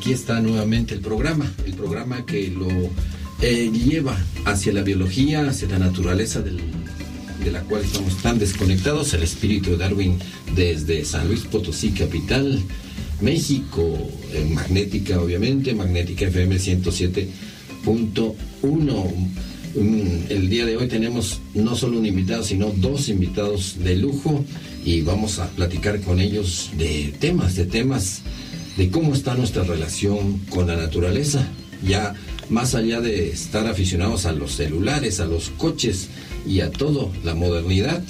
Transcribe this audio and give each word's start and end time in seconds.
aquí 0.00 0.12
está 0.14 0.40
nuevamente 0.40 0.94
el 0.94 1.00
programa, 1.00 1.52
el 1.66 1.74
programa 1.74 2.24
que 2.24 2.48
lo 2.48 2.70
eh, 3.42 3.70
lleva 3.70 4.16
hacia 4.46 4.72
la 4.72 4.80
biología, 4.80 5.46
hacia 5.46 5.68
la 5.68 5.78
naturaleza 5.78 6.40
de 6.40 6.52
la 7.52 7.60
cual 7.64 7.84
estamos 7.84 8.16
tan 8.22 8.38
desconectados, 8.38 9.12
el 9.12 9.22
espíritu 9.22 9.72
de 9.72 9.76
Darwin 9.76 10.18
desde 10.56 11.04
San 11.04 11.28
Luis 11.28 11.40
Potosí, 11.40 11.90
capital, 11.90 12.62
México, 13.20 14.10
magnética 14.48 15.20
obviamente, 15.20 15.74
magnética 15.74 16.28
FM 16.28 16.56
107.1. 16.56 19.14
Mm, 19.74 20.06
el 20.30 20.48
día 20.48 20.64
de 20.64 20.78
hoy 20.78 20.88
tenemos 20.88 21.42
no 21.52 21.76
solo 21.76 21.98
un 21.98 22.06
invitado, 22.06 22.42
sino 22.42 22.70
dos 22.70 23.10
invitados 23.10 23.76
de 23.84 23.96
lujo 23.96 24.46
y 24.82 25.02
vamos 25.02 25.38
a 25.40 25.50
platicar 25.50 26.00
con 26.00 26.20
ellos 26.20 26.70
de 26.78 27.12
temas, 27.20 27.54
de 27.54 27.66
temas 27.66 28.22
de 28.76 28.90
cómo 28.90 29.14
está 29.14 29.34
nuestra 29.34 29.64
relación 29.64 30.38
con 30.50 30.66
la 30.66 30.76
naturaleza. 30.76 31.46
Ya 31.86 32.14
más 32.50 32.74
allá 32.74 33.00
de 33.00 33.30
estar 33.30 33.66
aficionados 33.66 34.26
a 34.26 34.32
los 34.32 34.52
celulares, 34.52 35.20
a 35.20 35.26
los 35.26 35.50
coches 35.50 36.08
y 36.46 36.60
a 36.60 36.70
todo, 36.70 37.12
la 37.24 37.34
modernidad, 37.34 38.02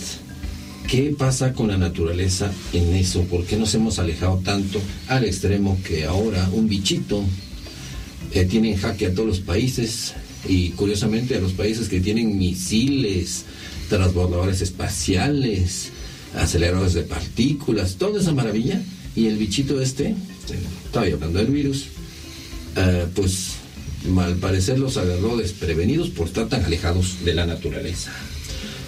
¿qué 0.88 1.14
pasa 1.16 1.52
con 1.52 1.68
la 1.68 1.76
naturaleza 1.76 2.50
en 2.72 2.94
eso? 2.94 3.22
¿Por 3.24 3.44
qué 3.44 3.56
nos 3.56 3.74
hemos 3.74 3.98
alejado 3.98 4.40
tanto 4.44 4.80
al 5.08 5.24
extremo 5.24 5.78
que 5.86 6.04
ahora 6.04 6.48
un 6.52 6.68
bichito 6.68 7.22
eh, 8.32 8.44
tiene 8.44 8.72
en 8.72 8.78
jaque 8.78 9.06
a 9.06 9.14
todos 9.14 9.28
los 9.28 9.40
países 9.40 10.14
y 10.48 10.70
curiosamente 10.70 11.36
a 11.36 11.40
los 11.40 11.52
países 11.52 11.88
que 11.88 12.00
tienen 12.00 12.38
misiles, 12.38 13.44
transbordadores 13.88 14.62
espaciales, 14.62 15.90
aceleradores 16.34 16.94
de 16.94 17.02
partículas, 17.02 17.96
toda 17.96 18.20
esa 18.20 18.32
maravilla? 18.32 18.80
Y 19.14 19.26
el 19.26 19.36
bichito 19.36 19.80
este 19.80 20.14
estaba 20.56 21.06
hablando 21.06 21.38
del 21.38 21.48
virus, 21.48 21.86
eh, 22.76 23.06
pues 23.14 23.56
al 24.18 24.36
parecer 24.36 24.78
los 24.78 24.96
agarró 24.96 25.36
desprevenidos 25.36 26.08
por 26.10 26.28
estar 26.28 26.48
tan 26.48 26.64
alejados 26.64 27.24
de 27.24 27.34
la 27.34 27.46
naturaleza. 27.46 28.12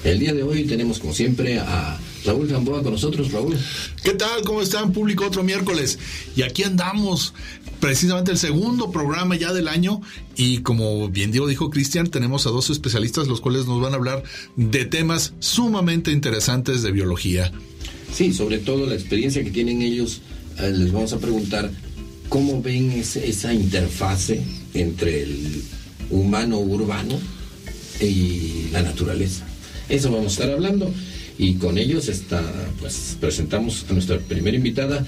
El 0.05 0.19
día 0.19 0.35
de 0.35 0.43
hoy 0.43 0.65
tenemos 0.65 0.99
como 0.99 1.15
siempre 1.15 1.59
a 1.61 1.99
Raúl 2.25 2.49
Gamboa 2.49 2.83
con 2.83 2.93
nosotros. 2.93 3.31
Raúl. 3.31 3.57
¿Qué 4.03 4.13
tal? 4.13 4.43
¿Cómo 4.45 4.61
están? 4.61 4.93
Público 4.93 5.25
otro 5.27 5.45
miércoles. 5.45 5.99
Y 6.35 6.43
aquí 6.43 6.65
andamos, 6.65 7.35
precisamente 7.81 8.33
el 8.33 8.39
segundo 8.39 8.91
programa 8.91 9.37
ya 9.37 9.53
del 9.53 9.69
año. 9.69 10.01
Y 10.37 10.59
como 10.59 11.09
bien 11.09 11.31
digo, 11.31 11.47
dijo 11.47 11.71
Cristian, 11.71 12.09
tenemos 12.09 12.47
a 12.47 12.51
dos 12.51 12.71
especialistas 12.71 13.29
los 13.29 13.41
cuales 13.41 13.67
nos 13.67 13.81
van 13.81 13.93
a 13.93 13.97
hablar 13.97 14.25
de 14.57 14.85
temas 14.87 15.35
sumamente 15.39 16.11
interesantes 16.11 16.83
de 16.83 16.91
biología. 16.91 17.53
Sí, 18.13 18.33
sobre 18.33 18.59
todo 18.59 18.87
la 18.87 18.95
experiencia 18.95 19.43
que 19.45 19.51
tienen 19.51 19.83
ellos 19.83 20.21
les 20.71 20.93
vamos 20.93 21.13
a 21.13 21.19
preguntar 21.19 21.71
cómo 22.29 22.63
ven 22.63 22.93
esa 22.93 23.53
interfase 23.53 24.43
entre 24.75 25.23
el 25.23 25.63
humano 26.11 26.59
urbano 26.59 27.19
y 28.01 28.69
la 28.73 28.83
naturaleza. 28.83 29.45
Eso 29.89 30.11
vamos 30.11 30.27
a 30.27 30.43
estar 30.43 30.51
hablando 30.51 30.93
y 31.39 31.55
con 31.55 31.79
ellos 31.79 32.09
está, 32.09 32.43
pues 32.81 33.17
presentamos 33.21 33.85
a 33.89 33.93
nuestra 33.93 34.19
primera 34.19 34.57
invitada, 34.57 35.05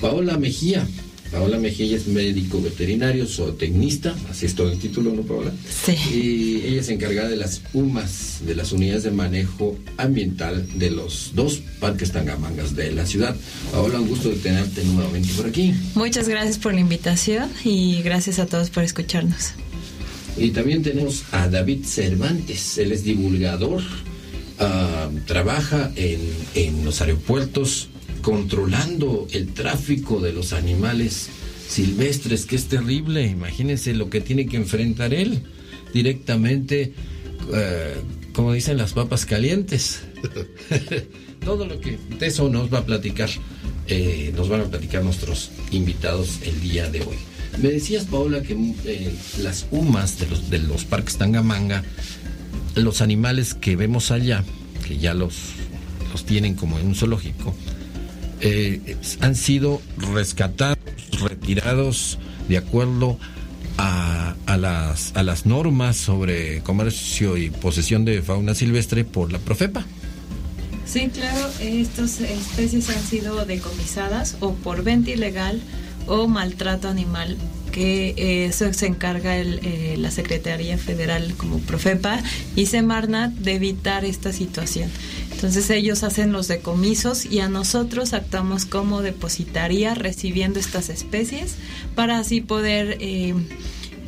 Paola 0.00 0.36
Mejía. 0.38 0.86
Paola 1.30 1.58
Mejía 1.58 1.96
es 1.96 2.06
médico 2.06 2.60
veterinario, 2.62 3.26
zootecnista, 3.26 4.14
así 4.30 4.46
es 4.46 4.54
todo 4.54 4.70
el 4.70 4.78
título, 4.78 5.12
¿no, 5.12 5.22
Paola? 5.22 5.52
Sí. 5.68 5.96
Y 6.14 6.66
ella 6.66 6.80
es 6.80 6.88
encargada 6.88 7.28
de 7.28 7.36
las 7.36 7.62
UMAS, 7.72 8.42
de 8.46 8.54
las 8.54 8.72
unidades 8.72 9.02
de 9.02 9.10
manejo 9.10 9.76
ambiental 9.96 10.66
de 10.78 10.90
los 10.90 11.32
dos 11.34 11.60
parques 11.80 12.12
tangamangas 12.12 12.76
de 12.76 12.92
la 12.92 13.04
ciudad. 13.04 13.34
Paola, 13.72 14.00
un 14.00 14.08
gusto 14.08 14.28
de 14.28 14.36
tenerte 14.36 14.84
nuevamente 14.84 15.30
por 15.36 15.46
aquí. 15.46 15.74
Muchas 15.94 16.28
gracias 16.28 16.58
por 16.58 16.72
la 16.72 16.80
invitación 16.80 17.50
y 17.64 18.00
gracias 18.02 18.38
a 18.38 18.46
todos 18.46 18.70
por 18.70 18.84
escucharnos. 18.84 19.52
Y 20.36 20.50
también 20.50 20.82
tenemos 20.82 21.24
a 21.32 21.48
David 21.48 21.84
Cervantes, 21.84 22.78
él 22.78 22.92
es 22.92 23.04
divulgador, 23.04 23.82
ah, 24.58 25.08
trabaja 25.26 25.92
en, 25.96 26.20
en 26.54 26.84
los 26.84 27.00
aeropuertos 27.00 27.88
controlando 28.24 29.28
el 29.32 29.52
tráfico 29.52 30.18
de 30.18 30.32
los 30.32 30.54
animales 30.54 31.28
silvestres, 31.68 32.46
que 32.46 32.56
es 32.56 32.66
terrible. 32.66 33.26
Imagínense 33.26 33.92
lo 33.92 34.08
que 34.08 34.22
tiene 34.22 34.46
que 34.46 34.56
enfrentar 34.56 35.12
él 35.12 35.42
directamente, 35.92 36.94
eh, 37.52 37.94
como 38.32 38.54
dicen 38.54 38.78
las 38.78 38.94
papas 38.94 39.26
calientes. 39.26 40.00
Todo 41.44 41.66
lo 41.66 41.78
que 41.80 41.98
de 42.18 42.26
eso 42.26 42.48
nos 42.48 42.72
va 42.72 42.78
a 42.78 42.86
platicar, 42.86 43.28
eh, 43.88 44.32
nos 44.34 44.48
van 44.48 44.62
a 44.62 44.64
platicar 44.64 45.04
nuestros 45.04 45.50
invitados 45.70 46.38
el 46.44 46.58
día 46.62 46.88
de 46.90 47.02
hoy. 47.02 47.16
Me 47.62 47.68
decías, 47.68 48.06
Paola, 48.06 48.42
que 48.42 48.54
eh, 48.86 49.14
las 49.42 49.66
humas 49.70 50.18
de 50.18 50.28
los, 50.28 50.48
de 50.48 50.60
los 50.60 50.86
parques 50.86 51.18
Tangamanga, 51.18 51.84
los 52.74 53.02
animales 53.02 53.52
que 53.52 53.76
vemos 53.76 54.10
allá, 54.10 54.42
que 54.88 54.96
ya 54.96 55.12
los, 55.12 55.34
los 56.10 56.24
tienen 56.24 56.54
como 56.54 56.78
en 56.78 56.86
un 56.86 56.94
zoológico, 56.94 57.54
eh, 58.44 58.96
han 59.20 59.34
sido 59.34 59.80
rescatados, 59.96 60.78
retirados 61.18 62.18
de 62.46 62.58
acuerdo 62.58 63.18
a, 63.78 64.34
las, 64.58 65.16
a 65.16 65.22
las 65.22 65.46
normas 65.46 65.96
sobre 65.96 66.60
comercio 66.60 67.36
y 67.36 67.50
posesión 67.50 68.04
de 68.04 68.22
fauna 68.22 68.54
silvestre 68.54 69.04
por 69.04 69.32
la 69.32 69.38
Profepa. 69.38 69.84
Sí, 70.84 71.08
claro, 71.08 71.48
estas 71.58 72.20
especies 72.20 72.90
han 72.90 73.02
sido 73.02 73.46
decomisadas 73.46 74.36
o 74.40 74.52
por 74.52 74.84
venta 74.84 75.10
ilegal 75.10 75.60
o 76.06 76.28
maltrato 76.28 76.88
animal, 76.88 77.38
que 77.72 78.14
eh, 78.16 78.46
eso 78.46 78.70
se 78.74 78.86
encarga 78.86 79.38
eh, 79.38 79.96
la 79.98 80.10
Secretaría 80.10 80.76
Federal 80.76 81.34
como 81.36 81.58
Profepa 81.60 82.22
y 82.54 82.66
Semarnat 82.66 83.32
de 83.32 83.54
evitar 83.54 84.04
esta 84.04 84.32
situación. 84.32 84.90
Entonces 85.44 85.68
ellos 85.68 86.04
hacen 86.04 86.32
los 86.32 86.48
decomisos 86.48 87.26
y 87.26 87.40
a 87.40 87.50
nosotros 87.50 88.14
actuamos 88.14 88.64
como 88.64 89.02
depositaría 89.02 89.94
recibiendo 89.94 90.58
estas 90.58 90.88
especies 90.88 91.56
para 91.94 92.18
así 92.18 92.40
poder 92.40 92.96
eh, 93.00 93.34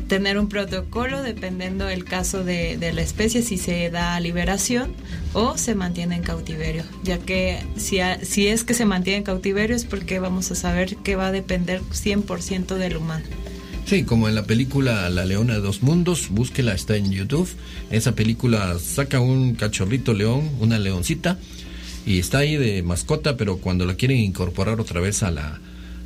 tener 0.09 0.39
un 0.39 0.49
protocolo 0.49 1.23
dependiendo 1.23 1.85
del 1.85 2.07
caso 2.07 2.43
de, 2.43 2.79
la 2.81 3.03
especie, 3.03 3.43
si 3.43 3.59
se 3.59 3.91
da 3.91 4.19
liberación 4.19 4.95
o 5.35 5.59
se 5.59 5.75
mantiene 5.75 6.17
en 6.17 6.23
cautiverio, 6.23 6.85
ya 7.03 7.19
que 7.19 7.63
si, 7.77 7.99
si 8.23 8.49
es 8.49 8.65
que 8.65 8.73
se 8.73 8.87
mantiene 8.87 9.19
en 9.19 9.25
cautiverio 9.25 9.77
es 9.77 9.85
porque 9.85 10.19
vamos 10.21 10.51
a 10.51 10.55
saber 10.55 10.97
que 10.97 11.17
va 11.17 11.27
a 11.27 11.33
depender 11.33 11.83
100% 11.83 12.77
del 12.77 12.97
humano. 12.97 13.27
Sí, 13.87 14.03
como 14.03 14.29
en 14.29 14.35
la 14.35 14.43
película 14.43 15.09
La 15.11 15.25
Leona 15.25 15.55
de 15.55 15.61
dos 15.61 15.85
Mundos, 15.85 16.29
búsquela, 16.31 16.75
está 16.75 16.97
en 16.97 17.13
YouTube. 17.13 17.49
Esa 17.89 18.17
película 18.17 18.77
saca 18.81 19.21
un 19.21 19.55
cachorrito 19.55 20.13
león, 20.13 20.51
una 20.59 20.81
leoncita, 20.81 21.39
y 22.05 22.19
está 22.19 22.39
ahí 22.39 22.57
de 22.57 22.83
mascota, 22.83 23.37
pero 23.37 23.59
cuando 23.59 23.87
la 23.87 23.95
quieren 23.95 24.19
incorporar 24.19 24.81
otra 24.81 25.01
vez 25.01 25.23
a 25.23 25.31
la, 25.31 25.61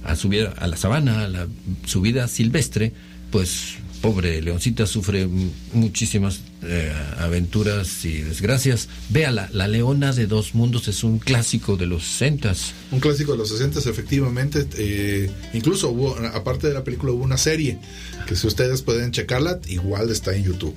a 0.04 0.14
subir 0.14 0.50
a 0.58 0.66
la 0.66 0.76
sabana, 0.76 1.24
a 1.24 1.28
la 1.28 1.48
subida 1.86 2.28
silvestre, 2.28 2.92
pues 3.30 3.76
pobre 4.00 4.40
Leoncita 4.40 4.86
sufre 4.86 5.28
muchísimas 5.72 6.40
eh, 6.62 6.92
aventuras 7.18 8.04
y 8.04 8.22
desgracias. 8.22 8.88
Véala, 9.08 9.48
La 9.52 9.68
Leona 9.68 10.12
de 10.12 10.26
Dos 10.26 10.54
Mundos 10.54 10.88
es 10.88 11.04
un 11.04 11.18
clásico 11.18 11.76
de 11.76 11.86
los 11.86 12.04
60 12.04 12.54
Un 12.92 13.00
clásico 13.00 13.32
de 13.32 13.38
los 13.38 13.48
60 13.50 13.78
efectivamente. 13.80 14.66
Eh, 14.76 15.30
incluso 15.52 15.90
hubo, 15.90 16.16
aparte 16.34 16.68
de 16.68 16.74
la 16.74 16.84
película, 16.84 17.12
hubo 17.12 17.24
una 17.24 17.38
serie 17.38 17.78
que 18.26 18.36
si 18.36 18.46
ustedes 18.46 18.82
pueden 18.82 19.12
checarla, 19.12 19.60
igual 19.68 20.10
está 20.10 20.34
en 20.34 20.44
YouTube. 20.44 20.74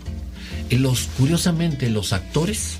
Y 0.69 0.77
los, 0.77 1.09
curiosamente, 1.17 1.89
los 1.89 2.13
actores 2.13 2.77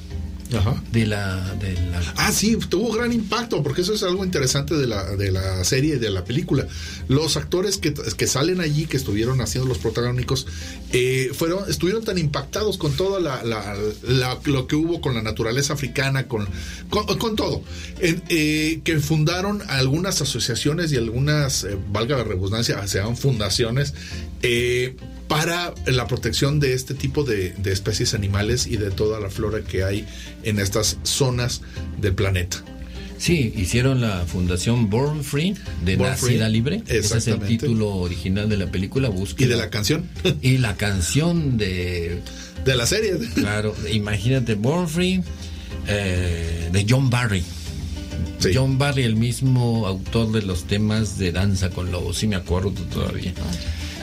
de 0.91 1.05
la, 1.05 1.55
de 1.55 1.73
la... 1.73 2.13
Ah, 2.17 2.31
sí, 2.31 2.57
tuvo 2.69 2.91
gran 2.91 3.11
impacto, 3.11 3.63
porque 3.63 3.81
eso 3.81 3.94
es 3.94 4.03
algo 4.03 4.23
interesante 4.23 4.75
de 4.75 4.88
la, 4.88 5.15
de 5.15 5.31
la 5.31 5.63
serie, 5.63 5.97
de 5.97 6.09
la 6.09 6.23
película. 6.23 6.67
Los 7.07 7.38
actores 7.38 7.77
que, 7.77 7.94
que 7.94 8.27
salen 8.27 8.61
allí, 8.61 8.85
que 8.85 8.97
estuvieron 8.97 9.41
haciendo 9.41 9.67
los 9.67 9.79
protagónicos, 9.79 10.45
eh, 10.91 11.31
fueron, 11.33 11.69
estuvieron 11.69 12.03
tan 12.03 12.17
impactados 12.17 12.77
con 12.77 12.94
todo 12.94 13.19
la, 13.19 13.44
lo 14.45 14.67
que 14.67 14.75
hubo 14.75 15.01
con 15.01 15.15
la 15.15 15.21
naturaleza 15.21 15.73
africana, 15.73 16.27
con, 16.27 16.47
con, 16.89 17.35
todo, 17.35 17.63
eh, 18.00 18.81
que 18.83 19.00
fundaron 19.00 19.61
algunas 19.67 20.21
asociaciones 20.21 20.91
y 20.91 20.97
algunas, 20.97 21.63
eh, 21.63 21.77
valga 21.91 22.17
la 22.17 22.23
redundancia, 22.23 22.85
sean 22.88 23.17
fundaciones, 23.17 23.94
eh, 24.41 24.95
para 25.33 25.74
la 25.88 26.06
protección 26.07 26.59
de 26.59 26.74
este 26.74 26.94
tipo 26.94 27.24
de, 27.24 27.56
especies 27.65 28.13
animales 28.13 28.68
y 28.68 28.77
de 28.77 28.91
toda 28.91 29.19
la 29.19 29.31
flora 29.31 29.62
que 29.62 29.83
hay 29.83 30.06
en 30.44 30.59
estas 30.59 31.00
zonas 31.01 31.62
del 32.00 32.13
planeta. 32.13 32.63
Sí, 33.18 33.51
hicieron 33.56 34.00
la 34.00 34.25
fundación 34.27 34.91
Born 34.91 35.24
Free 35.24 35.56
de 35.83 35.97
Nacida 35.97 36.47
Libre. 36.50 36.83
Ese 36.88 37.18
es 37.18 37.27
el 37.27 37.39
título 37.39 37.95
original 37.95 38.47
de 38.47 38.57
la 38.57 38.68
película. 38.68 39.09
Y 39.35 39.45
de 39.45 39.56
la 39.56 39.71
canción. 39.71 40.07
y 40.44 40.59
la 40.59 40.75
canción 40.75 41.57
de... 41.57 42.21
De 42.63 42.75
la 42.75 42.86
serie. 42.86 43.18
Claro, 43.33 43.75
imagínate, 43.91 44.53
Born 44.53 44.88
Free 44.88 45.24
eh, 45.88 46.69
de 46.71 46.86
John 46.88 47.09
Barry. 47.09 47.44
John 48.53 48.77
Barry, 48.77 49.03
el 49.03 49.15
mismo 49.15 49.88
autor 49.88 50.31
de 50.31 50.44
los 50.44 50.65
temas 50.65 51.18
de 51.18 51.31
Danza 51.31 51.71
con 51.71 51.91
Lobos, 51.91 52.18
sí 52.18 52.27
me 52.27 52.36
acuerdo 52.36 52.71
todavía. 52.71 53.33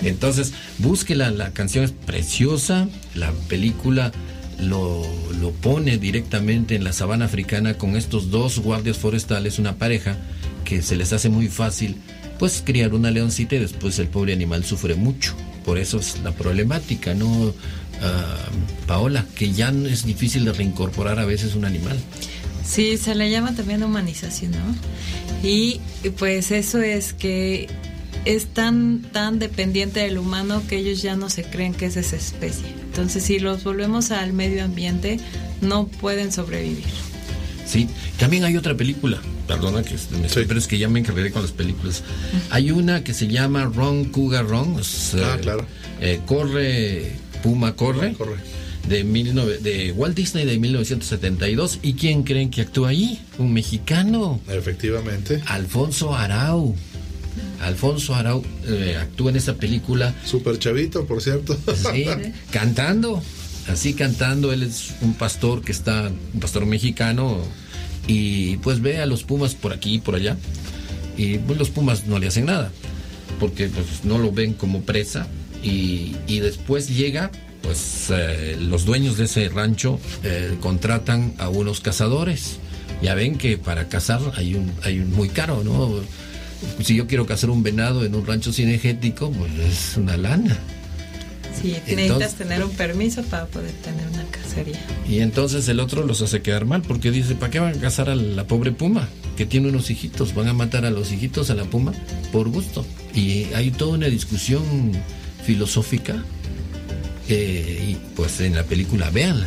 Entonces, 0.03 0.53
búsquela, 0.79 1.31
la 1.31 1.51
canción 1.53 1.85
es 1.85 1.93
preciosa, 1.93 2.89
la 3.15 3.33
película 3.49 4.13
lo, 4.59 5.07
lo, 5.41 5.53
pone 5.53 5.99
directamente 5.99 6.75
en 6.75 6.85
la 6.85 6.93
sabana 6.93 7.27
africana 7.27 7.75
con 7.75 7.97
estos 7.97 8.31
dos 8.31 8.59
guardias 8.59 8.99
forestales, 8.99 9.59
una 9.59 9.77
pareja, 9.77 10.17
que 10.65 10.83
se 10.83 10.97
les 10.97 11.13
hace 11.13 11.29
muy 11.29 11.49
fácil 11.49 11.97
pues 12.39 12.63
criar 12.65 12.95
una 12.95 13.11
leoncita 13.11 13.57
y 13.57 13.59
después 13.59 13.99
el 13.99 14.09
pobre 14.09 14.33
animal 14.33 14.65
sufre 14.65 14.95
mucho. 14.95 15.35
Por 15.65 15.77
eso 15.77 15.99
es 15.99 16.21
la 16.25 16.33
problemática, 16.33 17.13
¿no? 17.13 17.55
Ah, 18.01 18.49
Paola, 18.87 19.27
que 19.35 19.53
ya 19.53 19.69
es 19.69 20.07
difícil 20.07 20.47
de 20.47 20.55
reincorporar 20.55 21.19
a 21.19 21.27
veces 21.27 21.55
un 21.55 21.67
animal. 21.67 21.99
Sí, 22.65 22.97
se 22.97 23.15
le 23.15 23.31
llama 23.31 23.55
también 23.55 23.83
humanización, 23.83 24.53
¿no? 24.53 24.75
Y 25.43 25.81
pues 26.19 26.51
eso 26.51 26.81
es 26.81 27.13
que 27.13 27.69
es 28.25 28.47
tan, 28.47 29.03
tan 29.13 29.39
dependiente 29.39 30.01
del 30.01 30.19
humano 30.19 30.63
que 30.69 30.77
ellos 30.77 31.03
ya 31.03 31.17
no 31.17 31.31
se 31.31 31.45
creen 31.45 31.75
que 31.75 31.87
es 31.87 31.97
esa 31.97 32.17
especie. 32.17 32.69
Entonces, 32.69 33.25
si 33.25 33.39
los 33.39 33.65
volvemos 33.65 34.11
al 34.11 34.33
medio 34.33 34.65
ambiente, 34.65 35.19
no 35.61 35.87
pueden 35.87 36.33
sobrevivir. 36.33 36.85
Sí, 37.67 37.89
también 38.19 38.45
hay 38.45 38.57
otra 38.57 38.77
película, 38.77 39.21
perdona 39.47 39.85
que 39.85 39.95
me 39.95 40.29
pero 40.29 40.59
es 40.59 40.67
que 40.67 40.77
ya 40.77 40.89
me 40.89 40.99
encargué 40.99 41.31
con 41.31 41.43
las 41.43 41.53
películas. 41.53 42.03
Hay 42.51 42.73
una 42.73 43.05
que 43.05 43.15
se 43.15 43.29
llama 43.29 43.65
Ron 43.65 44.07
Cougar 44.07 44.49
Ron, 44.49 44.77
ah, 45.23 45.39
claro. 45.41 45.65
Eh, 46.01 46.21
corre, 46.27 47.13
Puma 47.45 47.77
corre, 47.77 48.15
corre. 48.15 48.39
De, 48.89 49.05
de 49.05 49.93
Walt 49.93 50.17
Disney 50.17 50.47
de 50.47 50.59
1972. 50.59 51.79
¿Y 51.83 51.93
quién 51.93 52.25
creen 52.25 52.51
que 52.51 52.63
actúa 52.63 52.89
ahí? 52.89 53.21
Un 53.39 53.53
mexicano. 53.53 54.41
Efectivamente. 54.49 55.41
Alfonso 55.47 56.17
Arau. 56.17 56.75
Alfonso 57.61 58.15
Arau 58.15 58.43
eh, 58.67 58.97
actúa 59.01 59.31
en 59.31 59.37
esa 59.37 59.55
película. 59.55 60.15
Super 60.25 60.59
chavito, 60.59 61.05
por 61.07 61.23
cierto. 61.23 61.59
Sí, 61.93 62.07
cantando, 62.51 63.23
así 63.69 63.95
cantando. 63.95 64.53
Él 64.53 64.63
es 64.63 64.95
un 65.03 65.15
pastor 65.15 65.63
que 65.63 65.73
está, 65.73 66.11
un 66.35 66.41
pastor 66.41 66.67
mexicano, 66.67 67.39
y 68.07 68.57
pues 68.59 68.81
ve 68.81 69.01
a 69.01 69.07
los 69.07 69.23
Pumas 69.25 69.55
por 69.55 69.73
aquí 69.73 69.95
y 69.95 69.99
por 69.99 70.15
allá. 70.15 70.37
Y 71.17 71.39
pues 71.39 71.59
los 71.59 71.71
Pumas 71.71 72.07
no 72.07 72.19
le 72.19 72.27
hacen 72.27 72.47
nada, 72.47 72.73
porque 73.39 73.69
pues 73.69 74.05
no 74.05 74.19
lo 74.19 74.33
ven 74.33 74.55
como 74.55 74.83
presa. 74.83 75.27
Y, 75.63 76.15
después 76.27 76.89
llega, 76.89 77.31
pues 77.63 78.07
eh, 78.09 78.57
los 78.59 78.87
dueños 78.87 79.19
de 79.19 79.25
ese 79.25 79.49
rancho 79.51 80.01
eh, 80.25 80.57
contratan 80.61 81.35
a 81.39 81.51
unos 81.51 81.81
cazadores. 81.81 82.59
Ya 83.03 83.15
ven 83.15 83.37
que 83.37 83.59
para 83.59 83.89
cazar 83.89 84.21
hay 84.37 84.55
un, 84.55 84.73
hay 84.83 85.01
un 85.01 85.13
muy 85.13 85.29
caro, 85.29 85.63
¿no? 85.63 86.01
Si 86.83 86.97
yo 86.97 87.07
quiero 87.07 87.27
cazar 87.27 87.51
un 87.51 87.63
venado 87.63 88.05
en 88.05 88.15
un 88.15 88.27
rancho 88.27 88.53
cinegético, 88.53 89.31
pues 89.31 89.53
es 89.59 89.97
una 89.97 90.17
lana. 90.17 90.57
Sí, 91.61 91.77
necesitas 91.87 92.35
tener 92.35 92.65
un 92.65 92.71
permiso 92.71 93.23
para 93.25 93.47
poder 93.47 93.73
tener 93.73 94.07
una 94.09 94.25
cacería. 94.31 94.81
Y 95.09 95.21
entonces 95.21 95.69
el 95.69 95.81
otro 95.81 96.07
los 96.07 96.23
hace 96.23 96.41
quedar 96.41 96.65
mal 96.65 96.83
porque 96.83 97.11
dice, 97.11 97.35
¿para 97.35 97.51
qué 97.51 97.61
van 97.61 97.77
a 97.77 97.81
cazar 97.81 98.09
a 98.09 98.15
la 98.15 98.47
pobre 98.47 98.73
puma? 98.73 99.09
Que 99.37 99.47
tiene 99.47 99.69
unos 99.69 99.91
hijitos, 99.91 100.35
van 100.35 100.49
a 100.49 100.55
matar 100.55 100.85
a 100.87 100.91
los 100.91 101.13
hijitos 101.13 101.51
a 101.51 101.55
la 101.55 101.65
puma 101.65 101.93
por 102.33 102.49
gusto. 102.49 102.87
Y 103.15 103.45
hay 103.55 103.71
toda 103.71 103.95
una 103.95 104.07
discusión 104.07 104.63
filosófica 105.45 106.23
y 107.29 107.97
pues 108.17 108.41
en 108.41 108.55
la 108.55 108.65
película, 108.65 109.11
véanla. 109.11 109.47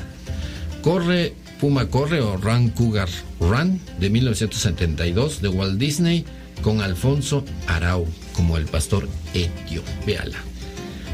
Corre, 0.81 1.33
Puma 1.59 1.87
Corre 1.87 2.21
o 2.21 2.37
Run 2.37 2.69
Cougar 2.69 3.09
Run 3.39 3.79
de 3.99 4.09
1972 4.09 5.41
de 5.41 5.47
Walt 5.47 5.79
Disney 5.79 6.25
con 6.63 6.81
Alfonso 6.81 7.45
Arau 7.67 8.07
como 8.33 8.57
el 8.57 8.65
pastor 8.65 9.07
Etio. 9.35 9.83
Véala. 10.07 10.37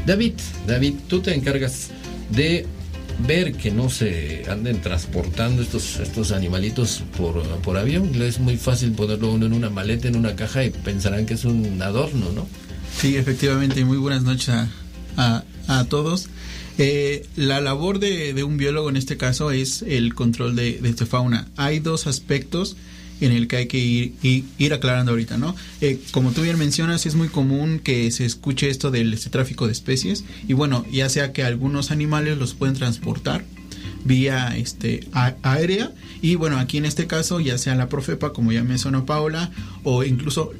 David, 0.06 0.32
David, 0.66 0.94
tú 1.08 1.20
te 1.20 1.34
encargas 1.34 1.90
de 2.30 2.64
ver 3.26 3.52
que 3.52 3.70
no 3.70 3.90
se 3.90 4.44
anden 4.48 4.80
transportando 4.80 5.60
estos, 5.60 5.96
estos 5.98 6.32
animalitos 6.32 7.02
por, 7.18 7.42
por 7.60 7.76
avión. 7.76 8.10
Es 8.22 8.40
muy 8.40 8.56
fácil 8.56 8.92
ponerlo 8.92 9.32
uno 9.32 9.44
en 9.44 9.52
una 9.52 9.68
maleta, 9.68 10.08
en 10.08 10.16
una 10.16 10.36
caja 10.36 10.64
y 10.64 10.70
pensarán 10.70 11.26
que 11.26 11.34
es 11.34 11.44
un 11.44 11.82
adorno, 11.82 12.32
¿no? 12.32 12.48
Sí, 12.98 13.16
efectivamente. 13.16 13.84
Muy 13.84 13.98
buenas 13.98 14.22
noches 14.22 14.48
a, 15.16 15.44
a, 15.68 15.84
todos. 15.84 16.28
Eh, 16.78 17.26
la 17.36 17.60
labor 17.60 17.98
de, 17.98 18.32
de, 18.32 18.42
un 18.42 18.56
biólogo 18.56 18.88
en 18.88 18.96
este 18.96 19.16
caso 19.18 19.50
es 19.50 19.82
el 19.82 20.14
control 20.14 20.56
de, 20.56 20.78
de 20.80 20.88
esta 20.88 21.04
fauna. 21.04 21.48
Hay 21.56 21.80
dos 21.80 22.06
aspectos 22.06 22.76
en 23.20 23.32
el 23.32 23.48
que 23.48 23.56
hay 23.56 23.66
que 23.66 23.78
ir, 23.78 24.14
ir, 24.22 24.72
aclarando 24.72 25.12
ahorita, 25.12 25.36
¿no? 25.36 25.54
Eh, 25.80 26.00
como 26.10 26.32
tú 26.32 26.42
bien 26.42 26.58
mencionas, 26.58 27.06
es 27.06 27.14
muy 27.14 27.28
común 27.28 27.80
que 27.82 28.10
se 28.10 28.24
escuche 28.24 28.70
esto 28.70 28.90
del 28.90 29.12
este, 29.12 29.30
tráfico 29.30 29.66
de 29.66 29.72
especies 29.72 30.24
y 30.48 30.54
bueno, 30.54 30.84
ya 30.90 31.08
sea 31.08 31.32
que 31.32 31.42
algunos 31.42 31.90
animales 31.90 32.38
los 32.38 32.54
pueden 32.54 32.74
transportar 32.74 33.44
vía 34.04 34.56
este 34.56 35.06
aérea 35.42 35.92
y 36.22 36.34
bueno 36.34 36.58
aquí 36.58 36.78
en 36.78 36.86
este 36.86 37.06
caso 37.06 37.40
ya 37.40 37.58
sea 37.58 37.74
la 37.74 37.88
Profepa 37.88 38.32
como 38.32 38.52
ya 38.52 38.62
mencionó 38.64 39.04
Paola 39.04 39.50
o 39.84 40.04
incluso 40.04 40.52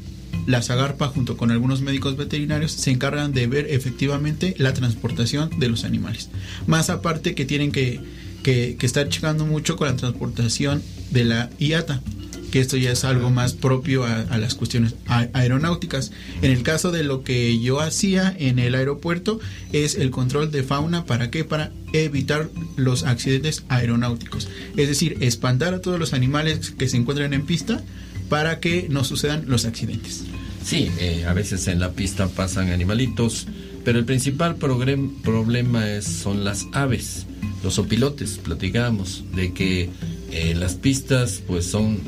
la 0.47 0.63
Zagarpa 0.63 1.09
junto 1.09 1.37
con 1.37 1.51
algunos 1.51 1.81
médicos 1.81 2.17
veterinarios 2.17 2.73
se 2.73 2.91
encargan 2.91 3.33
de 3.33 3.47
ver 3.47 3.67
efectivamente 3.71 4.55
la 4.59 4.75
transportación 4.75 5.51
de 5.59 5.69
los 5.69 5.85
animales 5.85 6.31
más 6.67 6.91
aparte 6.91 7.35
que 7.35 7.45
tienen 7.45 7.73
que, 7.73 8.01
que, 8.43 8.77
que 8.79 8.87
estar 8.87 9.09
checando 9.09 9.47
mucho 9.47 9.77
con 9.77 9.89
la 9.89 9.97
transportación 9.97 10.83
de 11.11 11.25
la 11.25 11.51
IATA 11.59 12.03
que 12.51 12.61
esto 12.61 12.77
ya 12.77 12.93
es 12.93 13.05
algo 13.05 13.31
más 13.31 13.53
propio 13.55 14.05
a, 14.05 14.39
las 14.39 14.55
cuestiones 14.55 14.95
aeronáuticas. 15.07 16.13
En 16.43 16.51
el 16.51 16.63
caso 16.63 16.91
de 16.91 17.05
lo 17.05 17.23
que 17.23 17.59
yo 17.61 17.81
hacía 17.81 18.35
en 18.39 18.59
el 18.59 18.75
aeropuerto 18.75 19.41
es 19.73 19.95
el 19.95 20.11
control 20.11 20.51
de 20.51 20.63
fauna, 20.63 21.05
¿para 21.05 21.31
qué? 21.31 21.45
Para 21.45 21.73
evitar 21.93 22.51
los 22.77 23.05
accidentes 23.05 23.65
aeronáuticos. 23.69 24.49
Es 24.77 24.89
decir, 24.89 25.17
espantar 25.21 25.75
a 25.75 25.81
todos 25.81 25.99
los 25.99 26.13
animales 26.13 26.71
que 26.71 26.89
se 26.89 26.97
encuentran 26.97 27.33
en 27.33 27.47
pista 27.47 27.83
para 28.29 28.61
que 28.61 28.87
no 28.89 29.05
sucedan 29.05 29.45
los 29.47 29.65
accidentes. 29.65 30.25
Sí, 30.65 30.91
eh, 30.99 31.25
a 31.27 31.33
veces 31.33 31.67
en 31.69 31.81
la 31.81 31.93
pista 31.93 32.29
pasan 32.29 32.71
animalitos, 32.71 33.47
pero 33.85 33.99
el 33.99 34.05
principal 34.05 34.57
problema 34.57 35.91
es, 35.91 36.05
son 36.05 36.45
las 36.45 36.67
aves, 36.73 37.27
los 37.65 37.79
opilotes. 37.79 38.39
Platicamos 38.39 39.25
de 39.35 39.53
que 39.53 39.89
eh, 40.33 40.55
las 40.55 40.75
pistas 40.75 41.43
pues 41.47 41.67
son 41.67 42.01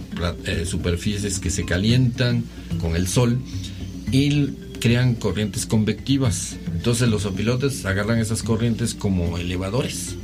eh, 0.47 0.64
superficies 0.67 1.38
que 1.38 1.50
se 1.50 1.64
calientan 1.64 2.45
con 2.81 2.97
el 2.97 3.09
sol 3.09 3.38
y 4.11 4.47
crean 4.81 5.14
corrientes 5.14 5.67
convectivas. 5.67 6.57
Entonces 6.73 7.09
los 7.09 7.25
opilotes 7.25 7.85
agarran 7.85 8.19
esas 8.19 8.43
corrientes 8.43 8.95
como 8.95 9.38
elevadores. 9.38 10.17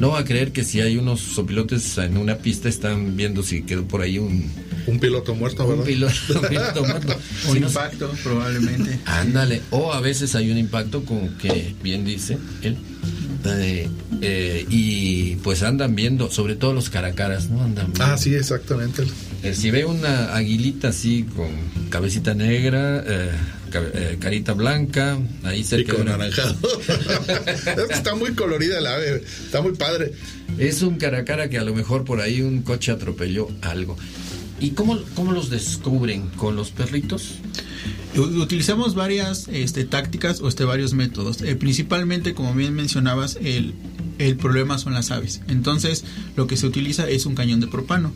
No 0.00 0.10
va 0.10 0.20
a 0.20 0.24
creer 0.24 0.52
que 0.52 0.64
si 0.64 0.80
hay 0.80 0.96
unos 0.96 1.20
sopilotes 1.20 1.96
en 1.98 2.16
una 2.16 2.38
pista 2.38 2.68
están 2.68 3.16
viendo 3.16 3.42
si 3.42 3.62
quedó 3.62 3.84
por 3.86 4.02
ahí 4.02 4.18
un, 4.18 4.50
Un 4.86 4.98
piloto 4.98 5.34
muerto, 5.34 5.66
¿verdad? 5.66 5.80
Un 5.82 5.86
piloto, 5.86 6.14
un 6.40 6.48
piloto 6.48 6.84
muerto. 6.84 7.16
Un 7.48 7.54
Si 7.54 7.60
no- 7.60 7.66
impacto, 7.68 8.10
probablemente. 8.22 8.98
Ándale, 9.06 9.62
o 9.70 9.92
a 9.92 10.00
veces 10.00 10.34
hay 10.34 10.50
un 10.50 10.58
impacto 10.58 11.04
con 11.04 11.28
que, 11.38 11.74
bien 11.82 12.04
dice 12.04 12.38
él, 12.62 12.76
eh, 13.46 13.88
eh, 14.22 14.66
y 14.70 15.36
pues 15.36 15.62
andan 15.62 15.94
viendo, 15.94 16.30
sobre 16.30 16.56
todo 16.56 16.72
los 16.72 16.90
caracaras, 16.90 17.48
¿no? 17.50 17.62
Andan 17.62 17.86
viendo. 17.92 18.04
Ah, 18.04 18.16
sí, 18.16 18.34
exactamente. 18.34 19.04
Eh, 19.44 19.54
si 19.54 19.70
ve 19.70 19.84
una 19.84 20.34
aguilita 20.34 20.88
así 20.88 21.24
con 21.36 21.48
cabecita 21.90 22.34
negra, 22.34 23.04
eh, 23.06 23.30
eh, 23.74 24.16
carita 24.18 24.54
blanca, 24.54 25.18
ahí 25.42 25.60
Y 25.60 25.64
cerca 25.64 25.92
de 25.92 25.98
con 25.98 26.08
una- 26.08 26.16
que 27.88 27.94
está 27.94 28.14
muy 28.14 28.32
colorida 28.32 28.78
el 28.78 28.86
ave, 28.86 29.22
está 29.44 29.60
muy 29.60 29.72
padre. 29.74 30.12
Es 30.58 30.82
un 30.82 30.96
caracara 30.96 31.48
que 31.50 31.58
a 31.58 31.64
lo 31.64 31.74
mejor 31.74 32.04
por 32.04 32.20
ahí 32.20 32.40
un 32.40 32.62
coche 32.62 32.90
atropelló 32.92 33.48
algo. 33.60 33.96
¿Y 34.60 34.70
cómo, 34.70 34.98
cómo 35.14 35.32
los 35.32 35.50
descubren? 35.50 36.28
¿Con 36.36 36.56
los 36.56 36.70
perritos? 36.70 37.34
Utilizamos 38.16 38.94
varias 38.94 39.48
este, 39.48 39.84
tácticas 39.84 40.40
o 40.40 40.48
este, 40.48 40.64
varios 40.64 40.94
métodos. 40.94 41.42
Eh, 41.42 41.56
principalmente, 41.56 42.32
como 42.32 42.54
bien 42.54 42.72
mencionabas, 42.72 43.36
el, 43.42 43.74
el 44.18 44.36
problema 44.36 44.78
son 44.78 44.94
las 44.94 45.10
aves. 45.10 45.40
Entonces, 45.48 46.04
lo 46.36 46.46
que 46.46 46.56
se 46.56 46.66
utiliza 46.66 47.08
es 47.10 47.26
un 47.26 47.34
cañón 47.34 47.60
de 47.60 47.66
propano. 47.66 48.14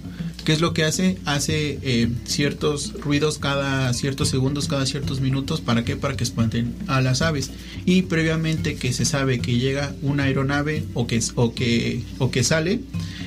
¿Qué 0.49 0.55
es 0.55 0.63
lo 0.63 0.73
que 0.73 0.85
hace? 0.85 1.19
Hace 1.27 1.79
eh, 1.83 2.09
ciertos 2.25 2.95
ruidos 3.03 3.37
cada 3.37 3.93
ciertos 3.93 4.31
segundos, 4.31 4.67
cada 4.67 4.87
ciertos 4.87 5.21
minutos. 5.21 5.61
¿Para 5.61 5.85
qué? 5.85 5.95
Para 5.95 6.17
que 6.17 6.25
espanten 6.25 6.75
a 6.87 7.03
las 7.03 7.21
aves. 7.21 7.51
Y 7.85 8.01
previamente 8.01 8.77
que 8.77 8.95
se 8.95 9.05
sabe 9.05 9.41
que 9.41 9.59
llega 9.59 9.95
una 10.01 10.23
aeronave 10.23 10.87
o 10.95 11.07
que, 11.07 11.21
o 11.35 11.53
que, 11.53 12.03
o 12.17 12.31
que 12.31 12.45
sale, 12.45 12.81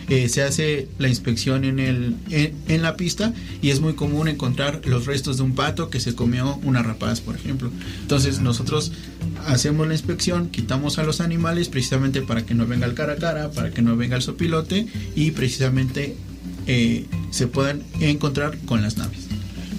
eh, 0.09 0.29
se 0.29 0.41
hace 0.41 0.87
la 0.97 1.09
inspección 1.09 1.63
en, 1.63 1.77
el, 1.77 2.15
en, 2.31 2.55
en 2.67 2.81
la 2.81 2.97
pista 2.97 3.35
y 3.61 3.69
es 3.69 3.81
muy 3.81 3.93
común 3.93 4.27
encontrar 4.27 4.81
los 4.85 5.05
restos 5.05 5.37
de 5.37 5.43
un 5.43 5.53
pato 5.53 5.91
que 5.91 5.99
se 5.99 6.15
comió 6.15 6.59
una 6.63 6.81
rapaz, 6.81 7.21
por 7.21 7.35
ejemplo. 7.35 7.69
Entonces 8.01 8.39
nosotros 8.39 8.93
hacemos 9.45 9.87
la 9.87 9.93
inspección, 9.93 10.49
quitamos 10.49 10.97
a 10.97 11.03
los 11.03 11.21
animales 11.21 11.69
precisamente 11.69 12.23
para 12.23 12.47
que 12.47 12.55
no 12.55 12.65
venga 12.65 12.87
el 12.87 12.95
cara 12.95 13.13
a 13.13 13.17
cara, 13.17 13.51
para 13.51 13.69
que 13.69 13.83
no 13.83 13.95
venga 13.95 14.15
el 14.15 14.23
sopilote 14.23 14.87
y 15.15 15.29
precisamente 15.29 16.15
eh, 16.67 17.05
se 17.31 17.47
puedan 17.47 17.83
encontrar 17.99 18.57
con 18.65 18.81
las 18.81 18.97
naves. 18.97 19.19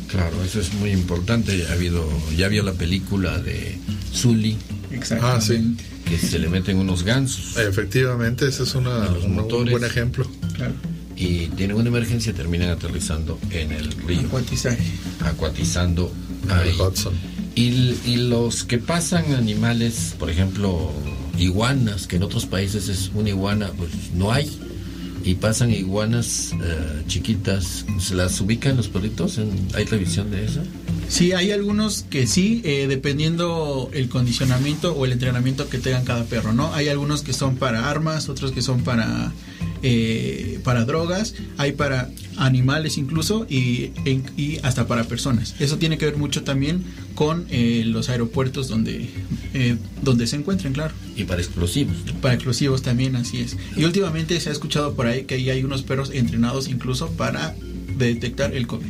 Claro, 0.09 0.43
eso 0.45 0.61
es 0.61 0.75
muy 0.75 0.91
importante. 0.91 1.67
Ha 1.69 1.73
habido, 1.73 2.07
ya 2.37 2.49
vio 2.49 2.63
la 2.63 2.73
película 2.75 3.39
de 3.39 3.79
Zully, 4.15 4.57
Ah, 5.23 5.41
sí. 5.41 5.75
que 6.05 6.19
se 6.19 6.39
le 6.39 6.51
meten 6.51 6.77
unos 6.77 7.03
gansos 7.03 7.57
Efectivamente, 7.57 8.47
ese 8.47 8.65
es 8.65 8.75
una- 8.75 9.09
un 9.25 9.35
motores. 9.37 9.71
buen 9.73 9.85
ejemplo. 9.85 10.27
Claro. 10.55 10.75
y 11.15 11.47
tienen 11.57 11.77
una 11.77 11.89
emergencia, 11.89 12.33
terminan 12.35 12.71
aterrizando 12.71 13.39
en 13.51 13.71
el 13.71 13.93
río, 13.93 14.21
Acuatizaje. 14.23 14.83
acuatizando 15.21 16.13
El 16.47 16.51
ahí. 16.51 16.75
Hudson. 16.81 17.15
Y, 17.55 17.95
y 18.07 18.17
los 18.29 18.65
que 18.65 18.79
pasan 18.79 19.33
animales, 19.35 20.15
por 20.19 20.31
ejemplo, 20.31 20.91
iguanas, 21.39 22.07
que 22.07 22.17
en 22.17 22.23
otros 22.25 22.47
países 22.47 22.89
es 22.89 23.11
una 23.15 23.29
iguana, 23.29 23.71
pues 23.77 23.91
no 24.15 24.33
hay. 24.33 24.51
Y 25.25 25.35
pasan 25.37 25.71
iguanas 25.71 26.53
eh, 26.63 27.03
chiquitas, 27.07 27.85
¿se 28.01 28.15
las 28.15 28.41
ubican 28.41 28.77
los 28.77 28.89
perritos? 28.89 29.39
¿En- 29.39 29.51
¿Hay 29.75 29.85
revisión 29.85 30.31
de 30.31 30.45
eso? 30.45 30.61
Sí, 31.09 31.33
hay 31.33 31.53
algunos 31.53 32.05
que 32.11 32.27
sí, 32.27 32.61
eh, 32.65 32.87
dependiendo 32.89 33.89
el 33.93 34.09
condicionamiento 34.09 34.93
o 34.95 35.05
el 35.05 35.13
entrenamiento 35.13 35.69
que 35.69 35.79
tengan 35.79 36.05
cada 36.05 36.25
perro, 36.25 36.53
¿no? 36.53 36.73
Hay 36.75 36.89
algunos 36.89 37.23
que 37.23 37.33
son 37.33 37.57
para 37.57 37.89
armas, 37.91 38.29
otros 38.29 38.51
que 38.53 38.63
son 38.63 38.83
para 38.83 39.33
eh, 39.83 40.61
para 40.65 40.85
drogas, 40.85 41.35
hay 41.59 41.73
para 41.73 42.09
animales 42.37 42.99
incluso 42.99 43.47
y, 43.49 43.91
en- 44.05 44.23
y 44.37 44.59
hasta 44.63 44.87
para 44.87 45.05
personas. 45.05 45.55
Eso 45.59 45.77
tiene 45.79 45.99
que 45.99 46.07
ver 46.07 46.17
mucho 46.17 46.43
también 46.45 46.83
con 47.15 47.47
eh, 47.51 47.83
los 47.87 48.09
aeropuertos 48.09 48.69
donde 48.69 49.09
eh, 49.55 49.77
donde 50.03 50.27
se 50.27 50.37
encuentren, 50.37 50.73
claro. 50.73 50.95
Y 51.17 51.25
para 51.25 51.41
explosivos. 51.43 51.97
¿no? 52.07 52.13
Para 52.21 52.35
explosivos 52.35 52.83
también, 52.83 53.17
así 53.17 53.39
es. 53.39 53.57
Y 53.77 53.85
últimamente 53.85 54.39
se 54.41 54.49
ha 54.49 54.53
escuchado 54.53 54.95
por 54.95 55.07
ahí 55.07 55.25
que 55.25 55.35
ahí 55.35 55.51
hay 55.51 55.65
unos 55.65 55.83
perros 55.83 56.11
entrenados 56.13 56.69
incluso 56.69 57.11
para 57.11 57.55
detectar 57.99 58.55
el 58.55 58.67
COVID. 58.67 58.87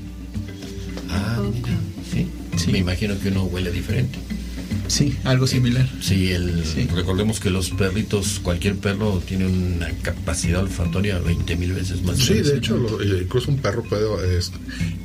Ah, 1.10 1.42
mira, 1.52 1.68
¿sí? 2.12 2.26
Sí. 2.56 2.70
Me 2.72 2.78
imagino 2.78 3.18
que 3.18 3.28
uno 3.28 3.44
huele 3.44 3.70
diferente. 3.72 4.18
Sí, 4.92 5.16
algo 5.24 5.46
similar. 5.46 5.88
Sí, 6.02 6.32
el, 6.32 6.66
Sí. 6.66 6.86
recordemos 6.94 7.40
que 7.40 7.48
los 7.48 7.70
perritos, 7.70 8.40
cualquier 8.42 8.76
perro 8.76 9.22
tiene 9.26 9.46
una 9.46 9.88
capacidad 10.02 10.60
olfatoria 10.62 11.18
20 11.18 11.56
mil 11.56 11.72
veces 11.72 12.02
más. 12.02 12.18
Sí, 12.18 12.34
de 12.34 12.58
hecho, 12.58 12.76
lo- 12.76 13.00
eh, 13.00 13.22
incluso 13.22 13.50
un 13.50 13.56
perro 13.56 13.82
puede 13.84 14.36
es, 14.36 14.52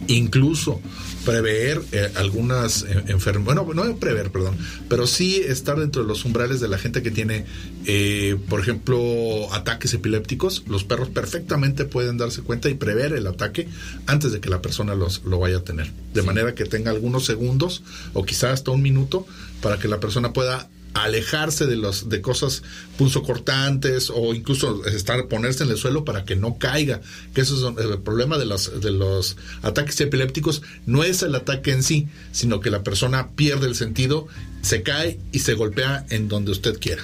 incluso 0.07 0.81
prever 1.23 1.81
eh, 1.93 2.09
algunas 2.15 2.85
enfermedades, 3.07 3.65
bueno, 3.65 3.83
no 3.85 3.95
prever, 3.97 4.29
perdón, 4.31 4.57
pero 4.89 5.07
sí 5.07 5.37
estar 5.45 5.77
dentro 5.79 6.01
de 6.01 6.07
los 6.07 6.23
umbrales 6.25 6.59
de 6.59 6.67
la 6.67 6.77
gente 6.77 7.01
que 7.01 7.11
tiene, 7.11 7.45
eh, 7.85 8.37
por 8.49 8.59
ejemplo, 8.61 9.53
ataques 9.53 9.93
epilépticos. 9.93 10.63
Los 10.67 10.83
perros 10.83 11.09
perfectamente 11.09 11.85
pueden 11.85 12.17
darse 12.17 12.41
cuenta 12.41 12.69
y 12.69 12.73
prever 12.75 13.13
el 13.13 13.27
ataque 13.27 13.67
antes 14.05 14.31
de 14.33 14.39
que 14.41 14.49
la 14.49 14.61
persona 14.61 14.95
los, 14.95 15.23
lo 15.25 15.39
vaya 15.39 15.57
a 15.57 15.63
tener. 15.63 15.91
De 16.13 16.23
manera 16.23 16.55
que 16.55 16.65
tenga 16.65 16.91
algunos 16.91 17.25
segundos 17.25 17.83
o 18.13 18.23
quizás 18.25 18.51
hasta 18.51 18.71
un 18.71 18.81
minuto 18.81 19.25
para 19.61 19.77
que 19.79 19.87
la 19.87 19.99
persona 19.99 20.33
pueda 20.33 20.69
alejarse 20.93 21.67
de 21.67 21.75
los 21.75 22.09
de 22.09 22.21
cosas 22.21 22.63
punzocortantes 22.97 24.09
o 24.13 24.33
incluso 24.33 24.85
estar 24.85 25.27
ponerse 25.27 25.63
en 25.63 25.69
el 25.69 25.77
suelo 25.77 26.03
para 26.05 26.25
que 26.25 26.35
no 26.35 26.57
caiga 26.57 27.01
que 27.35 27.41
eso 27.41 27.55
es 27.79 27.85
el 27.85 27.99
problema 27.99 28.37
de 28.37 28.45
los 28.45 28.81
de 28.81 28.91
los 28.91 29.37
ataques 29.61 29.99
epilépticos. 30.01 30.61
No 30.85 31.03
es 31.03 31.21
el 31.23 31.35
ataque 31.35 31.71
en 31.71 31.83
sí 31.83 32.07
sino 32.31 32.59
que 32.61 32.69
la 32.71 32.83
persona 32.83 33.29
pierde 33.35 33.67
el 33.67 33.75
sentido 33.75 34.27
se 34.61 34.81
cae 34.81 35.19
y 35.31 35.39
se 35.39 35.53
golpea 35.53 36.05
en 36.09 36.27
donde 36.29 36.51
usted 36.51 36.79
quiera. 36.79 37.03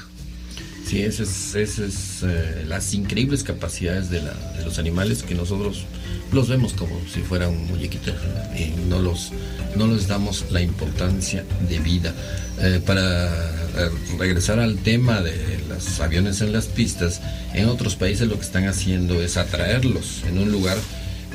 Sí, 0.87 1.01
esas 1.01 1.29
es, 1.29 1.55
ese 1.55 1.85
es, 1.85 2.23
eh, 2.23 2.65
las 2.67 2.93
increíbles 2.93 3.43
capacidades 3.43 4.09
de, 4.09 4.21
la- 4.21 4.53
de 4.57 4.65
los 4.65 4.79
animales 4.79 5.23
que 5.23 5.33
nosotros 5.33 5.85
los 6.33 6.49
vemos 6.49 6.73
como 6.73 6.99
si 7.11 7.21
fueran 7.21 7.55
muñequitos 7.67 8.13
¿verdad? 8.13 8.55
y 8.55 8.73
no 8.89 8.99
los 8.99 9.31
no 9.75 9.87
les 9.87 10.07
damos 10.07 10.45
la 10.51 10.61
importancia 10.61 11.43
de 11.67 11.79
vida. 11.79 12.13
Eh, 12.61 12.79
para 12.85 13.27
eh, 13.27 13.89
regresar 14.19 14.59
al 14.59 14.77
tema 14.77 15.21
de 15.21 15.59
los 15.67 15.99
aviones 15.99 16.41
en 16.41 16.53
las 16.53 16.67
pistas, 16.67 17.21
en 17.53 17.67
otros 17.67 17.95
países 17.95 18.27
lo 18.27 18.35
que 18.35 18.45
están 18.45 18.67
haciendo 18.67 19.21
es 19.21 19.37
atraerlos 19.37 20.21
en 20.27 20.37
un 20.37 20.51
lugar, 20.51 20.77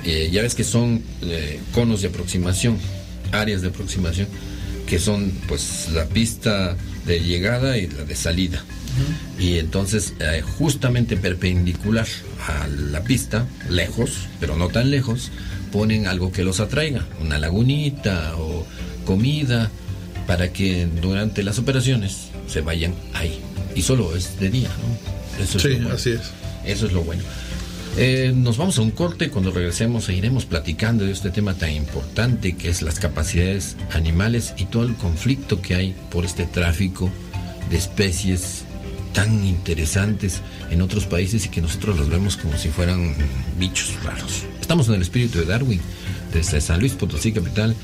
eh, 0.05 0.28
ya 0.31 0.43
ves 0.43 0.55
que 0.55 0.64
son 0.64 1.02
conos 1.73 2.02
de 2.02 2.09
aproximación, 2.09 2.78
áreas 3.33 3.62
de 3.62 3.69
aproximación, 3.69 4.28
que 4.87 4.99
son 4.99 5.33
pues 5.49 5.88
la 5.93 6.07
pista 6.07 6.76
de 7.05 7.21
llegada 7.21 7.76
y 7.76 7.88
la 7.88 8.05
de 8.05 8.14
salida. 8.14 8.64
Y 9.38 9.59
entonces, 9.59 10.14
eh, 10.21 10.43
justamente 10.43 11.17
perpendicular 11.17 12.07
a 12.47 12.67
la 12.67 13.02
pista, 13.02 13.47
lejos, 13.69 14.26
pero 14.40 14.57
no 14.57 14.69
tan 14.69 14.90
lejos, 14.90 15.31
ponen 15.73 16.07
algo 16.07 16.33
que 16.33 16.45
los 16.45 16.61
atraiga, 16.61 17.07
una 17.21 17.38
lagunita 17.38 18.35
o 18.37 18.67
comida, 19.05 19.71
para 20.26 20.52
que 20.52 20.87
durante 21.00 21.43
las 21.43 21.59
operaciones 21.59 22.28
se 22.47 22.61
vayan 22.61 22.95
ahí. 23.14 23.40
Y 23.75 23.83
solo 23.83 24.14
es 24.14 24.38
de 24.38 24.50
día, 24.50 24.69
¿no? 24.69 25.43
Eso 25.43 25.57
es 25.57 25.62
sí 25.62 25.69
lo 25.71 25.75
bueno. 25.76 25.95
así 25.95 26.11
es 26.11 26.21
Eso 26.64 26.87
es 26.87 26.93
lo 26.93 27.02
bueno. 27.02 27.23
Eh, 27.97 28.33
nos 28.35 28.59
vamos 28.59 28.78
a 28.78 28.83
un 28.83 28.90
corte, 28.90 29.31
cuando 29.31 29.50
regresemos 29.50 30.05
seguiremos 30.05 30.45
platicando 30.45 31.05
de 31.05 31.12
este 31.12 31.31
tema 31.31 31.55
tan 31.55 31.73
importante 31.73 32.55
que 32.57 32.69
es 32.69 32.83
las 32.83 33.00
capacidades 33.00 33.76
animales 33.93 34.55
y 34.57 34.67
todo 34.67 34.85
el 34.85 34.95
conflicto 34.95 35.61
que 35.61 35.75
hay 35.75 35.97
por 36.11 36.25
este 36.25 36.45
tráfico 36.45 37.11
de 37.71 37.76
especies 37.76 38.64
tan 39.12 39.45
interesantes 39.45 40.43
en 40.71 40.83
otros 40.83 41.07
países 41.07 41.47
y 41.47 41.49
que 41.49 41.61
nosotros 41.61 41.97
los 41.99 42.09
vemos 42.09 42.37
como 42.37 42.57
si 42.57 42.69
fueran 42.69 43.15
bichos 43.59 43.95
raros. 44.03 44.45
Estamos 44.61 44.88
en 44.88 44.95
el 44.95 45.03
espíritu 45.03 45.38
de 45.38 45.47
Darwin, 45.47 45.81
desde 46.33 46.61
San 46.61 46.81
Luis 46.81 46.93
Potosí 46.93 47.33
capital, 47.33 47.75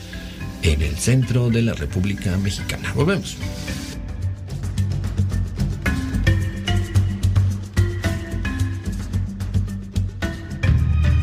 en 0.63 0.83
el 0.83 0.97
centro 0.97 1.51
de 1.51 1.63
la 1.63 1.75
República 1.75 2.37
Mexicana. 2.39 2.93
Volvemos. 2.95 3.37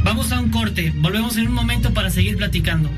Vamos 0.03 0.31
a 0.31 0.39
un 0.39 0.49
corte, 0.49 0.93
volvemos 0.97 1.37
en 1.37 1.47
un 1.47 1.53
momento 1.53 1.93
para 1.93 2.09
seguir 2.09 2.37
platicando. 2.37 2.89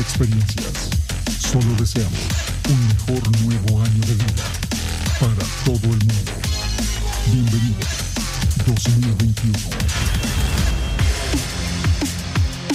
Experiencias, 0.00 0.90
solo 1.38 1.74
deseamos 1.78 2.18
un 2.70 2.88
mejor 2.88 3.40
nuevo 3.42 3.82
año 3.82 4.00
de 4.06 4.14
vida 4.14 4.44
para 5.20 5.44
todo 5.64 5.84
el 5.84 5.98
mundo. 5.98 6.32
Bienvenido 7.30 7.76
2021. 8.66 9.58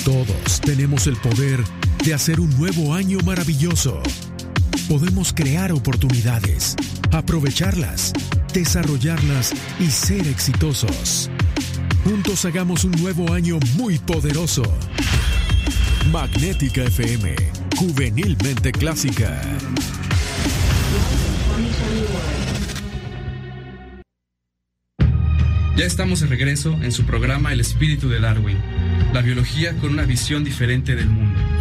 Todos 0.04 0.62
tenemos 0.62 1.08
el 1.08 1.16
poder 1.18 1.64
de 2.04 2.14
hacer 2.14 2.40
un 2.40 2.56
nuevo 2.58 2.94
año 2.94 3.18
maravilloso. 3.26 4.02
Podemos 4.88 5.34
crear 5.34 5.72
oportunidades, 5.72 6.76
aprovecharlas, 7.12 8.14
desarrollarlas 8.54 9.52
y 9.80 9.90
ser 9.90 10.28
exitosos. 10.28 11.32
Juntos 12.04 12.46
hagamos 12.46 12.84
un 12.84 12.92
nuevo 12.92 13.34
año 13.34 13.58
muy 13.78 13.98
poderoso. 13.98 14.64
Magnética 16.12 16.84
FM, 16.84 17.36
juvenilmente 17.78 18.72
clásica. 18.72 19.42
Ya 25.76 25.86
estamos 25.86 26.22
de 26.22 26.28
regreso 26.28 26.78
en 26.82 26.92
su 26.92 27.06
programa 27.06 27.52
El 27.52 27.60
espíritu 27.60 28.08
de 28.08 28.20
Darwin, 28.20 28.58
la 29.14 29.22
biología 29.22 29.76
con 29.78 29.92
una 29.92 30.04
visión 30.04 30.44
diferente 30.44 30.96
del 30.96 31.10
mundo. 31.10 31.55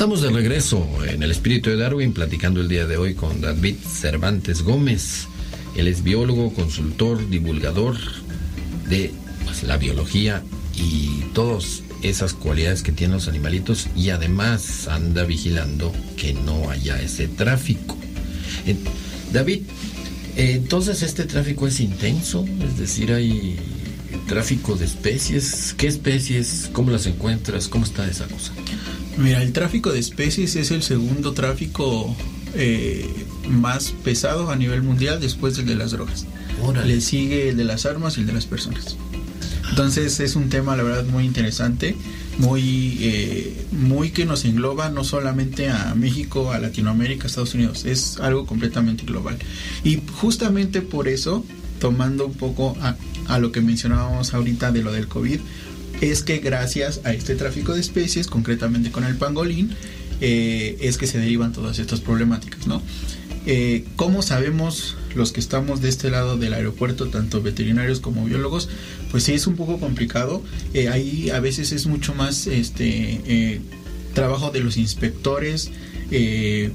Estamos 0.00 0.22
de 0.22 0.30
regreso 0.30 0.88
en 1.06 1.22
el 1.22 1.30
espíritu 1.30 1.68
de 1.68 1.76
Darwin, 1.76 2.14
platicando 2.14 2.62
el 2.62 2.68
día 2.68 2.86
de 2.86 2.96
hoy 2.96 3.12
con 3.12 3.42
David 3.42 3.76
Cervantes 3.86 4.62
Gómez. 4.62 5.26
Él 5.76 5.88
es 5.88 6.02
biólogo, 6.02 6.54
consultor, 6.54 7.28
divulgador 7.28 7.98
de 8.88 9.12
pues, 9.44 9.62
la 9.62 9.76
biología 9.76 10.42
y 10.74 11.20
todas 11.34 11.82
esas 12.00 12.32
cualidades 12.32 12.82
que 12.82 12.92
tienen 12.92 13.16
los 13.16 13.28
animalitos 13.28 13.88
y 13.94 14.08
además 14.08 14.88
anda 14.88 15.24
vigilando 15.24 15.92
que 16.16 16.32
no 16.32 16.70
haya 16.70 16.98
ese 17.02 17.28
tráfico. 17.28 17.94
David, 19.34 19.64
entonces 20.34 21.02
este 21.02 21.24
tráfico 21.24 21.66
es 21.66 21.78
intenso, 21.78 22.46
es 22.66 22.78
decir, 22.78 23.12
hay 23.12 23.58
tráfico 24.30 24.76
de 24.76 24.86
especies. 24.86 25.74
¿Qué 25.76 25.88
especies? 25.88 26.70
¿Cómo 26.72 26.90
las 26.90 27.04
encuentras? 27.04 27.68
¿Cómo 27.68 27.84
está 27.84 28.08
esa 28.08 28.26
cosa? 28.28 28.52
Mira, 29.20 29.42
el 29.42 29.52
tráfico 29.52 29.92
de 29.92 29.98
especies 29.98 30.56
es 30.56 30.70
el 30.70 30.82
segundo 30.82 31.32
tráfico 31.32 32.16
eh, 32.54 33.06
más 33.48 33.92
pesado 34.02 34.50
a 34.50 34.56
nivel 34.56 34.82
mundial 34.82 35.20
después 35.20 35.56
del 35.56 35.66
de 35.66 35.76
las 35.76 35.90
drogas. 35.90 36.26
Órale. 36.62 36.94
Le 36.94 37.00
sigue 37.02 37.50
el 37.50 37.56
de 37.58 37.64
las 37.64 37.84
armas 37.84 38.16
y 38.16 38.20
el 38.20 38.26
de 38.26 38.32
las 38.32 38.46
personas. 38.46 38.96
Entonces 39.68 40.18
es 40.20 40.36
un 40.36 40.48
tema, 40.48 40.74
la 40.74 40.82
verdad, 40.82 41.04
muy 41.04 41.24
interesante, 41.24 41.96
muy, 42.38 42.96
eh, 43.00 43.66
muy 43.70 44.10
que 44.10 44.24
nos 44.24 44.44
engloba 44.46 44.88
no 44.88 45.04
solamente 45.04 45.68
a 45.68 45.94
México, 45.94 46.52
a 46.52 46.58
Latinoamérica, 46.58 47.24
a 47.24 47.26
Estados 47.26 47.54
Unidos, 47.54 47.84
es 47.84 48.18
algo 48.20 48.46
completamente 48.46 49.04
global. 49.04 49.36
Y 49.84 50.00
justamente 50.16 50.80
por 50.80 51.08
eso, 51.08 51.44
tomando 51.78 52.26
un 52.26 52.34
poco 52.34 52.76
a, 52.80 52.96
a 53.28 53.38
lo 53.38 53.52
que 53.52 53.60
mencionábamos 53.60 54.34
ahorita 54.34 54.72
de 54.72 54.82
lo 54.82 54.92
del 54.92 55.06
COVID, 55.06 55.40
es 56.00 56.22
que 56.22 56.38
gracias 56.38 57.00
a 57.04 57.12
este 57.12 57.34
tráfico 57.34 57.74
de 57.74 57.80
especies, 57.80 58.26
concretamente 58.26 58.90
con 58.90 59.04
el 59.04 59.16
pangolín, 59.16 59.76
eh, 60.20 60.76
es 60.80 60.98
que 60.98 61.06
se 61.06 61.18
derivan 61.18 61.52
todas 61.52 61.78
estas 61.78 62.00
problemáticas, 62.00 62.66
¿no? 62.66 62.82
Eh, 63.46 63.84
¿Cómo 63.96 64.20
sabemos 64.20 64.96
los 65.14 65.32
que 65.32 65.40
estamos 65.40 65.80
de 65.80 65.88
este 65.88 66.10
lado 66.10 66.36
del 66.36 66.52
aeropuerto, 66.52 67.08
tanto 67.08 67.40
veterinarios 67.40 68.00
como 68.00 68.24
biólogos? 68.24 68.68
Pues 69.10 69.24
sí, 69.24 69.32
es 69.32 69.46
un 69.46 69.56
poco 69.56 69.80
complicado. 69.80 70.42
Eh, 70.74 70.88
ahí 70.88 71.30
a 71.30 71.40
veces 71.40 71.72
es 71.72 71.86
mucho 71.86 72.14
más 72.14 72.46
este 72.46 73.62
trabajo 74.12 74.50
de 74.50 74.60
los 74.60 74.76
inspectores, 74.76 75.70
de 76.10 76.72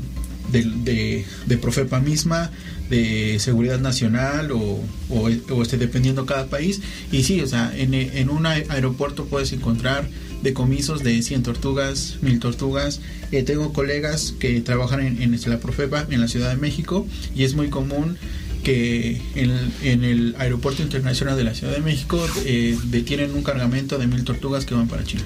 Profepa 1.62 2.00
misma, 2.00 2.50
de 2.90 3.38
seguridad 3.40 3.80
nacional 3.80 4.52
o, 4.52 4.80
o, 5.10 5.30
o, 5.50 5.62
este, 5.62 5.78
dependiendo 5.78 6.26
cada 6.26 6.48
país. 6.48 6.82
Y 7.12 7.24
sí, 7.24 7.42
o 7.42 7.48
sea, 7.48 7.72
en, 7.76 7.94
en 7.94 8.30
un 8.30 8.46
aeropuerto 8.46 9.26
puedes 9.26 9.52
encontrar 9.54 10.08
decomisos 10.46 11.04
de 11.04 11.22
100 11.22 11.44
tortugas, 11.44 12.18
1000 12.22 12.40
tortugas. 12.40 13.02
Eh, 13.32 13.44
tengo 13.44 13.74
colegas 13.74 14.34
que 14.40 14.62
trabajan 14.62 15.02
en, 15.02 15.22
en, 15.22 15.40
la 15.50 15.60
Profepa 15.60 16.06
en 16.10 16.22
la 16.22 16.28
Ciudad 16.28 16.50
de 16.50 16.58
México 16.58 17.06
y 17.36 17.44
es 17.44 17.56
muy 17.56 17.70
común 17.70 18.18
que 18.64 19.22
en, 19.36 19.52
en 19.84 20.04
el 20.04 20.36
Aeropuerto 20.40 20.82
Internacional 20.82 21.36
de 21.38 21.44
la 21.44 21.54
Ciudad 21.54 21.74
de 21.74 21.82
México 21.82 22.26
eh, 22.46 22.78
detienen 22.86 23.34
un 23.36 23.44
cargamento 23.44 23.98
de 23.98 24.08
1000 24.08 24.24
tortugas 24.24 24.66
que 24.66 24.74
van 24.74 24.88
para 24.88 25.04
China. 25.04 25.24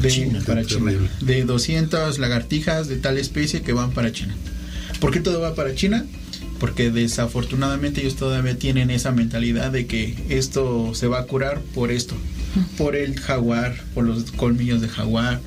De, 0.00 0.08
China, 0.10 0.42
para 0.46 0.64
China. 0.64 0.92
de 1.20 1.44
200 1.44 2.18
lagartijas 2.18 2.86
de 2.86 2.96
tal 2.96 3.16
especie 3.16 3.62
que 3.62 3.72
van 3.72 3.92
para 3.92 4.12
China. 4.12 4.34
¿Por 5.00 5.10
qué 5.10 5.20
todo 5.20 5.40
va 5.40 5.54
para 5.54 5.74
China? 5.74 6.04
Porque 6.64 6.90
desafortunadamente 6.90 8.00
ellos 8.00 8.16
todavía 8.16 8.58
tienen 8.58 8.90
esa 8.90 9.12
mentalidad 9.12 9.70
de 9.70 9.86
que 9.86 10.16
esto 10.30 10.94
se 10.94 11.08
va 11.08 11.18
a 11.18 11.26
curar 11.26 11.60
por 11.74 11.90
esto, 11.90 12.14
por 12.78 12.96
el 12.96 13.20
jaguar, 13.20 13.84
por 13.92 14.04
los 14.04 14.32
colmillos 14.32 14.80
de 14.80 14.88
jaguar, 14.88 15.42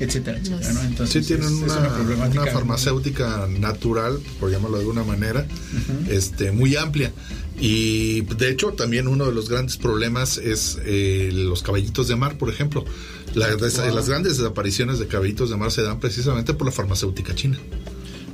etcétera, 0.00 0.38
etcétera. 0.38 0.72
¿no? 0.72 0.80
Entonces, 0.84 1.26
sí, 1.26 1.28
tienen 1.28 1.54
es, 1.54 1.60
una, 1.60 1.74
es 1.74 2.16
una, 2.16 2.40
una, 2.40 2.46
farmacéutica 2.46 3.48
natural, 3.48 4.18
por 4.40 4.50
llamarlo 4.50 4.78
de 4.78 4.84
alguna 4.84 5.04
manera, 5.04 5.46
uh 5.46 5.76
-huh. 5.76 6.10
este, 6.10 6.52
muy 6.52 6.74
amplia. 6.76 7.12
Y 7.60 8.22
de 8.22 8.48
hecho, 8.48 8.68
también 8.72 9.08
uno 9.08 9.26
de 9.26 9.32
los 9.32 9.50
grandes 9.50 9.76
problemas 9.76 10.38
es 10.38 10.78
eh, 10.86 11.28
los 11.34 11.62
caballitos 11.62 12.08
de 12.08 12.16
mar, 12.16 12.38
por 12.38 12.48
ejemplo. 12.48 12.86
La, 13.34 13.54
wow. 13.54 13.94
Las 13.94 14.08
grandes 14.08 14.38
desapariciones 14.38 14.98
de 14.98 15.06
caballitos 15.06 15.50
de 15.50 15.56
mar 15.58 15.70
se 15.70 15.82
dan 15.82 16.00
precisamente 16.00 16.54
por 16.54 16.66
la 16.66 16.72
farmacéutica 16.72 17.34
china. 17.34 17.58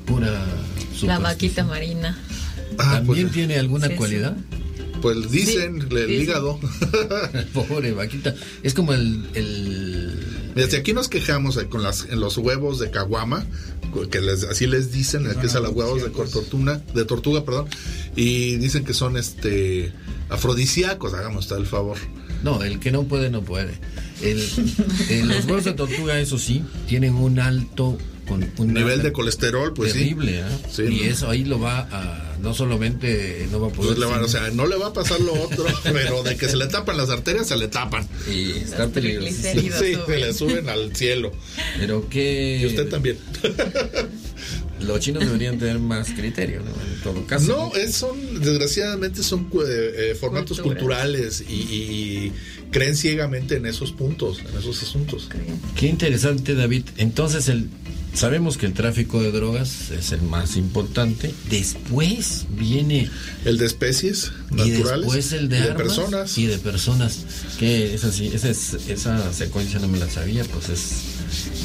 Pura 0.07 0.46
la 1.02 1.18
vaquita 1.18 1.64
marina. 1.64 2.18
Ah, 2.78 2.94
¿También 2.94 3.26
pues, 3.26 3.34
tiene 3.34 3.58
alguna 3.58 3.88
sí, 3.88 3.94
cualidad? 3.94 4.37
Pues 5.00 5.30
dicen, 5.30 5.80
sí, 5.80 5.96
el 5.96 6.06
dicen. 6.06 6.22
hígado. 6.22 6.58
Pobre 7.54 7.92
vaquita. 7.92 8.34
Es 8.62 8.74
como 8.74 8.92
el. 8.92 9.28
el... 9.34 10.52
Desde 10.54 10.76
aquí 10.76 10.92
nos 10.92 11.08
quejamos 11.08 11.58
con 11.68 11.82
las, 11.82 12.06
en 12.11 12.20
los 12.20 12.37
huevos 12.37 12.78
de 12.78 12.90
caguama, 12.90 13.46
que 14.11 14.20
les, 14.20 14.44
así 14.44 14.66
les 14.66 14.92
dicen, 14.92 15.26
ah, 15.26 15.40
que 15.40 15.46
es 15.46 15.54
a 15.54 15.61
los 15.61 15.72
huevos 15.72 16.02
de 16.02 16.11
tortuga, 16.11 16.82
de 16.94 17.04
tortuga, 17.04 17.44
perdón, 17.44 17.68
y 18.16 18.56
dicen 18.56 18.84
que 18.84 18.92
son 18.92 19.16
este 19.16 19.92
afrodisíacos, 20.30 21.14
hagamos 21.14 21.48
tal 21.48 21.61
el 21.61 21.66
favor. 21.66 21.96
No, 22.42 22.62
el 22.62 22.80
que 22.80 22.90
no 22.90 23.04
puede, 23.04 23.30
no 23.30 23.42
puede. 23.42 23.78
El, 24.22 24.42
el, 25.11 25.28
los 25.28 25.44
huevos 25.44 25.64
de 25.64 25.74
tortuga, 25.74 26.18
eso 26.18 26.38
sí, 26.38 26.64
tienen 26.88 27.14
un 27.14 27.38
alto 27.38 27.98
con 28.29 28.51
un 28.59 28.75
nivel 28.75 29.03
de 29.03 29.12
colesterol, 29.12 29.73
pues 29.75 29.93
terrible, 29.93 30.43
sí. 30.71 30.83
¿eh? 30.83 30.88
sí. 30.88 30.95
Y 30.95 31.03
eso 31.05 31.31
ahí 31.31 31.45
lo 31.45 31.59
va 31.59 31.88
a, 31.91 32.37
no 32.41 32.55
solamente 32.55 33.49
no 33.51 33.61
va 33.61 33.69
a 33.69 33.71
poder. 33.71 33.97
Pues 33.97 33.99
le 33.99 34.07
va, 34.07 34.23
o 34.23 34.29
sea, 34.29 34.51
no 34.51 34.67
le 34.67 34.77
va 34.77 34.88
a 34.88 34.93
pasar 34.93 35.21
lo 35.21 35.33
otro, 35.33 35.64
pero 35.83 36.23
de 36.23 36.37
que 36.37 36.49
se 36.49 36.57
le 36.57 36.67
tapan 36.67 36.97
las 36.97 37.11
arterias, 37.11 37.49
se 37.49 37.57
le 37.57 37.69
tapan. 37.69 38.07
Y 38.31 38.51
está 38.59 38.88
peligroso. 38.88 39.33
Sí, 39.33 39.71
se 39.71 40.19
le 40.19 40.33
suben 40.35 40.69
al 40.69 40.95
cielo. 40.95 41.33
Pero 41.79 42.09
que. 42.09 42.59
Y 42.61 42.67
usted 42.67 42.88
también. 42.88 43.19
Los 44.81 45.01
chinos 45.01 45.25
deberían 45.25 45.59
tener 45.59 45.79
más 45.79 46.11
criterio, 46.11 46.61
¿no? 46.61 46.71
En 46.71 47.03
todo 47.03 47.27
caso. 47.27 47.47
No, 47.47 47.77
es, 47.77 47.95
son, 47.95 48.41
desgraciadamente 48.41 49.23
son 49.23 49.49
eh, 49.67 50.17
formatos 50.19 50.61
Cultura. 50.61 50.81
culturales 50.81 51.45
y, 51.49 51.53
y, 51.53 52.33
creen 52.71 52.97
ciegamente 52.97 53.57
en 53.57 53.67
esos 53.67 53.93
puntos, 53.93 54.41
en 54.41 54.59
esos 54.59 54.83
asuntos. 54.83 55.29
Qué 55.75 55.87
interesante, 55.87 56.55
David. 56.55 56.85
Entonces, 56.97 57.49
el, 57.49 57.69
sabemos 58.14 58.57
que 58.57 58.67
el 58.67 58.73
tráfico 58.73 59.23
de 59.23 59.31
drogas 59.33 59.91
es 59.91 60.12
el 60.12 60.23
más 60.23 60.57
importante. 60.57 61.33
Después 61.51 62.47
viene. 62.51 63.11
El 63.45 63.59
de 63.59 63.67
especies 63.67 64.33
naturales. 64.51 64.67
Y 64.67 65.01
después 65.01 65.33
el 65.33 65.49
de, 65.49 65.59
y 65.59 65.61
de 65.61 65.71
armas 65.71 65.83
personas. 65.83 66.38
Y 66.38 66.47
de 66.47 66.59
personas. 66.59 67.19
Que 67.59 67.95
es 67.95 68.05
así, 68.05 68.29
esa, 68.29 68.51
es, 68.51 68.75
esa 68.88 69.33
secuencia 69.33 69.79
no 69.79 69.88
me 69.88 69.99
la 69.99 70.09
sabía, 70.11 70.45
pues 70.45 70.69
es. 70.69 71.03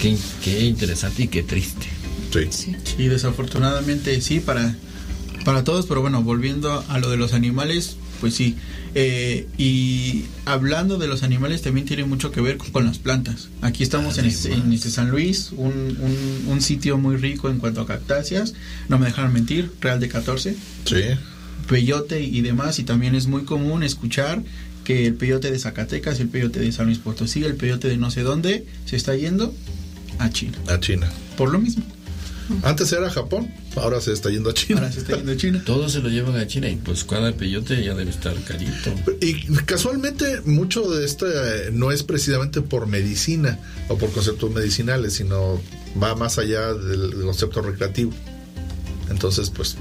Qué, 0.02 0.17
qué 0.43 0.62
interesante 0.62 1.23
y 1.23 1.28
qué 1.28 1.43
triste. 1.43 1.88
Sí. 2.33 2.75
sí. 2.83 3.07
desafortunadamente 3.07 4.19
sí 4.21 4.39
para, 4.39 4.75
para 5.45 5.63
todos, 5.63 5.85
pero 5.85 6.01
bueno, 6.01 6.23
volviendo 6.23 6.83
a 6.87 6.97
lo 6.99 7.09
de 7.09 7.17
los 7.17 7.33
animales, 7.33 7.97
pues 8.19 8.33
sí. 8.35 8.55
Eh, 8.95 9.47
y 9.57 10.25
hablando 10.45 10.97
de 10.97 11.07
los 11.07 11.23
animales 11.23 11.61
también 11.61 11.85
tiene 11.85 12.05
mucho 12.05 12.31
que 12.31 12.41
ver 12.41 12.57
con, 12.57 12.71
con 12.71 12.85
las 12.85 12.97
plantas. 12.97 13.49
Aquí 13.61 13.83
estamos 13.83 14.17
en, 14.17 14.25
este, 14.25 14.53
en, 14.53 14.71
este, 14.71 14.89
San 14.89 15.09
Luis, 15.09 15.51
un, 15.51 15.73
un, 15.73 16.45
un, 16.47 16.61
sitio 16.61 16.97
muy 16.97 17.17
rico 17.17 17.49
en 17.49 17.59
cuanto 17.59 17.81
a 17.81 17.87
cactáceas. 17.87 18.53
No 18.89 18.99
me 18.99 19.07
dejaron 19.07 19.33
mentir, 19.33 19.71
Real 19.81 19.99
de 19.99 20.09
14. 20.09 20.55
Sí. 20.85 21.01
peyote 21.67 22.21
y 22.21 22.41
demás, 22.41 22.79
y 22.79 22.83
también 22.83 23.15
es 23.15 23.27
muy 23.27 23.43
común 23.43 23.83
escuchar 23.83 24.43
que 24.83 25.07
el 25.07 25.15
peyote 25.15 25.49
de 25.49 25.59
Zacatecas, 25.59 26.19
el 26.19 26.29
peyote 26.29 26.59
de 26.59 26.71
San 26.71 26.87
Luis 26.87 26.99
Potosí, 26.99 27.43
el 27.43 27.55
peyote 27.55 27.87
de 27.87 27.97
no 27.97 28.11
sé 28.11 28.21
dónde, 28.21 28.65
se 28.85 28.95
está 28.95 29.15
yendo 29.15 29.53
a 30.19 30.29
China. 30.29 30.57
A 30.67 30.79
China. 30.79 31.09
Por 31.37 31.51
lo 31.51 31.59
mismo. 31.59 31.83
Antes 32.63 32.91
era 32.91 33.10
Japón, 33.10 33.51
ahora 33.75 34.01
se 34.01 34.12
está 34.13 34.29
yendo 34.29 34.49
a 34.49 34.53
China. 34.53 34.82
Ahora 34.82 34.91
se 34.91 34.99
está 34.99 35.15
yendo 35.15 35.32
a 35.32 35.38
China. 35.38 35.62
Todos 35.65 35.91
se 35.93 35.99
lo 35.99 36.10
llevan 36.10 36.36
a 36.36 36.45
China 36.47 36.69
y 36.69 36.75
pues 36.75 37.03
cada 37.03 37.32
peyote 37.34 37.84
ya 37.84 37.93
debe 37.93 38.12
estar 38.12 38.34
carito. 38.43 38.93
Y 39.21 39.34
casualmente 39.65 40.41
mucho 40.45 40.89
de 40.89 41.06
esto 41.06 41.25
eh, 41.27 41.69
no 41.71 41.91
es 41.91 42.03
precisamente 42.03 42.62
por 42.62 42.88
medicina 42.88 43.60
o 43.88 43.97
por 43.97 44.12
conceptos 44.12 44.51
medicinales, 44.51 45.13
sino 45.13 45.62
va 46.01 46.15
más 46.15 46.38
allá 46.38 46.73
del, 46.73 47.12
del 47.12 47.21
concepto 47.21 47.62
recreativo. 47.62 48.12
Entonces, 49.10 49.49
pues, 49.49 49.75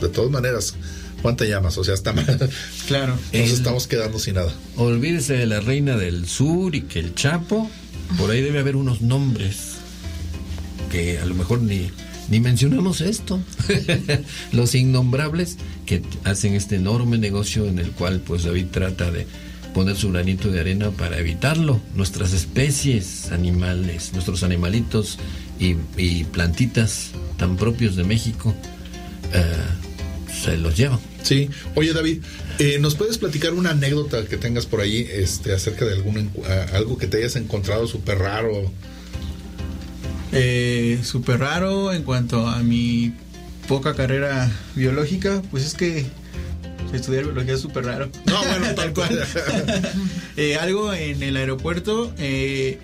de 0.00 0.08
todas 0.08 0.30
maneras, 0.30 0.74
¿cuánta 1.22 1.44
llamas? 1.44 1.78
O 1.78 1.84
sea, 1.84 1.94
está 1.94 2.12
mal. 2.12 2.26
Claro. 2.86 3.14
Nos 3.14 3.32
El- 3.32 3.50
estamos 3.50 3.86
quedando 3.86 4.18
sin 4.18 4.34
nada. 4.34 4.52
Olvídese 4.76 5.34
de 5.34 5.46
la 5.46 5.60
reina 5.60 5.96
del 5.96 6.26
sur 6.26 6.74
y 6.74 6.82
que 6.82 6.98
el 6.98 7.14
Chapo, 7.14 7.70
por 8.18 8.30
ahí 8.30 8.42
debe 8.42 8.58
haber 8.58 8.74
unos 8.76 9.00
nombres 9.00 9.69
que 10.90 11.18
a 11.18 11.24
lo 11.24 11.34
mejor 11.34 11.62
ni, 11.62 11.90
ni 12.28 12.40
mencionamos 12.40 13.00
esto. 13.00 13.40
Los 14.52 14.74
innombrables 14.74 15.56
que 15.86 16.02
hacen 16.24 16.54
este 16.54 16.76
enorme 16.76 17.18
negocio 17.18 17.66
en 17.66 17.78
el 17.78 17.92
cual 17.92 18.20
pues 18.20 18.44
David 18.44 18.66
trata 18.70 19.10
de 19.10 19.26
poner 19.72 19.96
su 19.96 20.10
granito 20.10 20.50
de 20.50 20.60
arena 20.60 20.90
para 20.90 21.18
evitarlo. 21.18 21.80
Nuestras 21.94 22.32
especies 22.32 23.30
animales, 23.32 24.12
nuestros 24.12 24.42
animalitos 24.42 25.18
y, 25.58 26.24
plantitas 26.24 27.10
tan 27.36 27.56
propios 27.56 27.96
de 27.96 28.04
México 28.04 28.54
eh, 29.32 29.54
se 30.42 30.56
los 30.56 30.76
llevan. 30.76 30.98
Sí. 31.22 31.50
Oye, 31.74 31.92
David, 31.92 32.22
eh, 32.58 32.78
¿nos 32.80 32.94
puedes 32.94 33.18
platicar 33.18 33.52
una 33.52 33.70
anécdota 33.70 34.24
que 34.24 34.36
tengas 34.36 34.66
por 34.66 34.80
ahí 34.80 35.06
este, 35.10 35.52
acerca 35.52 35.84
de 35.84 35.92
algún, 35.92 36.30
algo 36.72 36.96
que 36.96 37.06
te 37.06 37.18
hayas 37.18 37.36
encontrado 37.36 37.86
súper 37.86 38.18
raro? 38.18 38.70
Eh, 40.32 41.00
Súper 41.02 41.40
raro 41.40 41.92
en 41.92 42.02
cuanto 42.02 42.46
a 42.46 42.58
mi 42.62 43.12
poca 43.68 43.94
carrera 43.94 44.50
biológica, 44.74 45.42
pues 45.50 45.64
es 45.64 45.74
que 45.74 46.06
estudiar 46.92 47.24
biología 47.24 47.54
es 47.54 47.60
súper 47.60 47.84
raro. 47.84 48.10
No, 48.26 48.40
bueno, 48.44 48.74
tal 48.74 48.92
cual. 48.92 49.20
Eh, 50.36 50.56
algo 50.56 50.92
en 50.94 51.22
el 51.22 51.36
aeropuerto. 51.36 52.12
eh, 52.18 52.78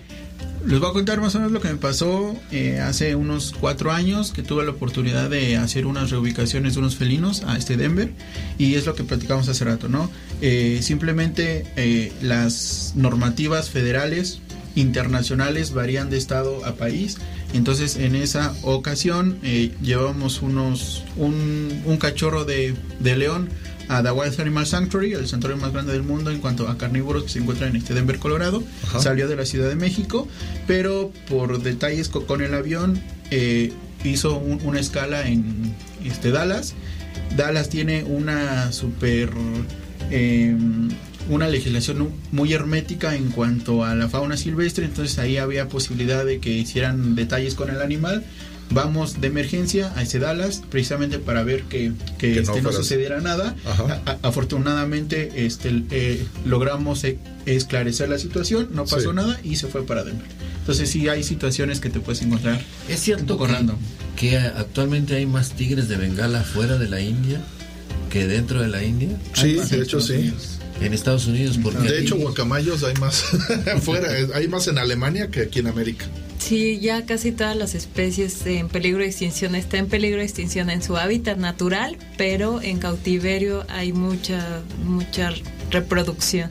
les 0.66 0.80
voy 0.80 0.90
a 0.90 0.92
contar 0.92 1.20
más 1.20 1.34
o 1.36 1.38
menos 1.38 1.52
lo 1.52 1.60
que 1.60 1.68
me 1.68 1.76
pasó 1.76 2.34
eh, 2.50 2.80
hace 2.80 3.14
unos 3.14 3.54
cuatro 3.58 3.92
años 3.92 4.32
que 4.32 4.42
tuve 4.42 4.64
la 4.64 4.72
oportunidad 4.72 5.30
de 5.30 5.56
hacer 5.56 5.86
unas 5.86 6.10
reubicaciones 6.10 6.74
de 6.74 6.80
unos 6.80 6.96
felinos 6.96 7.44
a 7.46 7.56
este 7.56 7.76
Denver 7.76 8.10
y 8.58 8.74
es 8.74 8.84
lo 8.84 8.94
que 8.96 9.04
platicamos 9.04 9.48
hace 9.48 9.64
rato, 9.64 9.88
¿no? 9.88 10.10
Eh, 10.42 10.80
simplemente 10.82 12.12
las 12.20 12.92
normativas 12.96 13.70
federales 13.70 14.40
internacionales 14.76 15.72
varían 15.72 16.08
de 16.10 16.16
estado 16.18 16.64
a 16.64 16.74
país. 16.76 17.18
Entonces 17.52 17.96
en 17.96 18.14
esa 18.14 18.54
ocasión 18.62 19.38
eh, 19.42 19.72
llevamos 19.82 20.40
unos 20.42 21.02
un, 21.16 21.82
un 21.84 21.96
cachorro 21.96 22.44
de, 22.44 22.74
de 23.00 23.16
león 23.16 23.48
a 23.88 24.02
The 24.02 24.10
Wild 24.10 24.40
Animal 24.40 24.66
Sanctuary, 24.66 25.12
el 25.12 25.28
santuario 25.28 25.56
más 25.60 25.72
grande 25.72 25.92
del 25.92 26.02
mundo 26.02 26.30
en 26.30 26.38
cuanto 26.40 26.68
a 26.68 26.76
carnívoros 26.76 27.22
que 27.24 27.28
se 27.30 27.38
encuentran 27.38 27.70
en 27.70 27.76
este 27.76 27.94
Denver, 27.94 28.18
Colorado. 28.18 28.62
Ajá. 28.84 29.00
Salió 29.00 29.28
de 29.28 29.36
la 29.36 29.44
Ciudad 29.46 29.68
de 29.68 29.76
México, 29.76 30.26
pero 30.66 31.12
por 31.28 31.62
detalles 31.62 32.08
co- 32.08 32.26
con 32.26 32.40
el 32.42 32.52
avión 32.54 33.00
eh, 33.30 33.72
hizo 34.04 34.38
un- 34.38 34.60
una 34.64 34.80
escala 34.80 35.28
en 35.28 35.72
este 36.04 36.30
Dallas. 36.32 36.74
Dallas 37.36 37.68
tiene 37.68 38.02
una 38.04 38.72
super 38.72 39.30
eh, 40.10 40.56
una 41.28 41.48
legislación 41.48 42.08
muy 42.32 42.52
hermética 42.52 43.14
en 43.16 43.30
cuanto 43.30 43.84
a 43.84 43.94
la 43.94 44.08
fauna 44.08 44.36
silvestre, 44.36 44.84
entonces 44.84 45.18
ahí 45.18 45.36
había 45.38 45.68
posibilidad 45.68 46.24
de 46.24 46.38
que 46.38 46.50
hicieran 46.50 47.14
detalles 47.14 47.54
con 47.54 47.70
el 47.70 47.80
animal. 47.82 48.24
Vamos 48.70 49.20
de 49.20 49.28
emergencia 49.28 49.92
a 49.94 50.02
ese 50.02 50.18
Dallas 50.18 50.60
precisamente 50.70 51.20
para 51.20 51.44
ver 51.44 51.62
que, 51.64 51.92
que, 52.18 52.40
este, 52.40 52.62
no, 52.62 52.72
sucediera 52.72 53.20
nada. 53.20 53.54
Ajá. 53.64 54.02
A- 54.06 54.10
a- 54.10 54.18
afortunadamente 54.22 55.46
este, 55.46 55.84
eh, 55.92 56.24
logramos 56.44 57.04
eh, 57.04 57.18
esclarecer 57.46 58.08
la 58.08 58.18
situación, 58.18 58.70
no 58.72 58.84
pasó 58.84 59.10
Sí. 59.10 59.14
nada 59.16 59.38
y 59.44 59.54
se 59.56 59.68
fue 59.68 59.86
para 59.86 60.02
Denver. 60.02 60.26
Entonces 60.58 60.90
sí 60.90 61.08
hay 61.08 61.22
situaciones 61.22 61.78
que 61.78 61.90
te 61.90 62.00
puedes 62.00 62.22
encontrar. 62.22 62.60
Es 62.88 62.98
cierto 63.00 63.38
que, 63.38 63.46
random. 63.46 63.76
que 64.16 64.36
actualmente 64.36 65.14
hay 65.14 65.26
más 65.26 65.50
tigres 65.52 65.88
de 65.88 65.96
Bengala 65.96 66.42
fuera 66.42 66.76
de 66.76 66.88
la 66.88 67.00
India 67.00 67.40
que 68.10 68.26
dentro 68.26 68.60
de 68.62 68.66
la 68.68 68.82
India. 68.82 69.10
Sí, 69.34 69.54
de 69.70 69.80
hecho 69.82 70.00
sí. 70.00 70.32
En 70.80 70.92
Estados 70.92 71.26
Unidos, 71.26 71.58
porque 71.62 71.80
De 71.80 71.88
aquí- 71.88 72.04
hecho, 72.04 72.16
guacamayos 72.16 72.84
hay 72.84 72.94
más 73.00 73.24
afuera, 73.74 74.08
hay 74.34 74.46
más 74.48 74.68
en 74.68 74.78
Alemania 74.78 75.30
que 75.30 75.40
aquí 75.42 75.60
en 75.60 75.66
América. 75.68 76.04
Sí, 76.38 76.78
ya 76.80 77.04
casi 77.06 77.32
todas 77.32 77.56
las 77.56 77.74
especies 77.74 78.44
en 78.46 78.68
peligro 78.68 79.00
de 79.00 79.06
extinción 79.06 79.54
están 79.54 79.80
en 79.80 79.86
peligro 79.88 80.18
de 80.18 80.24
extinción 80.24 80.70
en 80.70 80.82
su 80.82 80.96
hábitat 80.96 81.38
natural, 81.38 81.96
pero 82.18 82.60
en 82.62 82.78
cautiverio 82.78 83.64
hay 83.68 83.92
mucha 83.92 84.60
mucha 84.84 85.32
reproducción. 85.70 86.50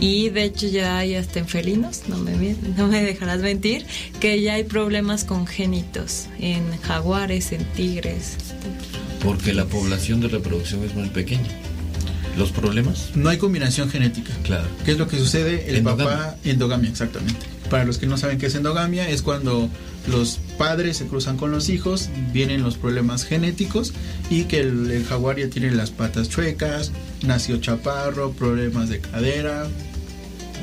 Y 0.00 0.30
de 0.30 0.44
hecho 0.44 0.66
ya 0.66 0.96
hay 0.98 1.14
hasta 1.14 1.40
en 1.40 1.46
felinos, 1.46 2.02
no 2.08 2.16
me, 2.16 2.56
no 2.76 2.86
me 2.88 3.02
dejarás 3.02 3.40
mentir, 3.40 3.84
que 4.20 4.40
ya 4.40 4.54
hay 4.54 4.64
problemas 4.64 5.24
congénitos 5.24 6.26
en 6.38 6.64
jaguares, 6.80 7.52
en 7.52 7.64
tigres. 7.76 8.36
porque 9.22 9.52
la 9.52 9.66
población 9.66 10.20
de 10.22 10.28
reproducción 10.28 10.82
es 10.84 10.94
muy 10.94 11.10
pequeña. 11.10 11.50
¿Los 12.38 12.52
problemas? 12.52 13.10
No 13.14 13.28
hay 13.28 13.38
combinación 13.38 13.90
genética. 13.90 14.32
Claro. 14.44 14.66
¿Qué 14.84 14.92
es 14.92 14.98
lo 14.98 15.08
que 15.08 15.18
sucede? 15.18 15.68
El 15.68 15.76
Endogamia. 15.76 16.04
papá, 16.16 16.36
endogamia, 16.44 16.90
exactamente. 16.90 17.46
Para 17.68 17.84
los 17.84 17.98
que 17.98 18.06
no 18.06 18.16
saben 18.16 18.38
qué 18.38 18.46
es 18.46 18.54
endogamia, 18.54 19.08
es 19.10 19.22
cuando 19.22 19.68
los 20.08 20.38
padres 20.58 20.96
se 20.96 21.06
cruzan 21.06 21.36
con 21.36 21.50
los 21.52 21.68
hijos, 21.68 22.08
vienen 22.32 22.62
los 22.62 22.76
problemas 22.76 23.24
genéticos 23.24 23.92
y 24.30 24.44
que 24.44 24.60
el, 24.60 24.90
el 24.90 25.04
jaguar 25.04 25.38
ya 25.38 25.48
tiene 25.50 25.70
las 25.70 25.90
patas 25.90 26.28
chuecas, 26.28 26.90
nació 27.22 27.58
chaparro, 27.58 28.32
problemas 28.32 28.88
de 28.88 29.00
cadera. 29.00 29.68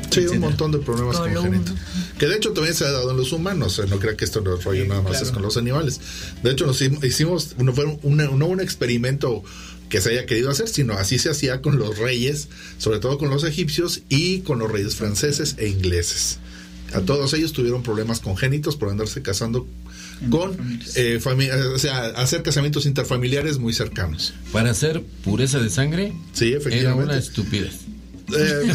Sí, 0.09 0.21
un 0.27 0.39
montón 0.39 0.71
de 0.71 0.79
problemas 0.79 1.17
congénitos. 1.17 1.75
Que 2.17 2.25
de 2.27 2.35
hecho 2.37 2.51
también 2.53 2.73
se 2.73 2.85
ha 2.85 2.91
dado 2.91 3.11
en 3.11 3.17
los 3.17 3.31
humanos. 3.33 3.77
eh, 3.77 3.83
No 3.89 3.99
crea 3.99 4.15
que 4.15 4.25
esto 4.25 4.41
no 4.41 4.55
rollo 4.55 4.83
Sí, 4.83 4.87
nada 4.89 5.01
más 5.01 5.11
claro. 5.11 5.25
es 5.25 5.31
con 5.31 5.41
los 5.43 5.57
animales. 5.57 5.99
De 6.41 6.51
hecho, 6.51 6.65
nos 6.65 6.81
hicimos- 6.81 7.55
no 7.59 7.73
fue 7.73 7.99
no 8.03 8.45
un 8.47 8.59
experimento 8.61 9.43
que 9.89 10.01
se 10.01 10.09
haya 10.11 10.25
querido 10.25 10.49
hacer, 10.49 10.67
sino 10.67 10.93
así 10.93 11.17
se 11.19 11.29
hacía 11.29 11.61
con 11.61 11.77
los 11.77 11.97
reyes, 11.97 12.47
sobre 12.77 12.99
todo 12.99 13.17
con 13.17 13.29
los 13.29 13.43
egipcios 13.43 14.01
y 14.09 14.39
con 14.39 14.59
los 14.59 14.71
reyes 14.71 14.95
franceses 14.95 15.55
e 15.57 15.67
ingleses. 15.69 16.39
A 16.93 17.01
todos 17.01 17.33
ellos 17.33 17.51
tuvieron 17.53 17.83
problemas 17.83 18.19
congénitos 18.21 18.77
por 18.77 18.89
andarse 18.89 19.21
casando 19.21 19.67
con, 20.29 20.53
eh, 20.95 21.19
eh, 21.23 21.61
o 21.73 21.77
sea, 21.79 22.05
hacer 22.07 22.43
casamientos 22.43 22.85
interfamiliares 22.85 23.57
muy 23.59 23.73
cercanos. 23.73 24.33
Para 24.51 24.71
hacer 24.71 25.03
pureza 25.23 25.59
de 25.59 25.69
sangre 25.69 26.13
Sí, 26.33 26.49
era 26.49 26.57
efectivamente. 26.59 27.03
una 27.11 27.17
estupidez. 27.17 27.73
Eh, 28.35 28.73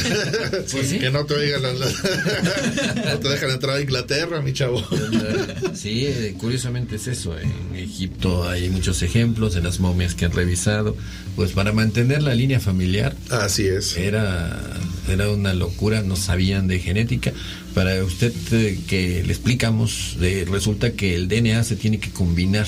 Pues 0.73 0.88
sí. 0.88 0.99
Que 0.99 1.11
no 1.11 1.25
te 1.27 1.35
oigan 1.35 1.62
no 3.05 3.19
te 3.19 3.29
dejan 3.29 3.51
entrar 3.51 3.77
a 3.77 3.81
Inglaterra, 3.81 4.41
mi 4.41 4.53
chavo. 4.53 4.83
Sí, 5.75 6.07
eh, 6.07 6.35
curiosamente 6.38 6.97
es 6.97 7.07
eso. 7.09 7.37
En 7.38 7.51
Egipto 7.75 8.49
hay 8.49 8.69
muchos 8.71 9.03
ejemplos 9.03 9.55
de 9.55 9.61
las 9.62 9.81
momias 9.81 10.15
que 10.15 10.25
han 10.27 10.33
revisado. 10.33 10.97
Pues 11.37 11.53
para 11.53 11.73
mantener 11.73 12.23
la 12.23 12.35
línea 12.35 12.61
familiar 12.61 13.17
Así 13.31 13.67
es. 13.67 13.97
era, 13.97 14.61
era 15.09 15.31
una 15.31 15.55
locura, 15.55 16.03
no 16.03 16.15
sabían 16.17 16.69
de 16.69 16.79
genética. 16.79 17.33
Para 17.75 18.03
usted 18.05 18.33
eh, 18.53 18.79
que 18.87 19.23
le 19.25 19.33
explicamos, 19.33 20.17
de- 20.21 20.45
resulta 20.45 20.93
que 20.93 21.15
el 21.15 21.29
DNA 21.29 21.65
se 21.65 21.77
tiene 21.77 21.99
que 21.99 22.11
combinar 22.11 22.67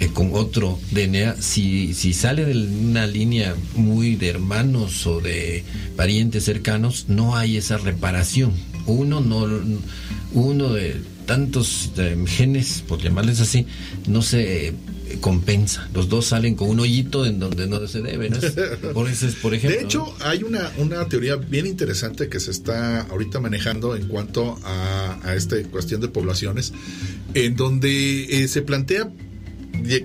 eh, 0.00 0.08
con 0.12 0.30
otro 0.32 0.78
DNA. 0.90 1.36
Si, 1.40 1.94
si 1.94 2.12
sale 2.12 2.44
de 2.44 2.52
una 2.52 3.06
línea 3.06 3.54
muy 3.76 4.16
de 4.16 4.28
hermanos 4.30 5.06
o 5.06 5.20
de 5.20 5.62
parientes 5.96 6.44
cercanos, 6.44 7.06
no 7.08 7.36
hay 7.36 7.56
esa 7.56 7.76
reparación. 7.76 8.52
Uno 8.86 9.20
no 9.20 9.46
uno 10.32 10.72
de 10.72 11.00
tantos 11.26 11.92
eh, 11.96 12.16
genes, 12.26 12.82
por 12.86 13.00
llamarles 13.00 13.40
así, 13.40 13.66
no 14.08 14.22
se 14.22 14.68
eh, 14.68 14.74
compensa. 15.20 15.88
Los 15.94 16.08
dos 16.08 16.26
salen 16.26 16.54
con 16.54 16.68
un 16.68 16.80
hoyito 16.80 17.26
en 17.26 17.38
donde 17.38 17.66
no 17.66 17.86
se 17.86 18.00
debe. 18.00 18.30
¿no? 18.30 18.38
Por, 18.92 19.08
eso 19.08 19.26
es, 19.26 19.34
por 19.36 19.54
ejemplo. 19.54 19.78
De 19.78 19.84
hecho, 19.84 20.14
hay 20.20 20.42
una, 20.42 20.72
una 20.78 21.06
teoría 21.08 21.36
bien 21.36 21.66
interesante 21.66 22.28
que 22.28 22.40
se 22.40 22.50
está 22.50 23.02
ahorita 23.02 23.40
manejando 23.40 23.94
en 23.96 24.08
cuanto 24.08 24.58
a, 24.64 25.18
a 25.22 25.34
esta 25.34 25.62
cuestión 25.64 26.00
de 26.00 26.08
poblaciones, 26.08 26.72
en 27.34 27.56
donde 27.56 28.42
eh, 28.42 28.48
se 28.48 28.62
plantea 28.62 29.10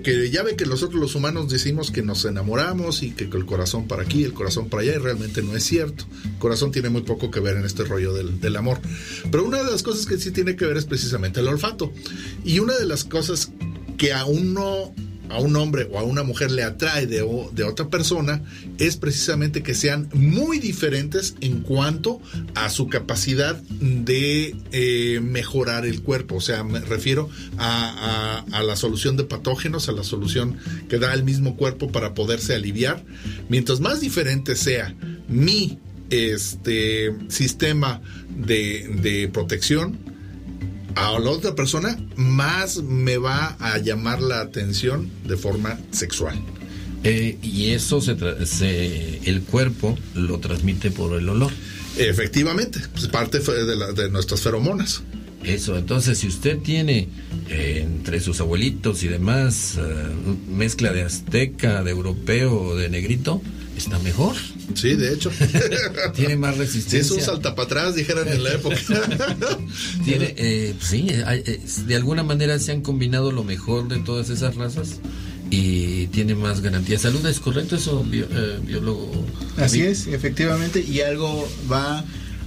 que 0.02 0.30
ya 0.30 0.42
ve 0.42 0.56
que 0.56 0.66
nosotros 0.66 1.00
los 1.00 1.14
humanos 1.14 1.48
decimos 1.48 1.90
que 1.90 2.02
nos 2.02 2.24
enamoramos 2.24 3.02
y 3.02 3.10
que 3.10 3.24
el 3.24 3.46
corazón 3.46 3.86
para 3.86 4.02
aquí, 4.02 4.24
el 4.24 4.32
corazón 4.32 4.68
para 4.68 4.82
allá, 4.82 4.94
y 4.94 4.98
realmente 4.98 5.42
no 5.42 5.56
es 5.56 5.64
cierto. 5.64 6.04
El 6.24 6.38
corazón 6.38 6.72
tiene 6.72 6.88
muy 6.88 7.02
poco 7.02 7.30
que 7.30 7.40
ver 7.40 7.56
en 7.56 7.64
este 7.64 7.84
rollo 7.84 8.12
del, 8.12 8.40
del 8.40 8.56
amor. 8.56 8.78
Pero 9.30 9.44
una 9.44 9.62
de 9.62 9.70
las 9.70 9.82
cosas 9.82 10.06
que 10.06 10.18
sí 10.18 10.30
tiene 10.30 10.56
que 10.56 10.66
ver 10.66 10.76
es 10.76 10.84
precisamente 10.84 11.40
el 11.40 11.48
olfato. 11.48 11.92
Y 12.44 12.58
una 12.58 12.76
de 12.76 12.86
las 12.86 13.04
cosas 13.04 13.50
que 13.96 14.12
aún 14.12 14.54
no 14.54 14.94
a 15.28 15.40
un 15.40 15.56
hombre 15.56 15.88
o 15.92 15.98
a 15.98 16.02
una 16.02 16.22
mujer 16.22 16.50
le 16.50 16.62
atrae 16.62 17.06
de, 17.06 17.18
de 17.52 17.64
otra 17.64 17.88
persona 17.88 18.42
es 18.78 18.96
precisamente 18.96 19.62
que 19.62 19.74
sean 19.74 20.08
muy 20.12 20.58
diferentes 20.58 21.34
en 21.40 21.60
cuanto 21.60 22.20
a 22.54 22.70
su 22.70 22.88
capacidad 22.88 23.56
de 23.56 24.54
eh, 24.72 25.20
mejorar 25.22 25.84
el 25.86 26.02
cuerpo. 26.02 26.36
O 26.36 26.40
sea, 26.40 26.62
me 26.64 26.80
refiero 26.80 27.28
a, 27.58 28.44
a- 28.50 28.58
a 28.58 28.62
la 28.62 28.76
solución 28.76 29.16
de 29.16 29.24
patógenos, 29.24 29.88
a 29.88 29.92
la 29.92 30.04
solución 30.04 30.56
que 30.88 30.98
da 30.98 31.12
el 31.14 31.24
mismo 31.24 31.56
cuerpo 31.56 31.90
para 31.90 32.14
poderse 32.14 32.54
aliviar. 32.54 33.02
Mientras 33.48 33.80
más 33.80 34.00
diferente 34.00 34.54
sea 34.56 34.94
mi 35.28 35.78
este 36.10 37.12
sistema 37.28 38.00
de, 38.28 38.88
de 39.02 39.28
protección, 39.28 39.98
a 40.96 41.18
la 41.18 41.30
otra 41.30 41.54
persona, 41.54 41.96
más 42.16 42.78
me 42.82 43.16
va 43.18 43.56
a 43.60 43.78
llamar 43.78 44.20
la 44.20 44.40
atención 44.40 45.08
de 45.26 45.36
forma 45.36 45.78
sexual. 45.92 46.36
Eh, 47.04 47.38
y 47.42 47.68
eso 47.70 48.00
se, 48.00 48.16
tra- 48.16 48.44
se- 48.44 49.20
el 49.30 49.42
cuerpo 49.42 49.96
lo 50.14 50.38
transmite 50.40 50.90
por 50.90 51.16
el 51.20 51.28
olor. 51.28 51.52
Efectivamente, 51.98 52.80
pues 52.92 53.06
parte 53.08 53.38
de, 53.38 53.76
la- 53.76 53.92
de 53.92 54.10
nuestras 54.10 54.40
feromonas. 54.40 55.02
Eso, 55.44 55.76
entonces 55.78 56.18
si 56.18 56.26
usted 56.26 56.58
tiene 56.58 57.08
eh, 57.50 57.80
entre 57.84 58.18
sus 58.20 58.40
abuelitos 58.40 59.04
y 59.04 59.08
demás 59.08 59.76
eh, 59.78 59.82
mezcla 60.48 60.92
de 60.92 61.02
azteca, 61.04 61.84
de 61.84 61.90
europeo, 61.92 62.74
de 62.74 62.88
negrito, 62.88 63.40
está 63.76 63.98
mejor. 64.00 64.34
Sí, 64.74 64.94
de 64.94 65.12
hecho. 65.14 65.30
Tiene 66.14 66.36
más 66.36 66.54
Si 66.54 66.60
resistencia. 66.60 67.00
es 67.00 67.10
un 67.10 67.20
salta 67.20 67.54
para 67.54 67.66
atrás, 67.66 67.94
dijeran 67.94 68.28
en 68.28 68.42
la 68.44 68.52
época. 68.54 68.76
Tiene, 70.04 70.34
eh, 70.36 70.74
sí, 70.80 71.06
hay- 71.24 71.42
eh, 71.46 71.60
de 71.86 71.96
alguna 71.96 72.22
manera 72.22 72.58
se 72.58 72.72
han 72.72 72.82
combinado 72.82 73.32
lo 73.32 73.44
mejor 73.44 73.88
de 73.88 73.98
todas 73.98 74.30
esas 74.30 74.56
razas 74.56 75.00
y 75.50 76.06
tiene 76.08 76.34
más 76.34 76.60
garantía. 76.60 76.98
Salud, 76.98 77.24
¿es 77.26 77.40
correcto 77.40 77.76
eso, 77.76 78.02
bio- 78.04 78.26
eh, 78.30 78.58
biólogo? 78.64 79.10
Así 79.56 79.82
es, 79.82 80.06
efectivamente, 80.08 80.80
y 80.86 81.00
algo 81.00 81.48
va 81.70 82.04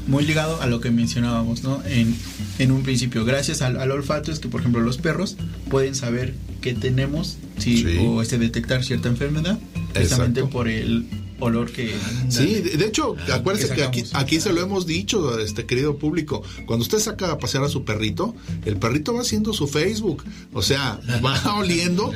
muy 0.08 0.26
ligado 0.26 0.60
a 0.62 0.66
lo 0.68 0.82
que 0.82 0.90
mencionábamos, 0.90 1.62
¿no? 1.64 1.84
En, 1.86 2.16
en 2.58 2.72
un 2.72 2.82
principio, 2.84 3.26
gracias 3.26 3.62
al, 3.62 3.80
al 3.80 3.92
olfato 3.92 4.32
es 4.32 4.40
que, 4.40 4.48
por 4.50 4.62
ejemplo, 4.62 4.82
los 4.82 4.98
perros 4.98 5.36
pueden 5.70 5.94
saber 5.96 6.34
que 6.62 6.74
tenemos 6.74 7.38
si, 7.60 7.78
Sí. 7.84 7.98
o 8.02 8.22
este, 8.22 8.38
detectar 8.38 8.84
cierta 8.84 9.08
enfermedad, 9.08 9.60
precisamente 9.94 10.42
Exacto. 10.42 10.58
por 10.58 10.68
el 10.68 11.06
olor 11.40 11.72
que... 11.72 11.96
Sí, 12.30 12.56
de, 12.56 12.78
de 12.78 12.86
hecho, 12.86 13.16
Ah, 13.30 13.36
acuérdese 13.36 13.70
que 13.70 13.76
que 13.76 13.84
aquí, 13.84 14.04
aquí 14.14 14.40
se 14.42 14.52
lo 14.54 14.62
hemos 14.62 14.86
dicho, 14.86 15.40
este 15.40 15.66
querido 15.66 15.98
público. 15.98 16.44
Cuando 16.66 16.84
usted 16.84 17.00
saca 17.00 17.32
a 17.32 17.38
pasear 17.38 17.64
a 17.64 17.70
su 17.70 17.84
perrito, 17.86 18.36
el 18.66 18.78
perrito 18.78 19.14
va 19.14 19.22
haciendo 19.22 19.54
su 19.54 19.68
Facebook. 19.68 20.24
O 20.54 20.62
sea, 20.62 21.00
va 21.24 21.56
oliendo 21.58 22.12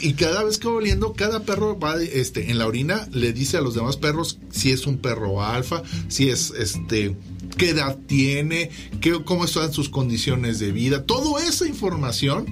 y 0.00 0.14
cada 0.14 0.44
vez 0.44 0.58
que 0.58 0.68
va 0.68 0.74
oliendo, 0.74 1.12
cada 1.12 1.44
perro 1.44 1.78
va 1.78 2.00
este, 2.02 2.50
en 2.50 2.58
la 2.58 2.66
orina, 2.66 3.08
le 3.12 3.32
dice 3.32 3.56
a 3.56 3.60
los 3.60 3.74
demás 3.74 3.96
perros 3.96 4.38
si 4.50 4.70
es 4.70 4.86
un 4.86 4.98
perro 4.98 5.42
alfa, 5.42 5.82
si 6.08 6.28
es 6.28 6.52
este 6.58 7.16
qué 7.56 7.70
edad 7.70 7.98
tiene, 8.06 8.70
qué, 9.00 9.22
cómo 9.24 9.44
están 9.44 9.72
sus 9.72 9.88
condiciones 9.88 10.58
de 10.58 10.72
vida. 10.72 11.04
Toda 11.04 11.44
esa 11.46 11.66
información, 11.66 12.46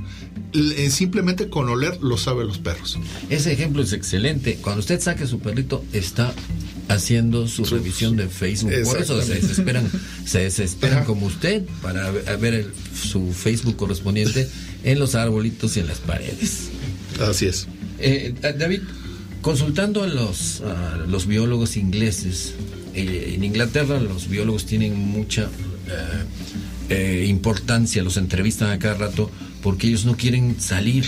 simplemente 0.91 1.49
con 1.49 1.69
oler, 1.69 1.99
lo 2.03 2.17
saben 2.17 2.47
los 2.47 2.59
perros. 2.59 2.99
Ese 3.31 3.53
ejemplo 3.53 3.83
es 3.83 3.93
excelente. 3.93 4.59
Cuando 4.61 4.81
usted 4.81 5.01
saque 5.01 5.27
su 5.27 5.39
perrito, 5.39 5.85
está 5.93 6.35
haciendo 6.89 7.49
su 7.49 7.65
revisión 7.65 8.17
de 8.17 8.29
Facebook. 8.29 8.73
Por 8.85 9.01
eso 9.01 9.23
se 9.23 9.35
desesperan, 9.35 9.91
se 10.27 10.41
desesperan 10.41 11.05
como 11.05 11.27
usted 11.27 11.63
para 11.81 12.11
ver, 12.11 12.55
el- 12.55 12.73
su 12.95 13.33
Facebook 13.33 13.77
correspondiente 13.77 14.49
en 14.85 14.99
los 14.99 15.15
arbolitos 15.15 15.77
y 15.77 15.81
en 15.81 15.87
las 15.87 15.99
paredes. 15.99 16.69
Así 17.21 17.47
es. 17.47 17.67
Eh, 17.99 18.35
David, 18.59 18.81
consultando 19.41 20.03
a 20.03 20.07
los, 20.07 20.61
a 20.63 20.97
los 21.09 21.27
biólogos 21.27 21.77
ingleses, 21.77 22.53
eh, 22.95 23.33
en 23.37 23.45
Inglaterra 23.45 23.99
los 24.01 24.29
biólogos 24.29 24.67
tienen 24.67 24.95
mucha 24.99 25.45
eh, 25.89 27.23
eh, 27.23 27.27
importancia, 27.29 28.03
los 28.03 28.17
entrevistan 28.19 28.71
a 28.71 28.79
cada 28.79 28.95
rato 28.95 29.31
porque 29.63 29.89
ellos 29.89 30.05
no 30.05 30.17
quieren 30.17 30.61
salir. 30.61 31.05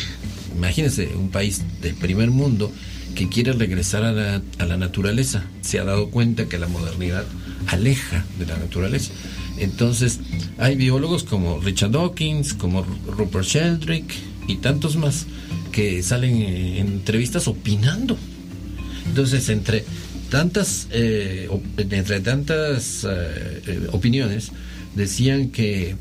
Imagínense, 0.57 1.09
un 1.17 1.31
país 1.31 1.63
del 1.83 1.95
primer 1.95 2.31
mundo 2.31 2.73
que 3.15 3.29
quiere 3.29 3.53
regresar 3.53 4.05
a 4.05 4.13
la, 4.13 4.77
naturaleza. 4.77 5.45
Se 5.61 5.79
ha 5.79 5.85
dado 5.85 6.11
cuenta 6.11 6.49
que 6.49 6.59
la 6.59 6.69
modernidad 6.69 7.25
aleja 7.69 8.25
de 8.39 8.47
la 8.47 8.57
naturaleza. 8.57 9.13
Entonces, 9.59 10.21
hay 10.59 10.75
biólogos 10.77 11.23
como 11.25 11.61
Richard 11.61 11.93
Dawkins, 11.93 12.55
como 12.55 12.85
Rupert 13.07 13.47
Sheldrake 13.47 14.15
y 14.49 14.57
tantos 14.57 14.97
más 14.97 15.27
que 15.71 16.03
salen 16.03 16.43
en 16.43 16.87
entrevistas 16.89 17.47
opinando. 17.49 18.17
Entonces, 19.07 19.49
entre 19.49 19.85
tantas, 20.31 20.89
eh, 20.91 21.49
entre 21.77 22.21
tantas 22.21 23.05
eh, 23.05 23.63
eh, 23.67 23.89
opiniones, 23.93 24.51
decían 24.95 25.51
que 25.51 25.97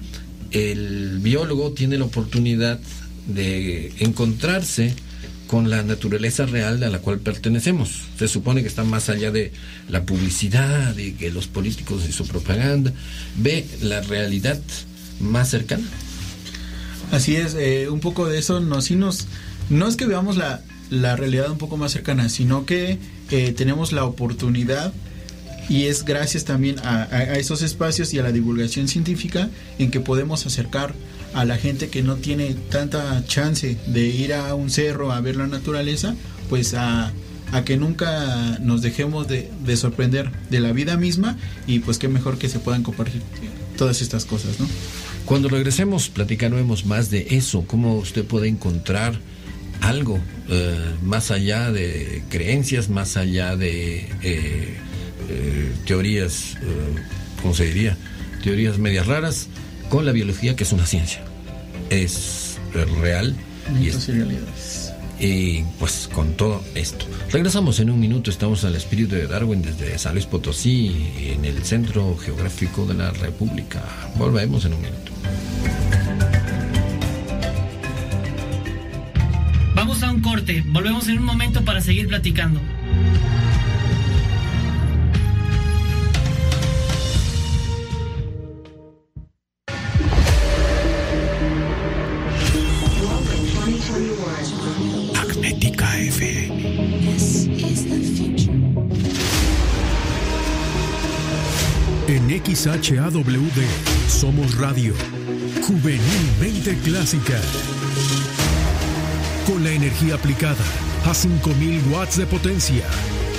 el 0.54 1.20
biólogo 1.20 1.72
tiene 1.72 1.98
la 1.98 2.06
oportunidad 2.06 2.80
de 3.28 3.92
encontrarse 4.00 4.94
con 5.48 5.70
la 5.70 5.84
naturaleza 5.84 6.46
real 6.46 6.84
a 6.84 6.90
la 6.90 7.00
cual 7.00 7.20
pertenecemos. 7.20 8.06
Se 8.18 8.28
supone 8.28 8.62
que 8.62 8.68
está 8.68 8.84
más 8.84 9.10
allá 9.10 9.32
de 9.32 9.52
la 9.90 10.04
publicidad 10.04 10.98
y 10.98 11.12
que 11.12 11.32
los 11.32 11.48
políticos 11.48 12.04
y 12.08 12.12
su 12.12 12.28
propaganda. 12.28 12.92
Ve 13.38 13.68
la 13.82 14.02
realidad 14.02 14.60
más 15.20 15.50
cercana. 15.50 15.86
Así 17.12 17.36
es, 17.36 17.56
eh, 17.56 17.90
un 17.90 18.00
poco 18.00 18.28
de 18.28 18.40
eso 18.40 18.60
no, 18.60 18.80
nos, 18.80 19.28
no 19.70 19.88
es 19.88 19.96
que 19.96 20.08
veamos 20.08 20.38
la, 20.38 20.64
la 20.90 21.16
realidad 21.16 21.52
un 21.52 21.58
poco 21.58 21.78
más 21.78 21.92
cercana, 21.92 22.30
sino 22.30 22.66
que 22.66 22.98
eh, 23.30 23.54
tenemos 23.56 23.92
la 23.92 24.06
oportunidad 24.06 24.94
y 25.70 25.84
es 25.86 26.04
gracias 26.06 26.44
también 26.46 26.80
a, 26.80 27.04
a- 27.04 27.16
a 27.16 27.34
esos 27.38 27.62
espacios 27.62 28.14
y 28.14 28.20
a 28.20 28.24
la 28.24 28.32
divulgación 28.32 28.88
científica 28.88 29.50
en 29.80 29.92
que 29.92 30.00
podemos 30.00 30.46
acercar 30.46 30.94
a 31.34 31.46
la 31.46 31.58
gente 31.58 31.90
que 31.90 32.04
no 32.04 32.16
tiene 32.18 32.56
tanta 32.70 33.24
chance 33.26 33.78
de 33.88 34.08
ir 34.08 34.34
a 34.34 34.54
un 34.56 34.70
cerro 34.70 35.12
a 35.12 35.20
ver 35.22 35.36
la 35.36 35.48
naturaleza, 35.48 36.16
pues 36.50 36.74
a, 36.76 37.12
a 37.52 37.64
que 37.66 37.76
nunca 37.78 38.60
nos 38.62 38.82
dejemos 38.84 39.28
de, 39.28 39.50
de 39.66 39.76
sorprender 39.78 40.32
de 40.52 40.60
la 40.60 40.72
vida 40.74 40.96
misma 40.98 41.38
y 41.66 41.80
pues 41.80 41.98
qué 41.98 42.08
mejor 42.08 42.38
que 42.38 42.50
se 42.50 42.60
puedan 42.60 42.84
compartir 42.84 43.22
todas 43.78 44.02
estas 44.02 44.26
cosas, 44.26 44.60
¿no? 44.60 44.68
Cuando 45.26 45.50
regresemos, 45.50 46.10
platicaremos 46.10 46.86
más 46.86 47.10
de 47.10 47.28
eso, 47.32 47.64
cómo 47.66 47.96
usted 47.96 48.26
puede 48.26 48.48
encontrar 48.50 49.18
algo 49.82 50.20
eh, 50.50 50.78
más 51.02 51.32
allá 51.32 51.72
de 51.72 52.22
creencias, 52.30 52.90
más 52.90 53.18
allá 53.18 53.56
de 53.56 54.08
eh, 54.22 54.78
eh, 55.30 55.72
teorías, 55.86 56.58
eh, 56.62 56.96
¿cómo 57.42 57.54
se 57.54 57.66
diría? 57.66 57.98
Teorías 58.44 58.78
medias 58.78 59.08
raras, 59.08 59.48
con 59.90 60.06
la 60.06 60.12
biología, 60.12 60.56
que 60.56 60.64
es 60.64 60.72
una 60.72 60.86
ciencia. 60.86 61.24
Es 61.90 62.58
eh, 62.74 62.86
real 63.02 63.36
y 63.80 63.88
es 63.90 64.10
y 65.20 65.64
pues 65.80 66.10
con 66.14 66.34
todo 66.34 66.62
esto. 66.76 67.06
Regresamos 67.32 67.80
en 67.80 67.90
un 67.90 68.00
minuto, 68.00 68.30
estamos 68.30 68.64
al 68.66 68.76
espíritu 68.76 69.16
de 69.16 69.28
Darwin 69.28 69.62
desde 69.62 69.98
San 69.98 70.14
Luis 70.14 70.26
Potosí, 70.26 71.12
en 71.18 71.46
el 71.46 71.64
centro 71.64 72.18
geográfico 72.18 72.86
de 72.86 72.96
la 72.96 73.12
República. 73.12 73.82
Volvemos 74.18 74.66
en 74.66 74.74
un 74.74 74.82
minuto. 74.82 75.12
Vamos 79.76 80.04
a 80.04 80.12
un 80.12 80.22
corte, 80.22 80.64
volvemos 80.68 81.08
en 81.08 81.20
un 81.20 81.26
momento 81.26 81.64
para 81.64 81.82
seguir 81.82 82.08
platicando. 82.08 82.60
XHAWD 102.54 103.64
somos 104.08 104.56
radio, 104.58 104.94
juvenilmente 105.66 106.78
clásica. 106.84 107.42
Con 109.48 109.64
la 109.64 109.72
energía 109.72 110.16
aplicada 110.16 110.64
a 111.10 111.16
5000 111.16 111.82
watts 111.92 112.18
de 112.18 112.28
potencia. 112.28 112.86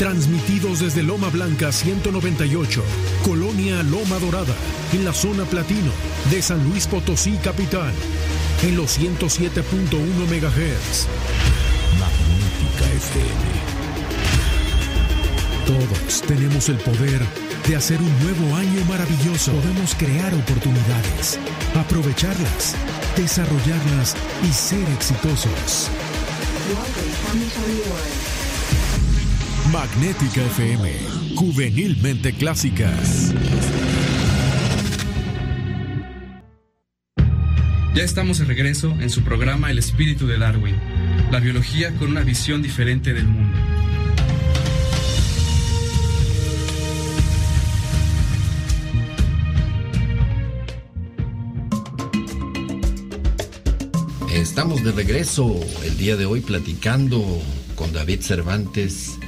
Transmitidos 0.01 0.81
desde 0.81 1.05
Loma 1.05 1.29
Blanca 1.29 1.71
198, 1.71 2.83
Colonia 3.25 3.85
Loma 3.85 4.19
Dorada, 4.19 4.55
en 4.93 5.05
la 5.05 5.13
zona 5.13 5.45
platino 5.45 5.93
de 6.33 6.43
San 6.43 6.69
Luis 6.69 6.89
Potosí 6.89 7.37
Capital, 7.37 7.93
en 8.65 8.77
los 8.77 8.99
107.1 8.99 9.63
MHz. 10.27 11.07
Magnética 12.01 12.93
FM. 12.97 13.74
Todos 15.67 16.21
tenemos 16.29 16.69
el 16.69 16.77
poder 16.77 17.23
de 17.67 17.77
hacer 17.77 17.99
un 17.99 18.21
nuevo 18.23 18.55
año 18.55 18.85
maravilloso. 18.87 19.51
Podemos 19.53 19.95
crear 19.95 20.35
oportunidades, 20.35 21.39
aprovecharlas, 21.75 22.77
desarrollarlas 23.17 24.15
y 24.43 24.53
ser 24.53 24.87
exitosos. 24.91 25.91
Magnética 29.73 30.43
FM, 30.43 30.93
juvenilmente 31.35 32.35
clásicas. 32.35 33.33
Ya 37.95 38.03
estamos 38.03 38.39
de 38.39 38.45
regreso 38.45 38.95
en 39.01 39.09
su 39.09 39.23
programa 39.23 39.71
El 39.71 39.79
espíritu 39.79 40.27
de 40.27 40.37
Darwin, 40.37 40.77
la 41.31 41.41
biología 41.41 41.95
con 41.95 42.11
una 42.11 42.21
visión 42.21 42.61
diferente 42.61 43.15
del 43.15 43.29
mundo. 43.29 43.64
Estamos 54.55 54.85
de 54.85 54.93
regreso 54.93 55.59
el 55.85 55.99
día 55.99 56.15
de 56.15 56.27
hoy 56.27 56.41
platicando 56.41 57.43
con 57.75 57.93
David 57.93 58.21
Cervantes 58.21 59.19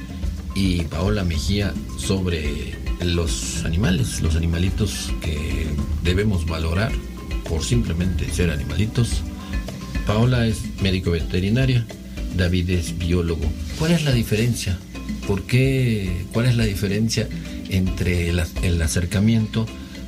y 0.55 0.83
Paola 0.83 1.25
Mejía 1.25 1.73
sobre 1.97 2.77
los 3.01 3.65
animales, 3.65 4.21
los 4.21 4.37
animalitos 4.37 5.11
que 5.19 5.67
debemos 6.01 6.45
valorar 6.45 6.93
por 7.43 7.61
simplemente 7.61 8.31
ser 8.31 8.51
animalitos. 8.51 9.21
Paola 10.05 10.47
es 10.47 10.61
médico 10.81 11.11
veterinaria, 11.11 11.85
David 12.37 12.69
es 12.69 12.97
biólogo. 12.97 13.51
¿Cuál 13.77 13.91
es 13.91 14.05
la 14.05 14.13
diferencia? 14.13 14.79
¿Por 15.27 15.43
qué? 15.43 16.25
¿Cuál 16.31 16.45
es 16.45 16.55
la 16.55 16.63
diferencia 16.63 17.27
entre 17.67 18.29
el, 18.29 18.41
el 18.63 18.81
acercamiento 18.81 19.65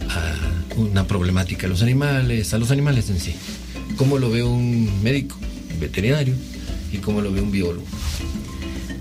a 0.09 0.77
una 0.77 1.05
problemática 1.07 1.63
de 1.63 1.71
los 1.71 1.81
animales, 1.81 2.53
a 2.53 2.57
los 2.57 2.71
animales 2.71 3.09
en 3.09 3.19
sí? 3.19 3.35
¿Cómo 3.99 4.17
lo 4.17 4.31
ve 4.31 4.43
un 4.43 5.03
médico 5.03 5.35
veterinario 5.77 6.33
y 6.89 6.99
cómo 6.99 7.19
lo 7.19 7.33
ve 7.33 7.41
un 7.41 7.51
biólogo? 7.51 7.85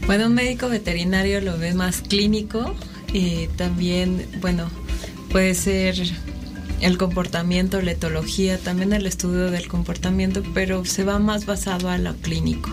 Bueno, 0.07 0.27
un 0.27 0.35
médico 0.35 0.69
veterinario 0.69 1.41
lo 1.41 1.57
ve 1.57 1.73
más 1.73 2.01
clínico 2.01 2.75
y 3.13 3.47
también, 3.47 4.27
bueno, 4.41 4.69
puede 5.31 5.55
ser 5.55 5.95
el 6.81 6.99
comportamiento, 6.99 7.81
la 7.81 7.93
etología, 7.93 8.59
también 8.59 8.93
el 8.93 9.07
estudio 9.07 9.53
del 9.53 9.69
comportamiento, 9.69 10.43
pero 10.53 10.85
se 10.85 11.05
va 11.05 11.21
más 11.21 11.47
basado 11.47 11.91
a 11.91 11.99
lo 11.99 12.17
clínico. 12.17 12.71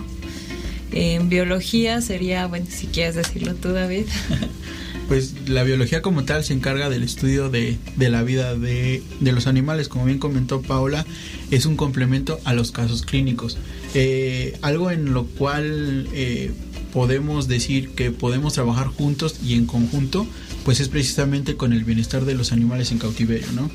En 0.90 1.28
biología 1.28 2.00
sería, 2.00 2.48
bueno, 2.48 2.66
si 2.68 2.88
quieres 2.88 3.14
decirlo 3.14 3.54
tú, 3.54 3.68
David. 3.68 4.06
Pues 5.08 5.48
la 5.48 5.62
biología 5.62 6.02
como 6.02 6.24
tal 6.24 6.42
se 6.44 6.52
encarga 6.52 6.90
del 6.90 7.02
estudio 7.02 7.48
de, 7.48 7.78
de 7.96 8.10
la 8.10 8.22
vida 8.22 8.56
de, 8.56 9.02
de, 9.20 9.32
los 9.32 9.46
animales, 9.46 9.88
como 9.88 10.04
bien 10.06 10.18
comentó 10.18 10.62
Paola, 10.62 11.06
es 11.50 11.64
un 11.64 11.76
complemento 11.76 12.40
a 12.44 12.54
los 12.54 12.72
casos 12.72 13.02
clínicos. 13.02 13.56
Eh, 13.94 14.58
algo 14.62 14.90
en 14.90 15.14
lo 15.14 15.26
cual 15.26 16.08
eh, 16.12 16.50
podemos 16.92 17.46
decir 17.46 17.90
que 17.90 18.10
podemos 18.10 18.54
trabajar 18.54 18.88
juntos 18.88 19.36
y 19.44 19.54
en 19.54 19.66
conjunto, 19.66 20.26
pues 20.64 20.80
es 20.80 20.88
precisamente 20.88 21.56
con 21.56 21.72
el 21.72 21.84
bienestar 21.84 22.24
de 22.24 22.34
los 22.34 22.52
animales 22.52 22.90
en 22.90 22.98
cautiverio, 22.98 23.46
¿no? 23.52 23.70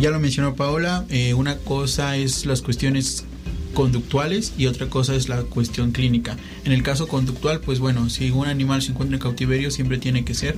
Ya 0.00 0.10
lo 0.10 0.18
mencionó 0.18 0.56
Paola, 0.56 1.04
eh, 1.10 1.34
una 1.34 1.58
cosa 1.58 2.16
es 2.16 2.46
las 2.46 2.62
cuestiones 2.62 3.24
conductuales 3.74 4.52
y 4.58 4.66
otra 4.66 4.88
cosa 4.88 5.14
es 5.14 5.28
la 5.28 5.42
cuestión 5.42 5.92
clínica. 5.92 6.36
En 6.64 6.72
el 6.72 6.82
caso 6.82 7.08
conductual, 7.08 7.60
pues 7.60 7.78
bueno, 7.78 8.10
si 8.10 8.30
un 8.30 8.46
animal 8.46 8.82
se 8.82 8.92
encuentra 8.92 9.16
en 9.16 9.22
cautiverio, 9.22 9.70
siempre 9.70 9.98
tiene 9.98 10.24
que 10.24 10.34
ser 10.34 10.56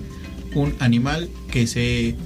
un 0.54 0.74
animal 0.80 1.28
que 1.50 1.66
se 1.66 2.16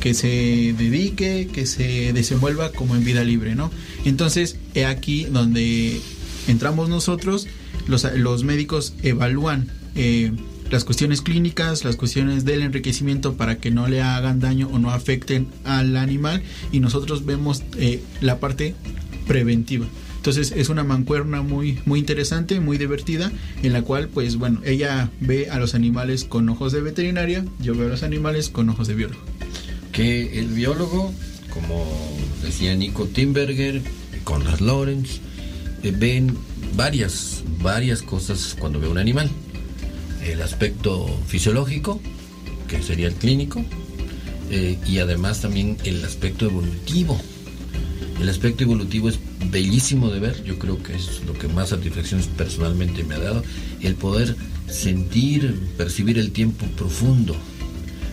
que 0.00 0.14
se 0.14 0.74
dedique, 0.78 1.50
que 1.52 1.66
se 1.66 2.14
desenvuelva 2.14 2.72
como 2.72 2.96
en 2.96 3.04
vida 3.04 3.22
libre, 3.22 3.54
¿no? 3.54 3.70
Entonces, 4.06 4.56
he 4.74 4.86
aquí 4.86 5.24
donde 5.24 6.00
entramos 6.48 6.88
nosotros, 6.88 7.46
los, 7.86 8.04
los 8.16 8.42
médicos 8.42 8.94
evalúan 9.02 9.70
eh, 9.94 10.32
las 10.70 10.84
cuestiones 10.84 11.20
clínicas, 11.20 11.84
las 11.84 11.96
cuestiones 11.96 12.44
del 12.44 12.62
enriquecimiento 12.62 13.34
para 13.34 13.58
que 13.58 13.70
no 13.70 13.88
le 13.88 14.00
hagan 14.00 14.40
daño 14.40 14.68
o 14.72 14.78
no 14.78 14.90
afecten 14.90 15.48
al 15.64 15.96
animal 15.96 16.42
y 16.72 16.80
nosotros 16.80 17.26
vemos 17.26 17.62
eh, 17.76 18.02
la 18.20 18.38
parte 18.38 18.74
preventiva. 19.26 19.86
Entonces 20.20 20.52
es 20.54 20.68
una 20.68 20.84
mancuerna 20.84 21.40
muy, 21.40 21.78
muy 21.86 21.98
interesante, 21.98 22.60
muy 22.60 22.76
divertida, 22.76 23.32
en 23.62 23.72
la 23.72 23.80
cual, 23.80 24.08
pues 24.08 24.36
bueno, 24.36 24.60
ella 24.66 25.10
ve 25.18 25.48
a 25.48 25.58
los 25.58 25.74
animales 25.74 26.24
con 26.24 26.46
ojos 26.50 26.72
de 26.72 26.82
veterinaria, 26.82 27.42
yo 27.58 27.74
veo 27.74 27.86
a 27.86 27.88
los 27.88 28.02
animales 28.02 28.50
con 28.50 28.68
ojos 28.68 28.86
de 28.86 28.96
biólogo. 28.96 29.22
Que 29.92 30.38
el 30.38 30.48
biólogo, 30.48 31.10
como 31.48 31.86
decía 32.42 32.74
Nico 32.74 33.06
Timberger, 33.06 33.80
Conrad 34.24 34.58
Lawrence, 34.58 35.20
eh, 35.82 35.94
ven 35.96 36.36
varias, 36.76 37.42
varias 37.62 38.02
cosas 38.02 38.54
cuando 38.60 38.78
ve 38.78 38.88
un 38.88 38.98
animal. 38.98 39.30
El 40.22 40.42
aspecto 40.42 41.08
fisiológico, 41.28 41.98
que 42.68 42.82
sería 42.82 43.08
el 43.08 43.14
clínico, 43.14 43.64
eh, 44.50 44.78
y 44.86 44.98
además 44.98 45.40
también 45.40 45.78
el 45.84 46.04
aspecto 46.04 46.44
evolutivo. 46.44 47.18
El 48.20 48.28
aspecto 48.28 48.64
evolutivo 48.64 49.08
es 49.08 49.18
bellísimo 49.50 50.10
de 50.10 50.20
ver, 50.20 50.44
yo 50.44 50.58
creo 50.58 50.82
que 50.82 50.94
es 50.94 51.22
lo 51.26 51.32
que 51.32 51.48
más 51.48 51.70
satisfacción 51.70 52.22
personalmente 52.36 53.02
me 53.02 53.14
ha 53.14 53.18
dado, 53.18 53.42
el 53.80 53.94
poder 53.94 54.36
sentir, 54.68 55.58
percibir 55.78 56.18
el 56.18 56.30
tiempo 56.30 56.66
profundo. 56.76 57.34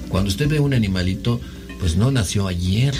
Cuando 0.07 0.29
usted 0.29 0.47
ve 0.47 0.61
un 0.61 0.73
animalito, 0.73 1.41
pues 1.79 1.97
no 1.97 2.09
nació 2.09 2.47
ayer, 2.47 2.95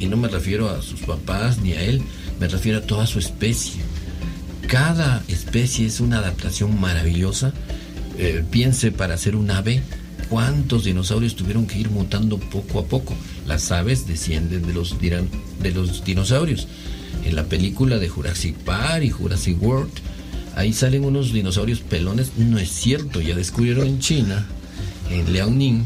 y 0.00 0.06
no 0.06 0.16
me 0.16 0.28
refiero 0.28 0.70
a 0.70 0.80
sus 0.80 1.00
papás 1.00 1.58
ni 1.58 1.72
a 1.72 1.82
él, 1.82 2.02
me 2.40 2.48
refiero 2.48 2.78
a 2.78 2.82
toda 2.82 3.06
su 3.06 3.18
especie. 3.18 3.82
Cada 4.68 5.22
especie 5.28 5.86
es 5.86 6.00
una 6.00 6.18
adaptación 6.18 6.80
maravillosa. 6.80 7.52
Eh, 8.16 8.44
piense 8.50 8.90
para 8.90 9.16
ser 9.16 9.36
un 9.36 9.50
ave, 9.50 9.82
cuántos 10.28 10.84
dinosaurios 10.84 11.36
tuvieron 11.36 11.66
que 11.66 11.78
ir 11.78 11.90
mutando 11.90 12.38
poco 12.38 12.80
a 12.80 12.84
poco. 12.84 13.14
Las 13.46 13.70
aves 13.72 14.06
descienden 14.06 14.66
de 14.66 14.72
los, 14.72 14.96
de 15.00 15.70
los 15.72 16.04
dinosaurios. 16.04 16.68
En 17.24 17.36
la 17.36 17.44
película 17.44 17.98
de 17.98 18.08
Jurassic 18.08 18.54
Park 18.56 19.02
y 19.04 19.10
Jurassic 19.10 19.60
World, 19.62 19.90
ahí 20.56 20.72
salen 20.72 21.04
unos 21.04 21.32
dinosaurios 21.32 21.80
pelones. 21.80 22.32
No 22.36 22.58
es 22.58 22.70
cierto, 22.70 23.20
ya 23.20 23.34
descubrieron 23.34 23.86
en 23.86 23.98
China, 23.98 24.46
en 25.10 25.32
Liaoning, 25.32 25.84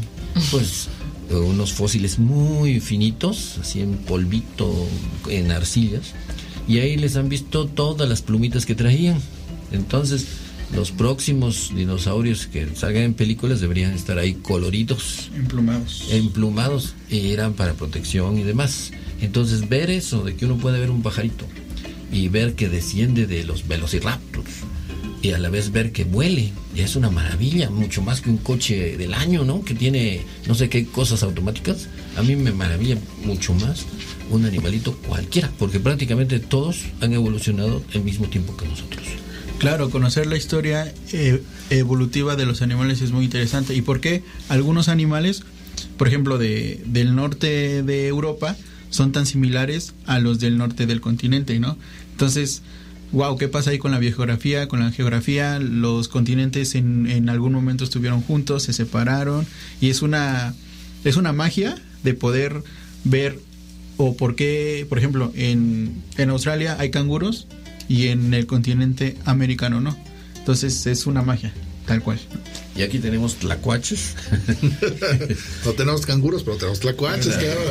pues 0.51 0.89
unos 1.29 1.73
fósiles 1.73 2.19
muy 2.19 2.79
finitos, 2.79 3.57
así 3.59 3.81
en 3.81 3.97
polvito, 3.97 4.87
en 5.29 5.51
arcillas. 5.51 6.13
Y 6.67 6.79
ahí 6.79 6.97
les 6.97 7.15
han 7.15 7.29
visto 7.29 7.65
todas 7.67 8.07
las 8.07 8.21
plumitas 8.21 8.65
que 8.65 8.75
traían. 8.75 9.19
Entonces, 9.71 10.27
los 10.75 10.91
próximos 10.91 11.71
dinosaurios 11.75 12.47
que 12.47 12.67
salgan 12.75 13.03
en 13.03 13.13
películas 13.13 13.61
deberían 13.61 13.93
estar 13.93 14.17
ahí 14.17 14.33
coloridos. 14.33 15.29
Emplumados. 15.35 16.07
Emplumados. 16.11 16.95
Y 17.09 17.31
eran 17.31 17.53
para 17.53 17.73
protección 17.73 18.37
y 18.37 18.43
demás. 18.43 18.91
Entonces 19.21 19.69
ver 19.69 19.89
eso, 19.89 20.23
de 20.23 20.35
que 20.35 20.45
uno 20.45 20.57
puede 20.57 20.79
ver 20.79 20.89
un 20.89 21.01
pajarito 21.01 21.45
y 22.11 22.27
ver 22.27 22.55
que 22.55 22.69
desciende 22.69 23.25
de 23.27 23.43
los 23.43 23.67
velociraptors 23.67 24.63
y 25.23 25.31
a 25.31 25.39
la 25.39 25.49
vez 25.49 25.71
ver 25.71 25.93
que 25.93 26.03
vuele, 26.03 26.51
es 26.75 26.97
una 26.97 27.09
maravilla, 27.09 27.69
mucho 27.69 28.01
más 28.01 28.19
que 28.19 28.29
un 28.29 28.37
coche 28.37 28.97
del 28.97 29.13
año, 29.13 29.45
¿no? 29.45 29.63
Que 29.63 29.73
tiene 29.73 30.21
no 30.47 30.53
sé 30.53 30.67
qué 30.67 30.85
cosas 30.85 31.23
automáticas. 31.23 31.87
A 32.17 32.23
mí 32.23 32.35
me 32.35 32.51
maravilla 32.51 32.97
mucho 33.23 33.53
más 33.53 33.85
un 34.29 34.45
animalito 34.45 34.97
cualquiera, 35.07 35.49
porque 35.57 35.79
prácticamente 35.79 36.41
todos 36.41 36.81
han 36.99 37.13
evolucionado 37.13 37.81
al 37.95 38.03
mismo 38.03 38.27
tiempo 38.27 38.57
que 38.57 38.67
nosotros. 38.67 39.22
Claro, 39.63 39.89
conocer 39.89 40.27
la 40.27 40.35
historia 40.35 40.93
eh, 41.13 41.41
evolutiva 41.69 42.35
de 42.35 42.45
los 42.45 42.61
animales 42.61 43.01
es 43.01 43.13
muy 43.13 43.23
interesante. 43.23 43.73
¿Y 43.73 43.81
por 43.81 44.01
qué 44.01 44.21
algunos 44.49 44.89
animales, 44.89 45.43
por 45.97 46.09
ejemplo, 46.09 46.37
de, 46.37 46.81
del 46.85 47.15
norte 47.15 47.81
de 47.81 48.09
Europa, 48.09 48.57
son 48.89 49.13
tan 49.13 49.25
similares 49.25 49.93
a 50.05 50.19
los 50.19 50.41
del 50.41 50.57
norte 50.57 50.85
del 50.85 50.99
continente, 50.99 51.57
¿no? 51.59 51.77
Entonces, 52.11 52.61
wow, 53.13 53.37
¿qué 53.37 53.47
pasa 53.47 53.69
ahí 53.69 53.77
con 53.77 53.91
la 53.91 53.99
biogeografía, 53.99 54.67
con 54.67 54.81
la 54.81 54.91
geografía? 54.91 55.59
Los 55.59 56.09
continentes 56.09 56.75
en, 56.75 57.09
en 57.09 57.29
algún 57.29 57.53
momento 57.53 57.85
estuvieron 57.85 58.21
juntos, 58.21 58.63
se 58.63 58.73
separaron, 58.73 59.47
y 59.79 59.91
es 59.91 60.01
una, 60.01 60.53
es 61.05 61.15
una 61.15 61.31
magia 61.31 61.81
de 62.03 62.13
poder 62.13 62.61
ver 63.05 63.39
o 63.95 64.17
por 64.17 64.35
qué, 64.35 64.85
por 64.89 64.97
ejemplo, 64.97 65.31
en, 65.35 66.03
en 66.17 66.29
Australia 66.31 66.75
hay 66.77 66.91
canguros 66.91 67.47
y 67.87 68.07
en 68.07 68.33
el 68.33 68.45
continente 68.45 69.17
americano 69.25 69.81
no. 69.81 69.97
Entonces 70.37 70.85
es 70.87 71.05
una 71.05 71.21
magia, 71.21 71.53
tal 71.85 72.01
cual. 72.01 72.19
Y 72.75 72.81
aquí 72.81 72.97
tenemos 72.97 73.35
tlacuaches. 73.35 74.15
no 75.65 75.71
tenemos 75.73 76.05
canguros, 76.05 76.43
pero 76.43 76.57
tenemos 76.57 76.79
tlacuaches, 76.79 77.35
claro. 77.35 77.61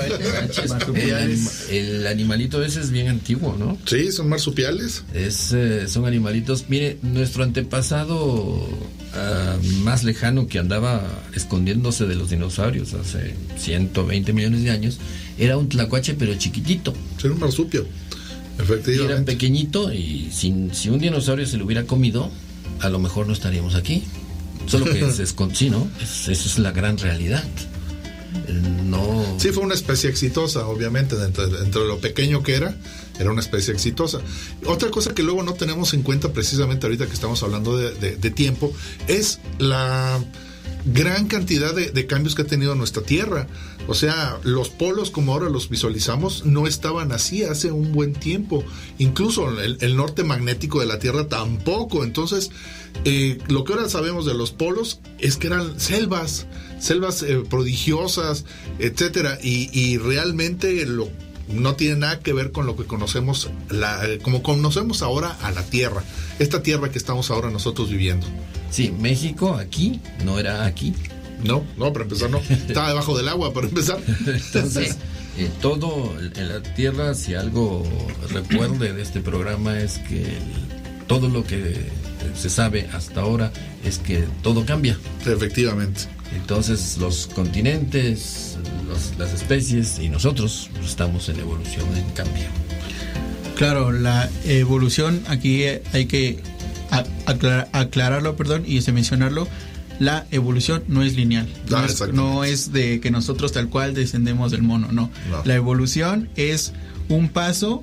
El, 0.95 1.15
anima, 1.15 1.51
el, 1.71 2.07
animalito 2.07 2.63
ese 2.65 2.81
es 2.81 2.91
bien 2.91 3.09
antiguo, 3.09 3.57
¿no? 3.59 3.77
Sí, 3.85 4.13
son 4.13 4.29
marsupiales. 4.29 5.03
Es, 5.13 5.53
eh, 5.53 5.89
son 5.89 6.07
animalitos. 6.07 6.67
Mire, 6.69 6.99
nuestro 7.03 7.43
antepasado 7.43 8.15
uh, 8.15 9.67
más 9.83 10.05
lejano 10.05 10.47
que 10.47 10.61
andaba 10.61 11.03
escondiéndose 11.35 12.07
de 12.07 12.15
los 12.15 12.31
dinosaurios 12.31 12.95
hace 12.95 13.35
120 13.59 14.33
millones 14.33 14.63
de 14.63 14.71
años 14.71 14.99
era 15.37 15.57
un 15.57 15.69
tlacuache, 15.69 16.15
pero 16.15 16.35
chiquitito. 16.37 16.95
Era 17.23 17.35
un 17.35 17.41
marsupio. 17.41 17.87
Y 18.59 18.63
Efectivamente. 18.63 19.15
era 19.15 19.25
pequeñito 19.25 19.93
y 19.93 20.31
sin, 20.33 20.75
si 20.75 20.89
un 20.91 20.99
dinosaurio 21.01 21.47
se 21.47 21.57
lo 21.57 21.65
hubiera 21.65 21.85
comido, 21.85 22.31
a 22.81 22.89
lo 22.89 22.99
mejor 22.99 23.27
no 23.27 23.33
estaríamos 23.33 23.75
aquí. 23.75 24.05
Solo 24.67 24.85
que 24.85 25.11
se 25.11 25.25
escon- 25.25 25.53
sí, 25.55 25.71
¿no? 25.71 25.89
Es- 26.01 26.29
esa 26.29 26.47
es 26.49 26.59
la 26.59 26.71
gran 26.73 26.97
realidad. 26.99 27.43
Eh, 28.49 28.63
No. 28.85 29.37
Sí, 29.39 29.49
fue 29.51 29.63
una 29.65 29.75
especie 29.75 30.09
exitosa, 30.11 30.67
obviamente, 30.67 31.17
dentro, 31.17 31.49
dentro 31.49 31.83
de 31.83 31.89
lo 31.89 31.99
pequeño 31.99 32.43
que 32.43 32.55
era, 32.55 32.77
era 33.19 33.31
una 33.31 33.41
especie 33.41 33.73
exitosa. 33.73 34.21
Otra 34.67 34.91
cosa 34.91 35.15
que 35.15 35.23
luego 35.23 35.43
no 35.43 35.55
tenemos 35.55 35.95
en 35.95 36.03
cuenta, 36.03 36.33
precisamente 36.33 36.87
ahorita 36.87 37.07
que 37.07 37.13
estamos 37.15 37.43
hablando 37.43 37.77
de, 37.77 37.93
de- 37.95 38.17
de 38.17 38.31
tiempo, 38.31 38.73
es 39.09 39.41
la 39.59 40.23
gran 40.85 41.27
cantidad 41.27 41.75
de, 41.75 41.91
de 41.91 42.07
cambios 42.07 42.35
que 42.35 42.43
ha 42.43 42.47
tenido 42.47 42.75
nuestra 42.75 43.03
Tierra. 43.03 43.47
O 43.89 43.95
sea, 43.95 44.39
los 44.45 44.69
polos 44.69 45.11
como 45.11 45.33
ahora 45.33 45.49
los 45.49 45.69
visualizamos 45.69 46.45
no 46.45 46.67
estaban 46.67 47.13
así 47.13 47.43
hace 47.43 47.73
un 47.73 47.93
buen 47.93 48.13
tiempo. 48.13 48.65
Incluso 48.99 49.49
el, 49.61 49.97
norte 49.97 50.25
magnético 50.25 50.81
de 50.81 50.87
la 50.87 50.99
Tierra 50.99 51.29
tampoco. 51.29 52.05
Entonces, 52.05 52.51
eh, 53.05 53.39
lo 53.49 53.65
que 53.65 53.73
ahora 53.73 53.89
sabemos 53.89 54.25
de 54.25 54.35
los 54.35 54.53
polos 54.53 55.01
es 55.19 55.37
que 55.37 55.49
eran 55.49 55.81
selvas, 55.81 56.47
selvas 56.79 57.23
eh, 57.23 57.43
prodigiosas, 57.49 58.45
etcétera, 58.79 59.39
y, 59.43 59.99
realmente 59.99 60.87
lo 60.87 61.09
no 61.49 61.75
tiene 61.75 61.97
nada 61.97 62.21
que 62.21 62.33
ver 62.33 62.51
con 62.51 62.67
lo 62.67 62.77
que 62.77 62.85
conocemos, 62.85 63.51
la, 63.69 64.01
como 64.23 64.43
conocemos 64.43 65.03
ahora 65.03 65.37
a 65.43 65.51
la 65.51 65.63
Tierra, 65.65 66.03
esta 66.39 66.63
Tierra 66.63 66.91
que 66.91 66.99
estamos 66.99 67.31
ahora 67.31 67.51
nosotros 67.51 67.91
viviendo. 67.91 68.27
Sí, 68.71 68.91
México 68.99 69.55
aquí 69.55 70.01
no 70.25 70.39
era 70.39 70.65
aquí. 70.65 70.95
No, 71.45 71.65
no, 71.77 71.93
para 71.93 72.05
empezar 72.05 72.31
no. 72.31 72.39
Estaba 72.39 72.89
debajo 72.89 73.17
del 73.17 73.29
agua, 73.29 73.53
para 73.53 73.67
empezar. 73.69 73.99
Entonces, 74.27 74.97
eh, 75.39 75.49
todo 75.61 76.15
en 76.37 76.49
la 76.49 76.63
Tierra, 76.63 77.15
si 77.15 77.35
algo 77.35 77.83
recuerde 78.31 78.93
de 78.93 79.03
este 79.03 79.21
programa 79.21 79.79
es 79.79 79.99
que 79.99 80.23
el- 80.23 81.07
todo 81.07 81.29
lo 81.29 81.45
que 81.45 81.77
se 82.39 82.49
sabe 82.49 82.89
hasta 82.93 83.21
ahora 83.23 83.53
es 83.85 83.99
que 83.99 84.25
todo 84.43 84.65
cambia. 84.65 84.99
Efectivamente. 85.27 86.03
Entonces 86.35 86.97
los 86.99 87.27
continentes, 87.27 88.57
los- 88.89 89.19
las 89.19 89.33
especies 89.35 89.99
y 89.99 90.09
nosotros 90.09 90.71
estamos 90.85 91.29
en 91.29 91.41
evolución, 91.41 91.85
en 91.97 92.09
cambio. 92.15 92.45
Claro, 93.57 93.93
la 93.93 94.31
evolución 94.47 95.23
aquí 95.29 95.65
hay 95.93 96.07
que 96.07 96.41
aclararlo, 97.73 98.37
perdón, 98.37 98.65
y 98.67 98.79
mencionarlo. 98.93 99.47
La 99.99 100.27
evolución 100.31 100.83
no 100.89 101.03
es 101.03 101.15
lineal. 101.17 101.49
No, 101.71 101.77
Ah, 101.79 101.87
es, 101.87 102.13
no 102.13 102.45
es 102.45 102.73
de 102.73 103.01
que 103.01 103.11
nosotros 103.11 103.53
tal 103.53 103.69
cual 103.69 103.95
descendemos 103.95 104.51
del 104.51 104.63
mono, 104.63 104.89
no. 104.93 105.11
No. 105.31 105.43
La 105.45 105.55
evolución 105.55 106.29
es 106.37 106.73
un 107.09 107.29
paso 107.29 107.83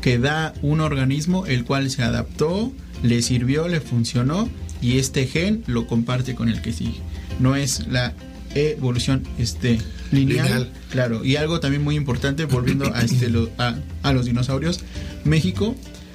que 0.00 0.18
da 0.18 0.54
un 0.62 0.80
organismo 0.80 1.46
el 1.46 1.64
cual 1.64 1.90
se 1.90 2.02
adaptó, 2.02 2.72
le 3.02 3.22
sirvió, 3.22 3.68
le 3.68 3.80
funcionó 3.80 4.48
y 4.80 4.98
este 4.98 5.26
gen 5.26 5.62
lo 5.66 5.86
comparte 5.86 6.34
con 6.34 6.48
el 6.48 6.60
que 6.62 6.72
sigue. 6.72 7.00
No 7.38 7.54
es 7.56 7.86
la 7.88 8.14
evolución 8.54 9.22
este 9.38 9.78
lineal, 10.10 10.44
Lineal. 10.46 10.70
claro 10.90 11.24
y 11.24 11.36
algo 11.36 11.58
también 11.60 11.82
muy 11.82 11.96
importante 11.96 12.44
volviendo 12.44 12.92
a 12.94 13.00
este 13.02 13.28
lo- 13.30 13.48
a, 13.58 13.76
a 14.02 14.12
los 14.12 14.26
dinosaurios 14.26 14.80
México 15.24 15.74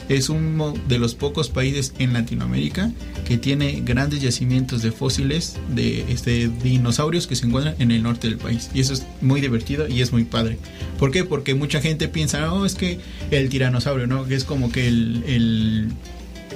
es 0.10 0.30
uno 0.30 0.74
de 0.88 0.99
los 0.99 1.16
pocos 1.16 1.49
países 1.49 1.93
en 1.99 2.14
Latinoamérica 2.14 2.91
que 3.26 3.38
tiene 3.38 3.82
grandes 3.84 4.22
yacimientos 4.22 4.82
de 4.82 4.91
fósiles 4.91 5.58
de 5.74 6.12
este 6.12 6.49
dinosaurios 6.64 7.28
que 7.28 7.36
se 7.36 7.45
encuentran 7.45 7.76
en 7.80 7.91
el 7.91 8.03
norte 8.03 8.28
del 8.28 8.38
país 8.38 8.70
y 8.74 8.80
eso 8.80 8.93
es 8.93 9.05
muy 9.22 9.41
divertido 9.41 9.88
y 9.88 10.01
es 10.01 10.12
muy 10.12 10.24
padre 10.24 10.58
¿por 10.97 11.12
qué? 11.12 11.24
porque 11.24 11.55
mucha 11.55 11.82
gente 11.82 12.08
piensa 12.08 12.39
no 12.39 12.66
es 12.66 12.76
que 12.76 12.99
el 13.32 13.49
tiranosaurio 13.49 14.08
no 14.08 14.26
que 14.26 14.36
es 14.36 14.43
como 14.43 14.72
que 14.72 14.88
el, 14.88 15.24
el 15.28 15.91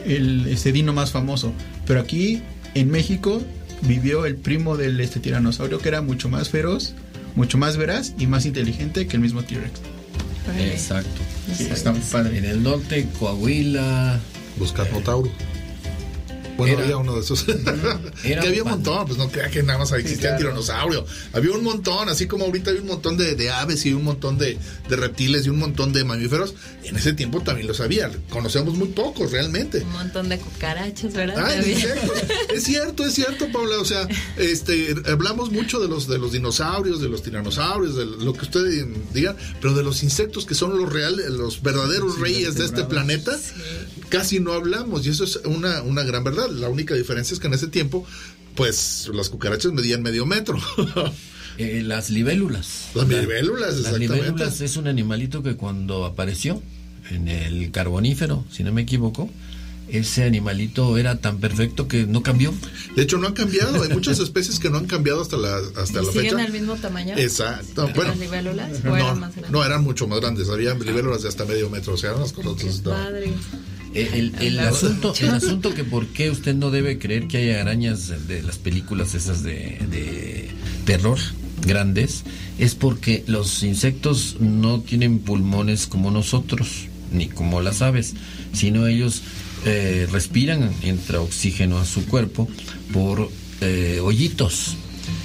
el 0.05 0.47
este 0.47 0.71
dino 0.71 0.93
más 0.93 1.11
famoso. 1.11 1.53
Pero 1.85 1.99
aquí 1.99 2.41
en 2.73 2.89
México 2.89 3.41
vivió 3.83 4.25
el 4.25 4.35
primo 4.35 4.77
del 4.77 4.99
este 4.99 5.19
tiranosaurio 5.19 5.79
que 5.79 5.89
era 5.89 6.01
mucho 6.01 6.29
más 6.29 6.49
feroz, 6.49 6.93
mucho 7.35 7.57
más 7.57 7.77
veraz 7.77 8.13
y 8.17 8.27
más 8.27 8.45
inteligente 8.45 9.07
que 9.07 9.15
el 9.15 9.21
mismo 9.21 9.43
T-Rex. 9.43 9.81
Exacto. 10.59 11.21
Sí, 11.55 11.67
está 11.71 11.93
padre. 11.93 12.37
En 12.37 12.45
el 12.45 12.63
norte, 12.63 13.07
Coahuila. 13.19 14.19
Los 14.59 14.73
Carnotauro. 14.73 15.31
Bueno, 16.61 16.75
Era- 16.75 16.83
había 16.83 16.97
uno 16.97 17.15
de 17.15 17.21
esos. 17.21 17.43
Que 18.23 18.35
había 18.35 18.63
un 18.63 18.69
montón, 18.69 19.05
pues 19.07 19.17
no 19.17 19.29
crea 19.29 19.49
que 19.49 19.63
nada 19.63 19.79
más 19.79 19.91
existía 19.93 20.21
claro. 20.21 20.35
un 20.35 20.41
tiranosaurio. 20.41 21.05
Había 21.33 21.51
un 21.51 21.63
montón, 21.63 22.09
así 22.09 22.27
como 22.27 22.45
ahorita 22.45 22.71
hay 22.71 22.77
un 22.77 22.87
montón 22.87 23.17
de, 23.17 23.35
de 23.35 23.49
aves 23.49 23.85
y 23.85 23.93
un 23.93 24.03
montón 24.03 24.37
de, 24.37 24.57
de 24.89 24.95
reptiles 24.95 25.45
y 25.45 25.49
un 25.49 25.59
montón 25.59 25.91
de 25.93 26.03
mamíferos. 26.03 26.53
En 26.83 26.95
ese 26.95 27.13
tiempo 27.13 27.41
también 27.41 27.67
los 27.67 27.79
había. 27.81 28.11
Conocemos 28.29 28.75
muy 28.75 28.89
pocos 28.89 29.31
realmente. 29.31 29.79
Un 29.79 29.91
montón 29.93 30.29
de 30.29 30.37
cucarachas, 30.39 31.13
¿verdad? 31.13 31.45
Ah, 31.45 31.55
insectos. 31.67 32.11
Es 32.53 32.63
cierto, 32.63 33.05
es 33.05 33.13
cierto, 33.13 33.47
Paula. 33.51 33.77
O 33.79 33.85
sea, 33.85 34.07
este, 34.37 34.93
hablamos 35.07 35.51
mucho 35.51 35.79
de 35.79 35.87
los, 35.87 36.07
de 36.07 36.17
los 36.17 36.31
dinosaurios, 36.31 37.01
de 37.01 37.09
los 37.09 37.23
tiranosaurios, 37.23 37.95
de 37.95 38.05
lo 38.05 38.33
que 38.33 38.41
ustedes 38.41 38.85
digan, 39.13 39.35
pero 39.61 39.73
de 39.73 39.83
los 39.83 40.03
insectos 40.03 40.45
que 40.45 40.53
son 40.55 40.77
los 40.77 40.91
reales, 40.91 41.29
los 41.31 41.61
verdaderos 41.61 42.19
reyes 42.19 42.55
de 42.55 42.65
este 42.65 42.83
planeta, 42.83 43.31
casi 44.09 44.39
no 44.39 44.53
hablamos. 44.53 45.05
Y 45.05 45.09
eso 45.09 45.23
es 45.23 45.37
una, 45.45 45.81
una 45.81 46.03
gran 46.03 46.23
verdad. 46.23 46.49
La 46.51 46.69
única 46.69 46.93
diferencia 46.95 47.33
es 47.33 47.39
que 47.39 47.47
en 47.47 47.53
ese 47.53 47.67
tiempo, 47.67 48.05
pues, 48.55 49.09
las 49.13 49.29
cucarachas 49.29 49.71
medían 49.71 50.01
medio 50.01 50.25
metro. 50.25 50.57
Eh, 51.57 51.83
las 51.85 52.09
libélulas. 52.09 52.87
Las 52.95 53.07
libélulas, 53.09 53.67
Las 53.71 53.77
exactamente. 53.79 54.15
libélulas 54.15 54.61
es 54.61 54.77
un 54.77 54.87
animalito 54.87 55.43
que 55.43 55.57
cuando 55.57 56.05
apareció 56.05 56.61
en 57.11 57.27
el 57.27 57.71
carbonífero, 57.71 58.45
si 58.49 58.63
no 58.63 58.71
me 58.71 58.81
equivoco, 58.83 59.29
ese 59.89 60.23
animalito 60.23 60.97
era 60.97 61.17
tan 61.19 61.39
perfecto 61.39 61.89
que 61.89 62.05
no 62.07 62.23
cambió. 62.23 62.53
De 62.95 63.03
hecho, 63.03 63.17
no 63.17 63.27
han 63.27 63.33
cambiado. 63.33 63.83
Hay 63.83 63.89
muchas 63.89 64.19
especies 64.21 64.59
que 64.59 64.69
no 64.69 64.77
han 64.77 64.87
cambiado 64.87 65.21
hasta 65.21 65.35
la, 65.35 65.57
hasta 65.75 66.01
¿Y 66.01 66.05
la 66.05 66.11
siguen 66.13 66.31
fecha. 66.31 66.45
al 66.45 66.51
mismo 66.53 66.75
tamaño? 66.77 67.15
Exacto. 67.17 67.89
Bueno, 67.93 68.11
¿Las 68.11 68.19
libélulas? 68.19 68.71
¿O 68.83 68.87
no, 68.87 68.95
eran 68.95 69.19
más 69.19 69.31
grandes? 69.31 69.51
no, 69.51 69.65
eran 69.65 69.83
mucho 69.83 70.07
más 70.07 70.21
grandes. 70.21 70.49
Había 70.49 70.73
libélulas 70.75 71.21
de 71.21 71.27
hasta 71.27 71.43
medio 71.45 71.69
metro. 71.69 71.93
O 71.93 71.97
sea, 71.97 72.11
eran 72.11 72.21
las 72.21 72.31
cosas. 72.31 72.79
Padre. 72.79 73.33
El, 73.93 74.59
asunto, 74.59 75.13
el 75.19 75.29
asunto 75.29 75.73
que 75.73 75.83
por 75.83 76.07
qué 76.07 76.29
usted 76.29 76.55
no 76.55 76.71
debe 76.71 76.97
creer 76.97 77.27
que 77.27 77.37
haya 77.37 77.61
arañas 77.61 78.27
de 78.27 78.41
las 78.41 78.57
películas 78.57 79.15
esas 79.15 79.43
de, 79.43 79.79
de 79.89 80.49
terror 80.85 81.19
grandes 81.65 82.23
es 82.57 82.75
porque 82.75 83.23
los 83.27 83.63
insectos 83.63 84.37
no 84.39 84.79
tienen 84.79 85.19
pulmones 85.19 85.87
como 85.87 86.09
nosotros 86.09 86.87
ni 87.11 87.27
como 87.27 87.61
las 87.61 87.81
aves 87.81 88.13
sino 88.53 88.87
ellos 88.87 89.21
eh, 89.65 90.07
respiran 90.11 90.71
entra 90.81 91.19
oxígeno 91.19 91.77
a 91.77 91.85
su 91.85 92.05
cuerpo 92.05 92.47
por 92.93 93.29
eh, 93.59 93.99
hoyitos 94.01 94.77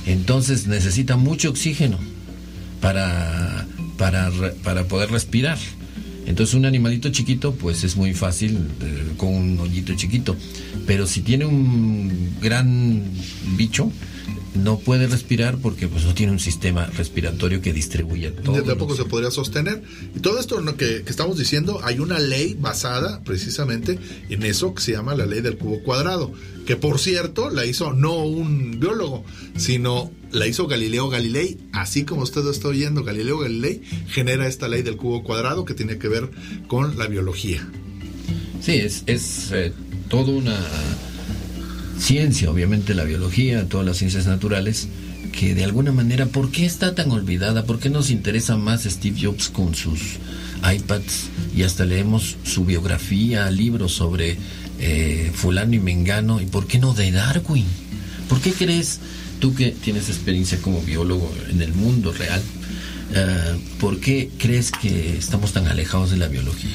entonces 0.07 0.67
necesita 0.67 1.17
mucho 1.17 1.51
oxígeno 1.51 1.99
para, 2.81 3.67
para, 3.97 4.31
para 4.63 4.85
poder 4.85 5.11
respirar. 5.11 5.59
Entonces 6.27 6.55
un 6.55 6.67
animalito 6.67 7.09
chiquito 7.11 7.55
pues 7.55 7.85
es 7.85 7.97
muy 7.97 8.13
fácil 8.15 8.59
eh, 8.83 9.13
con 9.17 9.29
un 9.29 9.59
hoyito 9.61 9.95
chiquito, 9.95 10.37
pero 10.87 11.07
si 11.07 11.23
tiene 11.23 11.47
un 11.47 12.37
gran 12.41 13.03
bicho 13.57 13.91
no 14.57 14.79
puede 14.79 15.07
respirar 15.07 15.59
porque 15.59 15.89
pues 15.89 16.05
no 16.05 16.15
tiene 16.15 16.33
un 16.33 16.39
sistema 16.39 16.87
respiratorio 16.87 17.61
que 17.61 17.73
distribuya 17.73 18.35
todo. 18.35 18.63
Tampoco 18.63 18.97
se 18.97 19.05
podría 19.05 19.31
sostener. 19.31 19.83
Y 20.15 20.21
todo 20.21 20.41
esto 20.41 20.63
que 20.77 21.05
estamos 21.07 21.39
diciendo, 21.39 21.81
hay 21.83 21.99
una 21.99 22.19
ley 22.19 22.57
basada 22.59 23.23
precisamente 23.23 23.99
en 24.29 24.43
eso 24.43 24.75
que 24.75 24.83
se 24.83 24.93
llama 24.93 25.15
la 25.15 25.27
ley 25.27 25.41
del 25.41 25.59
cubo 25.59 25.83
cuadrado, 25.83 26.33
que 26.67 26.77
por 26.77 26.99
cierto 26.99 27.51
la 27.51 27.67
hizo 27.67 27.93
no 27.93 28.25
un 28.25 28.81
biólogo, 28.81 29.25
sino 29.57 30.11
la 30.37 30.47
hizo 30.47 30.67
Galileo 30.67 31.09
Galilei, 31.09 31.59
así 31.73 32.05
como 32.05 32.23
usted 32.23 32.45
lo 32.45 32.51
está 32.51 32.69
oyendo, 32.69 33.03
Galileo 33.03 33.39
Galilei 33.39 33.81
genera 34.09 34.47
esta 34.47 34.69
ley 34.69 34.83
del 34.83 34.97
cubo 34.97 35.23
cuadrado 35.23 35.65
que 35.65 35.75
tiene 35.75 35.99
que 35.99 36.09
ver 36.09 36.31
con 36.69 36.99
la 36.99 37.07
biología. 37.07 37.67
Sí, 38.61 38.73
es, 38.73 39.03
es 39.07 39.51
eh, 39.53 39.73
toda 40.09 40.33
una 40.33 40.59
ciencia, 41.99 42.51
obviamente 42.51 42.95
la 42.95 43.05
biología, 43.05 43.69
todas 43.69 43.87
las 43.87 43.97
ciencias 43.97 44.27
naturales, 44.27 44.89
que 45.33 45.55
de 45.55 45.65
alguna 45.65 45.93
manera, 45.93 46.27
¿por 46.27 46.51
qué 46.51 46.67
está 46.67 46.95
tan 46.95 47.11
olvidada? 47.11 47.65
¿Por 47.65 47.79
qué 47.79 47.91
nos 47.91 48.11
interesa 48.11 48.57
más 48.57 48.85
Steve 48.85 49.19
Jobs 49.21 49.49
con 49.49 49.75
sus 49.75 50.01
iPads 50.63 51.29
y 51.55 51.63
hasta 51.63 51.85
leemos 51.85 52.37
su 52.45 52.65
biografía, 52.65 53.51
libros 53.51 53.93
sobre 53.93 54.37
eh, 54.79 55.31
fulano 55.35 55.75
y 55.75 55.79
mengano? 55.79 56.41
¿Y 56.41 56.47
por 56.47 56.67
qué 56.67 56.79
no 56.79 56.95
de 56.95 57.13
Darwin? 57.13 57.67
¿Por 58.29 58.41
qué 58.41 58.53
crees, 58.53 59.01
tú 59.39 59.55
que 59.55 59.71
tienes 59.71 60.09
experiencia 60.09 60.59
como 60.61 60.81
biólogo 60.83 61.33
en 61.49 61.63
el 61.63 61.73
mundo 61.73 62.13
real, 62.13 62.43
eh, 63.15 63.59
¿por 63.81 64.01
qué 64.01 64.31
crees 64.39 64.71
que 64.71 65.17
estamos 65.17 65.53
tan 65.53 65.67
alejados 65.69 66.11
de 66.11 66.17
la 66.17 66.29
biología? 66.29 66.71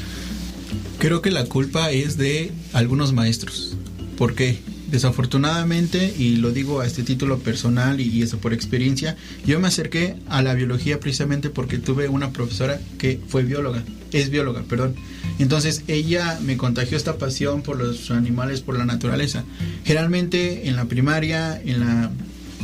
Creo 1.00 1.22
que 1.22 1.32
la 1.32 1.46
culpa 1.46 1.92
es 1.92 2.18
de 2.18 2.52
algunos 2.74 3.14
maestros. 3.14 3.76
¿Por 4.18 4.36
qué? 4.36 4.60
desafortunadamente, 4.92 6.14
y 6.18 6.36
lo 6.36 6.52
digo 6.52 6.82
a 6.82 6.86
este 6.86 7.04
título 7.04 7.40
personal 7.40 8.02
y, 8.02 8.10
y 8.10 8.22
eso 8.22 8.38
por 8.38 8.54
experiencia, 8.54 9.16
yo 9.46 9.60
me 9.60 9.70
acerqué 9.70 10.18
a 10.28 10.42
la 10.42 10.54
biología 10.54 11.00
precisamente 11.00 11.50
porque 11.50 11.80
tuve 11.80 12.10
una 12.10 12.32
profesora 12.32 12.80
que 13.00 13.20
fue 13.28 13.44
bióloga, 13.44 13.84
es 14.12 14.30
bióloga, 14.30 14.64
perdón. 14.64 14.96
Entonces 15.40 15.84
ella 15.88 16.38
me 16.44 16.58
contagió 16.58 16.98
esta 16.98 17.18
pasión 17.18 17.62
por 17.62 17.78
los 17.78 18.12
animales, 18.12 18.60
por 18.60 18.78
la 18.78 18.86
naturaleza. 18.86 19.46
Generalmente 19.86 20.68
en 20.68 20.76
la 20.76 20.86
primaria, 20.86 21.60
en 21.64 21.80
la 21.80 22.12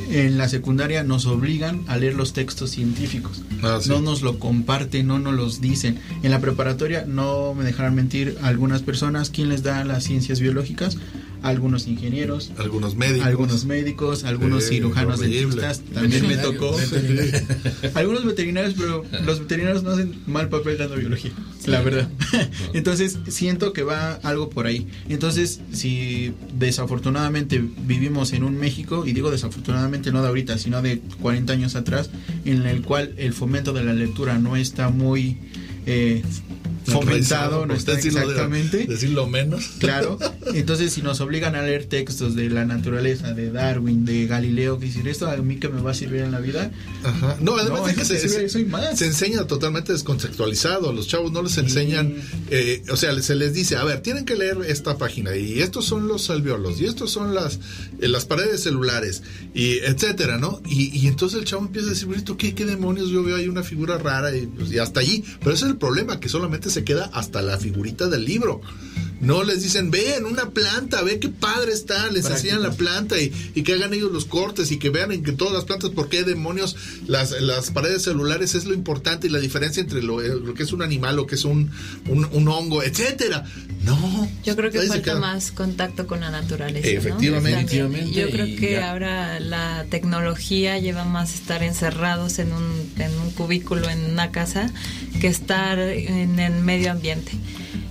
en 0.10 0.38
la 0.38 0.48
secundaria 0.48 1.04
nos 1.04 1.26
obligan 1.26 1.84
a 1.88 1.98
leer 1.98 2.16
los 2.16 2.34
textos 2.34 2.72
científicos. 2.72 3.42
Ah, 3.62 3.80
sí. 3.82 3.90
No 3.90 4.02
nos 4.02 4.22
lo 4.22 4.40
comparten, 4.40 5.08
no 5.08 5.20
nos 5.20 5.34
los 5.34 5.62
dicen. 5.62 6.00
En 6.24 6.32
la 6.32 6.40
preparatoria 6.40 7.06
no 7.06 7.54
me 7.54 7.64
dejarán 7.64 7.96
mentir 7.96 8.38
algunas 8.42 8.82
personas. 8.82 9.30
¿Quién 9.30 9.50
les 9.50 9.64
da 9.64 9.84
las 9.84 10.04
ciencias 10.04 10.40
biológicas? 10.40 10.98
Algunos 11.44 11.88
ingenieros, 11.88 12.52
Algunos 12.58 12.96
médicos. 12.96 13.26
algunos 13.28 13.66
médicos, 13.66 14.24
algunos 14.24 14.64
Sí, 14.64 14.76
cirujanos 14.76 15.20
dentistas. 15.20 15.82
También 15.94 16.28
me 16.28 16.38
tocó. 16.38 16.76
algunos 17.94 18.26
veterinarios, 18.26 18.74
pero 18.78 19.04
los 19.26 19.40
veterinarios 19.40 19.84
no 19.84 19.92
hacen 19.92 20.16
mal 20.26 20.50
papel 20.50 20.78
dando 20.78 20.96
biología, 20.96 21.32
la 21.66 21.82
verdad. 21.82 22.10
Entonces 22.74 23.20
siento 23.28 23.74
que 23.74 23.84
va 23.84 24.14
algo 24.24 24.50
por 24.50 24.66
ahí. 24.68 24.88
Entonces, 25.10 25.62
si 25.72 26.34
desafortunadamente 26.58 27.64
vivimos 27.86 28.34
en 28.34 28.44
un 28.44 28.58
México, 28.58 29.06
y 29.06 29.14
digo 29.14 29.32
desafortunadamente 29.32 30.12
no 30.12 30.22
de 30.22 30.28
ahorita, 30.30 30.58
sino 30.58 30.82
de 30.82 31.00
40 31.22 31.54
años 31.54 31.76
atrás, 31.76 32.10
en 32.46 32.66
el 32.66 32.82
cual 32.82 33.14
el 33.18 33.34
fomento 33.34 33.74
de 33.74 33.84
la 33.84 33.94
lectura 33.94 34.38
no 34.40 34.56
está 34.56 34.90
muy 34.90 35.38
eh, 35.88 36.22
fomentado, 36.86 37.66
no 37.66 37.74
está 37.74 37.96
decirlo 37.96 38.20
de- 38.22 38.26
exactamente. 38.28 38.86
decirlo 38.88 39.28
menos. 39.28 39.66
Claro, 39.80 40.18
entonces 40.54 40.94
si 40.94 41.02
nos 41.02 41.20
obligan 41.20 41.56
a 41.56 41.62
leer 41.62 41.86
textos 41.86 42.36
de 42.36 42.50
la 42.50 42.66
naturaleza, 42.66 43.34
de 43.34 43.52
Darwin, 43.52 44.06
de 44.06 44.26
Galileo, 44.26 44.80
que 44.80 44.86
decir 44.86 45.08
esto 45.08 45.28
a 45.30 45.36
mí 45.38 45.58
que 45.58 45.68
me 45.70 45.82
va 45.82 45.92
a 45.92 45.94
servir 45.94 46.22
en 46.22 46.32
la 46.32 46.40
vida, 46.40 46.72
Ajá. 47.04 47.38
No, 47.42 47.58
además 47.58 47.82
No, 47.82 47.86
que 47.88 48.06
se, 48.06 48.22
que 48.22 48.30
se- 48.30 48.50
soy 48.50 48.66
más. 48.66 48.98
se 48.98 49.06
enseña 49.08 49.46
totalmente 49.48 49.92
descontextualizado. 49.94 50.94
Los 50.94 51.08
chavos 51.08 51.32
no 51.32 51.42
les 51.42 51.58
enseñan, 51.58 52.14
eh, 52.52 52.84
o 52.90 52.96
sea, 52.96 53.20
se 53.22 53.36
les 53.36 53.54
dice, 53.54 53.76
a 53.76 53.84
ver, 53.84 54.02
tienen 54.02 54.26
que 54.26 54.36
leer 54.36 54.58
esta 54.68 54.98
página 54.98 55.36
y 55.36 55.62
estos 55.62 55.86
son 55.86 56.08
los 56.08 56.30
alveolos 56.30 56.80
y 56.80 56.86
estos 56.86 57.12
son 57.12 57.34
las, 57.36 57.60
eh, 58.00 58.08
las 58.08 58.26
paredes 58.26 58.62
celulares 58.64 59.24
y 59.54 59.80
etcétera, 59.80 60.38
¿no? 60.38 60.62
Y, 60.68 60.98
y 60.98 61.08
entonces 61.08 61.40
el 61.40 61.46
chavo 61.46 61.64
empieza 61.66 61.88
a 61.88 61.92
decir, 61.92 62.08
¿esto 62.16 62.38
qué, 62.38 62.54
qué 62.56 62.66
demonios? 62.66 63.10
Yo 63.10 63.24
veo 63.24 63.36
ahí 63.36 63.48
una 63.48 63.64
figura 63.64 63.98
rara 63.98 64.36
y, 64.36 64.48
pues, 64.48 64.72
y 64.72 64.80
hasta 64.80 65.00
allí. 65.02 65.24
Pero 65.40 65.52
ese 65.54 65.66
es 65.66 65.72
el 65.72 65.77
problema, 65.78 66.20
que 66.20 66.30
solamente 66.30 66.70
se 66.70 66.84
queda 66.84 67.10
hasta 67.14 67.42
la 67.42 67.58
figurita 67.58 68.08
del 68.08 68.26
libro. 68.26 68.62
No 69.20 69.44
les 69.44 69.64
dicen, 69.64 69.90
ven, 69.90 70.26
una 70.26 70.52
planta, 70.52 71.02
ve 71.02 71.18
qué 71.20 71.30
padre 71.30 71.74
está, 71.74 72.12
les 72.12 72.30
enseñan 72.30 72.62
la 72.62 72.70
planta 72.70 73.20
y, 73.20 73.34
y 73.56 73.64
que 73.64 73.74
hagan 73.74 73.92
ellos 73.96 74.12
los 74.12 74.26
cortes 74.26 74.72
y 74.72 74.78
que 74.78 74.92
vean 74.92 75.12
en 75.12 75.24
que 75.24 75.32
todas 75.32 75.56
las 75.56 75.64
plantas, 75.66 75.90
por 75.90 76.08
qué 76.08 76.24
demonios 76.24 76.76
las, 77.08 77.32
las 77.42 77.72
paredes 77.72 78.04
celulares 78.04 78.54
es 78.54 78.66
lo 78.66 78.76
importante 78.76 79.26
y 79.26 79.32
la 79.32 79.40
diferencia 79.40 79.82
entre 79.82 80.04
lo, 80.04 80.22
eh, 80.22 80.30
lo 80.40 80.54
que 80.54 80.62
es 80.62 80.72
un 80.72 80.84
animal, 80.84 81.16
lo 81.16 81.26
que 81.26 81.34
es 81.34 81.46
un, 81.46 81.72
un, 82.08 82.26
un 82.32 82.48
hongo, 82.48 82.84
etcétera. 82.84 83.44
No. 83.84 84.30
Yo 84.44 84.56
creo 84.56 84.70
que 84.70 84.82
falta 84.84 85.02
queda. 85.02 85.20
más 85.20 85.52
contacto 85.52 86.06
con 86.06 86.20
la 86.20 86.30
naturaleza. 86.30 86.88
¿no? 86.88 87.00
Efectivamente. 87.00 87.78
También. 87.78 88.04
Efectivamente, 88.04 88.20
Yo 88.22 88.30
creo 88.30 88.46
que 88.60 88.72
ya. 88.74 88.92
ahora 88.92 89.40
la 89.40 89.86
tecnología 89.90 90.78
lleva 90.78 91.06
más 91.06 91.34
estar 91.34 91.64
encerrados 91.64 92.38
en 92.38 92.54
un, 92.54 92.92
en 93.00 93.12
un 93.20 93.32
cubículo, 93.32 93.90
en 93.90 94.12
una 94.12 94.30
casa, 94.30 94.72
que 95.20 95.28
estar 95.28 95.67
en 95.74 96.40
el 96.40 96.54
medio 96.62 96.92
ambiente. 96.92 97.32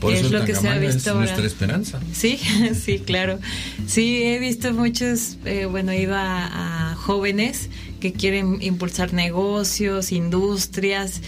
Por 0.00 0.12
eso 0.12 0.26
es 0.26 0.32
lo 0.32 0.44
que 0.44 0.54
se 0.54 0.68
ha 0.68 0.78
visto 0.78 0.96
es 0.98 1.06
ahora. 1.08 1.20
nuestra 1.20 1.46
esperanza. 1.46 2.00
Sí, 2.12 2.38
sí, 2.84 2.98
claro. 2.98 3.38
Sí, 3.86 4.22
he 4.22 4.38
visto 4.38 4.72
muchos, 4.72 5.38
eh, 5.44 5.66
bueno, 5.66 5.92
iba 5.92 6.20
a, 6.20 6.92
a 6.92 6.94
jóvenes 6.96 7.70
que 8.00 8.12
quieren 8.12 8.58
impulsar 8.60 9.12
negocios, 9.14 10.12
industrias, 10.12 11.22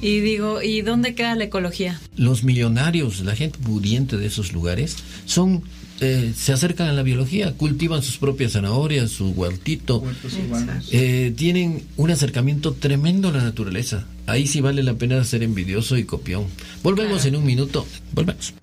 y 0.00 0.20
digo, 0.20 0.60
¿y 0.62 0.82
dónde 0.82 1.14
queda 1.14 1.34
la 1.34 1.44
ecología? 1.44 2.00
Los 2.16 2.44
millonarios, 2.44 3.20
la 3.20 3.34
gente 3.34 3.58
pudiente 3.58 4.16
de 4.16 4.26
esos 4.26 4.52
lugares, 4.52 4.96
son 5.24 5.62
eh, 6.00 6.32
se 6.36 6.52
acercan 6.52 6.88
a 6.88 6.92
la 6.92 7.02
biología, 7.02 7.52
cultivan 7.52 8.02
sus 8.02 8.18
propias 8.18 8.52
zanahorias, 8.52 9.10
su 9.10 9.30
huertito, 9.30 10.02
eh, 10.90 11.32
tienen 11.36 11.84
un 11.96 12.10
acercamiento 12.10 12.72
tremendo 12.72 13.28
a 13.28 13.32
la 13.32 13.42
naturaleza. 13.42 14.06
Ahí 14.26 14.46
sí 14.46 14.60
vale 14.60 14.82
la 14.82 14.94
pena 14.94 15.22
ser 15.24 15.42
envidioso 15.42 15.96
y 15.96 16.04
copión. 16.04 16.46
Volvemos 16.82 17.22
Claro. 17.22 17.28
en 17.28 17.36
un 17.36 17.46
minuto. 17.46 17.86
Volvemos. 18.12 18.54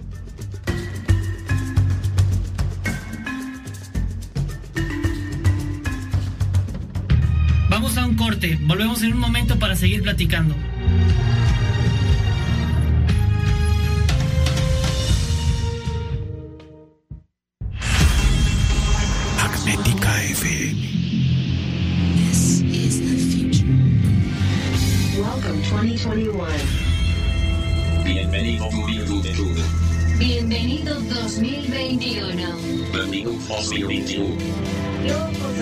Vamos 7.69 7.97
a 7.97 8.05
un 8.05 8.15
corte. 8.15 8.59
Volvemos 8.63 9.01
en 9.03 9.13
un 9.13 9.19
momento 9.19 9.57
para 9.57 9.75
seguir 9.75 10.01
platicando. 10.03 10.55
Bienvenido 28.03 28.65
2021. 28.71 29.61
Bienvenido 30.17 30.99
2021. 30.99 32.57
Bienvenido 32.57 33.33
2021. 33.47 34.35
2021. 35.05 35.61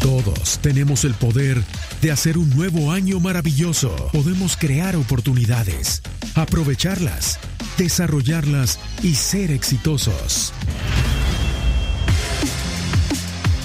Todos 0.00 0.58
tenemos 0.58 1.04
el 1.04 1.14
poder 1.14 1.62
de 2.02 2.10
hacer 2.10 2.36
un 2.36 2.50
nuevo 2.50 2.90
año 2.90 3.20
maravilloso. 3.20 3.94
Podemos 4.12 4.56
crear 4.56 4.96
oportunidades, 4.96 6.02
aprovecharlas 6.34 7.38
desarrollarlas 7.78 8.78
y 9.02 9.14
ser 9.14 9.52
exitosos. 9.52 10.52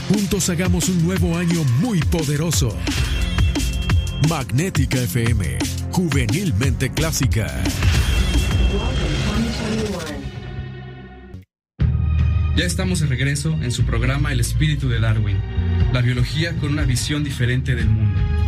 Juntos 0.08 0.50
hagamos 0.50 0.88
un 0.88 1.04
nuevo 1.04 1.36
año 1.36 1.64
muy 1.80 2.00
poderoso. 2.00 2.78
Magnética 4.30 5.00
FM, 5.00 5.58
juvenilmente 5.92 6.92
clásica. 6.92 7.64
Ya 12.56 12.66
estamos 12.66 13.00
de 13.00 13.08
regreso 13.08 13.58
en 13.64 13.72
su 13.72 13.84
programa 13.84 14.32
El 14.32 14.40
espíritu 14.40 14.88
de 14.88 15.00
Darwin, 15.00 15.38
la 15.92 16.02
biología 16.02 16.56
con 16.58 16.72
una 16.72 16.84
visión 16.84 17.24
diferente 17.24 17.74
del 17.74 17.90
mundo. 17.90 18.43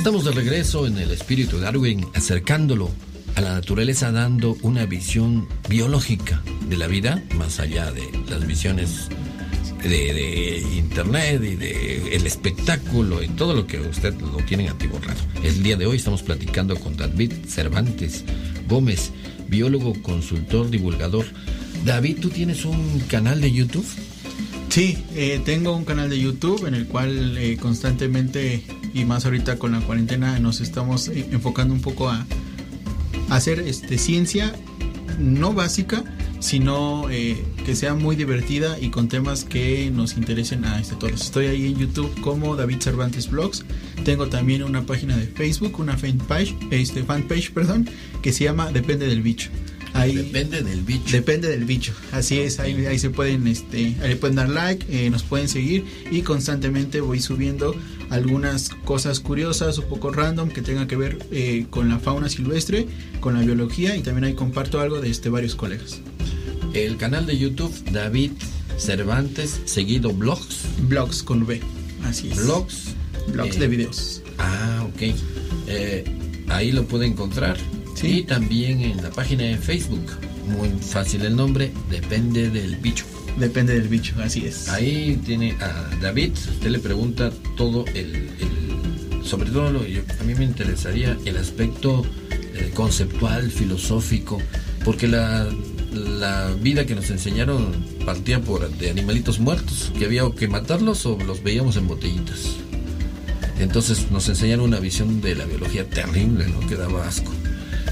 Estamos 0.00 0.24
de 0.24 0.30
regreso 0.30 0.86
en 0.86 0.96
el 0.96 1.10
espíritu 1.10 1.58
de 1.58 1.64
Darwin, 1.64 2.06
acercándolo 2.14 2.90
a 3.34 3.42
la 3.42 3.52
naturaleza, 3.52 4.10
dando 4.10 4.56
una 4.62 4.86
visión 4.86 5.46
biológica 5.68 6.42
de 6.70 6.78
la 6.78 6.86
vida, 6.86 7.22
más 7.36 7.60
allá 7.60 7.92
de 7.92 8.10
las 8.30 8.46
visiones 8.46 9.08
de, 9.82 10.64
internet 10.78 11.42
y 11.44 11.54
de 11.54 12.16
el 12.16 12.26
espectáculo 12.26 13.22
y 13.22 13.28
todo 13.28 13.54
lo 13.54 13.66
que 13.66 13.78
usted 13.78 14.18
lo 14.18 14.38
tiene 14.38 14.70
atiborrado. 14.70 15.20
El 15.42 15.62
día 15.62 15.76
de 15.76 15.84
hoy 15.84 15.98
estamos 15.98 16.22
platicando 16.22 16.80
con 16.80 16.96
David 16.96 17.32
Cervantes 17.46 18.24
Gómez, 18.70 19.10
biólogo, 19.48 19.92
consultor, 20.00 20.70
divulgador. 20.70 21.26
David, 21.84 22.20
¿tú 22.22 22.30
tienes 22.30 22.64
un 22.64 23.00
canal 23.00 23.42
de 23.42 23.52
YouTube? 23.52 23.86
Sí, 24.70 24.96
eh, 25.14 25.42
tengo 25.44 25.76
un 25.76 25.84
canal 25.84 26.08
de 26.08 26.18
YouTube 26.18 26.64
en 26.64 26.74
el 26.74 26.86
cual 26.86 27.36
eh, 27.36 27.58
constantemente 27.60 28.64
y 28.94 29.04
más 29.04 29.24
ahorita 29.24 29.58
con 29.58 29.72
la 29.72 29.80
cuarentena 29.80 30.38
nos 30.38 30.60
estamos 30.60 31.08
eh, 31.08 31.28
enfocando 31.30 31.74
un 31.74 31.80
poco 31.80 32.08
a, 32.08 32.26
a 33.28 33.34
hacer 33.36 33.60
este 33.60 33.98
ciencia 33.98 34.54
no 35.18 35.52
básica, 35.52 36.04
sino 36.40 37.08
eh, 37.10 37.44
que 37.64 37.76
sea 37.76 37.94
muy 37.94 38.16
divertida 38.16 38.78
y 38.80 38.90
con 38.90 39.08
temas 39.08 39.44
que 39.44 39.90
nos 39.90 40.16
interesen 40.16 40.64
a 40.64 40.80
este, 40.80 40.96
todos. 40.96 41.20
Estoy 41.20 41.46
ahí 41.46 41.66
en 41.66 41.76
YouTube 41.76 42.20
como 42.22 42.56
David 42.56 42.80
Cervantes 42.80 43.30
Blogs. 43.30 43.64
Tengo 44.04 44.28
también 44.28 44.62
una 44.62 44.82
página 44.82 45.16
de 45.16 45.26
Facebook, 45.26 45.78
una 45.78 45.96
fanpage, 45.96 46.56
este 46.70 47.02
fanpage, 47.04 47.52
perdón, 47.52 47.88
que 48.22 48.32
se 48.32 48.44
llama 48.44 48.72
Depende 48.72 49.06
del 49.06 49.22
bicho. 49.22 49.50
Ahí, 49.92 50.14
Depende 50.14 50.62
del 50.62 50.82
bicho. 50.82 51.10
Depende 51.10 51.48
del 51.48 51.64
bicho, 51.64 51.92
así 52.12 52.38
es, 52.38 52.60
ahí, 52.60 52.86
ahí 52.86 52.98
se 52.98 53.10
pueden, 53.10 53.46
este, 53.46 53.96
ahí 54.02 54.14
pueden 54.14 54.36
dar 54.36 54.48
like, 54.48 54.86
eh, 54.88 55.10
nos 55.10 55.22
pueden 55.22 55.48
seguir 55.48 55.84
y 56.10 56.22
constantemente 56.22 57.00
voy 57.00 57.20
subiendo 57.20 57.74
algunas 58.08 58.68
cosas 58.68 59.20
curiosas, 59.20 59.78
un 59.78 59.88
poco 59.88 60.10
random 60.10 60.48
que 60.48 60.62
tengan 60.62 60.86
que 60.86 60.96
ver 60.96 61.18
eh, 61.30 61.66
con 61.70 61.88
la 61.88 61.98
fauna 61.98 62.28
silvestre, 62.28 62.86
con 63.20 63.34
la 63.34 63.40
biología 63.40 63.96
y 63.96 64.02
también 64.02 64.24
ahí 64.24 64.34
comparto 64.34 64.80
algo 64.80 65.00
de 65.00 65.10
este 65.10 65.28
varios 65.28 65.54
colegas. 65.54 66.00
El 66.72 66.96
canal 66.96 67.26
de 67.26 67.36
YouTube 67.36 67.74
David 67.90 68.32
Cervantes, 68.78 69.60
seguido 69.64 70.12
blogs. 70.12 70.66
Blogs 70.88 71.22
con 71.22 71.42
V, 71.42 71.60
así 72.04 72.30
es. 72.30 72.44
Blogs. 72.44 72.94
Blogs 73.32 73.56
eh, 73.56 73.60
de 73.60 73.68
videos. 73.68 74.22
Ah, 74.38 74.86
ok. 74.88 75.14
Ahí 76.48 76.72
lo 76.72 76.84
puede 76.86 77.06
encontrar. 77.06 77.56
Y 78.02 78.22
también 78.22 78.80
en 78.80 79.02
la 79.02 79.10
página 79.10 79.44
de 79.44 79.56
Facebook. 79.56 80.06
Muy 80.48 80.70
fácil 80.80 81.22
el 81.22 81.36
nombre, 81.36 81.70
depende 81.90 82.50
del 82.50 82.76
bicho. 82.76 83.04
Depende 83.38 83.74
del 83.78 83.88
bicho, 83.88 84.14
así 84.22 84.46
es. 84.46 84.68
Ahí 84.68 85.20
tiene 85.24 85.52
a 85.60 85.88
David, 86.02 86.32
usted 86.32 86.70
le 86.70 86.78
pregunta 86.80 87.30
todo 87.56 87.84
el, 87.94 88.28
el- 88.40 89.24
sobre 89.24 89.50
todo 89.50 89.70
lo, 89.70 89.86
yo- 89.86 90.00
a 90.20 90.24
mí 90.24 90.34
me 90.34 90.44
interesaría 90.44 91.16
el 91.24 91.36
aspecto 91.36 92.04
eh, 92.54 92.70
conceptual, 92.74 93.50
filosófico, 93.50 94.38
porque 94.84 95.06
la, 95.06 95.48
la 95.92 96.50
vida 96.60 96.86
que 96.86 96.94
nos 96.96 97.08
enseñaron 97.10 97.72
partía 98.04 98.40
por 98.40 98.68
de 98.68 98.90
animalitos 98.90 99.38
muertos, 99.38 99.92
que 99.96 100.06
había 100.06 100.22
que 100.36 100.48
matarlos 100.48 101.06
o 101.06 101.16
los 101.24 101.42
veíamos 101.44 101.76
en 101.76 101.86
botellitas. 101.86 102.56
Entonces 103.60 104.10
nos 104.10 104.28
enseñaron 104.28 104.64
una 104.64 104.80
visión 104.80 105.20
de 105.20 105.34
la 105.34 105.44
biología 105.44 105.88
terrible, 105.88 106.46
¿no? 106.48 106.66
Que 106.66 106.76
daba 106.76 107.06
asco. 107.06 107.30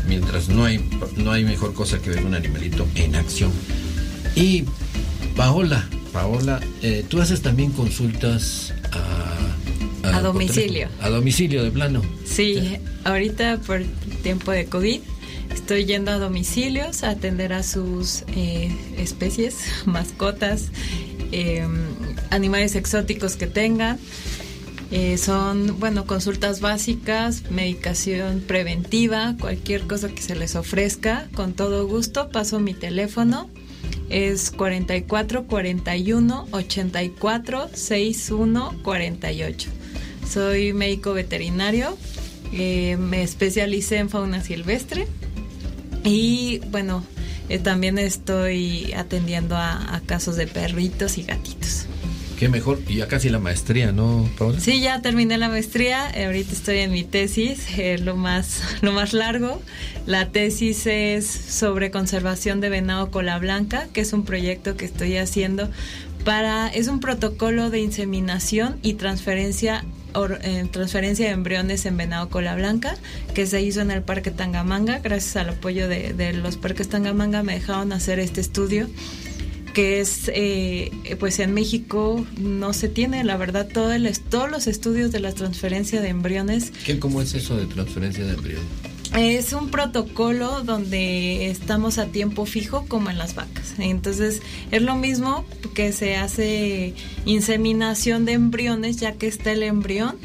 Mientras 0.06 0.48
no 0.48 0.64
hay, 0.64 0.78
no 1.16 1.32
hay 1.32 1.44
mejor 1.44 1.74
cosa 1.74 1.98
que 1.98 2.10
ver 2.10 2.24
un 2.24 2.34
animalito 2.34 2.86
en 2.94 3.14
acción. 3.14 3.52
Y 4.34 4.64
Paola, 5.36 5.88
Paola, 6.12 6.60
eh, 6.82 7.04
tú 7.08 7.20
haces 7.20 7.42
también 7.42 7.72
consultas 7.72 8.72
a, 10.02 10.16
A 10.16 10.20
domicilio. 10.22 10.88
A 11.00 11.08
domicilio, 11.10 11.62
de 11.62 11.70
plano. 11.70 12.02
Sí, 12.24 12.78
ahorita 13.04 13.58
por 13.66 13.82
tiempo 14.22 14.52
de 14.52 14.66
COVID 14.66 15.00
estoy 15.52 15.84
yendo 15.84 16.10
a 16.10 16.18
domicilios 16.18 17.04
a 17.04 17.10
atender 17.10 17.52
a 17.52 17.62
sus 17.62 18.24
eh, 18.34 18.74
especies, 18.96 19.56
mascotas, 19.84 20.70
eh, 21.32 21.66
animales 22.30 22.74
exóticos 22.74 23.36
que 23.36 23.46
tengan. 23.46 23.98
Eh, 24.90 25.18
son, 25.18 25.78
bueno, 25.78 26.06
consultas 26.06 26.60
básicas, 26.60 27.50
medicación 27.50 28.40
preventiva, 28.40 29.36
cualquier 29.38 29.82
cosa 29.82 30.08
que 30.08 30.22
se 30.22 30.34
les 30.34 30.56
ofrezca, 30.56 31.28
con 31.34 31.52
todo 31.52 31.86
gusto. 31.86 32.30
Paso 32.30 32.58
mi 32.58 32.72
teléfono, 32.72 33.50
es 34.08 34.50
44 34.50 35.44
41 35.46 36.48
84 36.50 37.70
61 37.72 38.74
48. 38.82 39.70
Soy 40.26 40.72
médico 40.72 41.12
veterinario, 41.12 41.96
eh, 42.52 42.96
me 42.98 43.22
especialicé 43.22 43.98
en 43.98 44.08
fauna 44.08 44.42
silvestre 44.42 45.06
y 46.02 46.60
bueno, 46.70 47.04
eh, 47.50 47.58
también 47.58 47.98
estoy 47.98 48.92
atendiendo 48.94 49.56
a, 49.56 49.94
a 49.94 50.00
casos 50.00 50.36
de 50.36 50.46
perritos 50.46 51.18
y 51.18 51.24
gatitos. 51.24 51.87
Qué 52.38 52.48
mejor. 52.48 52.78
Y 52.86 52.96
ya 52.96 53.08
casi 53.08 53.30
la 53.30 53.40
maestría, 53.40 53.90
¿no, 53.90 54.28
Paola? 54.38 54.60
Sí, 54.60 54.80
ya 54.80 55.02
terminé 55.02 55.38
la 55.38 55.48
maestría, 55.48 56.08
eh, 56.14 56.26
ahorita 56.26 56.52
estoy 56.52 56.78
en 56.78 56.92
mi 56.92 57.02
tesis, 57.02 57.66
eh, 57.76 57.98
lo, 57.98 58.14
más, 58.14 58.62
lo 58.80 58.92
más 58.92 59.12
largo. 59.12 59.60
La 60.06 60.28
tesis 60.28 60.86
es 60.86 61.26
sobre 61.26 61.90
conservación 61.90 62.60
de 62.60 62.68
venado 62.68 63.10
cola 63.10 63.38
blanca, 63.40 63.88
que 63.92 64.02
es 64.02 64.12
un 64.12 64.24
proyecto 64.24 64.76
que 64.76 64.84
estoy 64.84 65.16
haciendo 65.16 65.68
para, 66.24 66.68
es 66.68 66.86
un 66.86 67.00
protocolo 67.00 67.70
de 67.70 67.80
inseminación 67.80 68.78
y 68.82 68.94
transferencia, 68.94 69.84
eh, 70.42 70.68
transferencia 70.70 71.26
de 71.26 71.32
embriones 71.32 71.86
en 71.86 71.96
venado 71.96 72.28
cola 72.28 72.54
blanca, 72.54 72.96
que 73.34 73.46
se 73.46 73.62
hizo 73.62 73.80
en 73.80 73.90
el 73.90 74.02
Parque 74.02 74.30
Tangamanga, 74.30 75.00
gracias 75.00 75.36
al 75.36 75.48
apoyo 75.48 75.88
de, 75.88 76.12
de 76.12 76.34
los 76.34 76.56
parques 76.56 76.88
Tangamanga 76.88 77.42
me 77.42 77.54
dejaron 77.54 77.92
hacer 77.92 78.20
este 78.20 78.40
estudio 78.40 78.88
que 79.78 80.00
es, 80.00 80.28
eh, 80.34 80.90
pues 81.20 81.38
en 81.38 81.54
México 81.54 82.26
no 82.40 82.72
se 82.72 82.88
tiene, 82.88 83.22
la 83.22 83.36
verdad, 83.36 83.68
todo 83.72 83.92
el, 83.92 84.06
es- 84.06 84.22
todos 84.22 84.50
los 84.50 84.66
estudios 84.66 85.12
de 85.12 85.20
la 85.20 85.30
transferencia 85.30 86.00
de 86.00 86.08
embriones 86.08 86.72
¿Qué, 86.84 86.98
¿Cómo 86.98 87.22
es 87.22 87.32
eso 87.34 87.56
de 87.56 87.66
transferencia 87.66 88.24
de 88.24 88.34
embrión? 88.34 88.62
es 89.16 89.52
un 89.52 89.70
protocolo 89.70 90.62
donde 90.64 91.48
estamos 91.48 91.98
a 91.98 92.06
tiempo 92.06 92.44
fijo 92.44 92.86
como 92.88 93.08
en 93.08 93.18
las 93.18 93.36
vacas. 93.36 93.74
Entonces 93.78 94.42
es 94.72 94.82
lo 94.82 94.96
mismo 94.96 95.44
que 95.74 95.92
se 95.92 96.16
hace 96.16 96.94
inseminación 97.24 98.24
de 98.24 98.32
embriones 98.32 98.96
ya 98.96 99.12
que 99.12 99.28
está 99.28 99.52
el 99.52 99.62
embrión, 99.62 100.16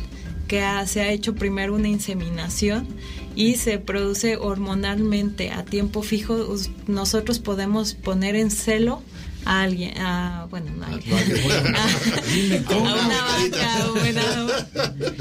que 0.48 0.62
ha- 0.62 0.88
se 0.88 1.02
ha 1.02 1.12
hecho 1.12 1.36
primero 1.36 1.76
una 1.76 1.90
inseminación 1.90 2.88
y 3.36 3.56
se 3.56 3.78
produce 3.78 4.36
hormonalmente 4.36 5.52
a 5.52 5.64
tiempo 5.64 6.02
fijo. 6.02 6.56
Nosotros 6.88 7.38
podemos 7.38 7.94
poner 7.94 8.36
en 8.36 8.50
celo 8.50 9.04
a 9.46 9.62
alguien, 9.62 9.98
a, 9.98 10.48
bueno, 10.50 10.72
no 10.76 10.84
a 10.86 10.88
alguien. 10.88 11.16
A 12.68 12.76
una 12.78 13.22
vaca, 13.24 13.84
a 13.84 13.92
un 13.92 14.02
venado. 14.02 14.52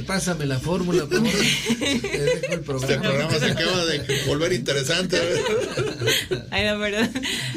Pásame 0.06 0.46
la 0.46 0.58
fórmula, 0.58 1.06
por 1.06 1.18
favor. 1.18 1.30
El 2.50 2.60
programa. 2.60 2.92
Este 2.92 2.98
programa 2.98 3.38
se 3.38 3.46
acaba 3.46 3.84
de 3.86 4.24
volver 4.26 4.52
interesante. 4.52 5.18
Ay. 6.50 6.66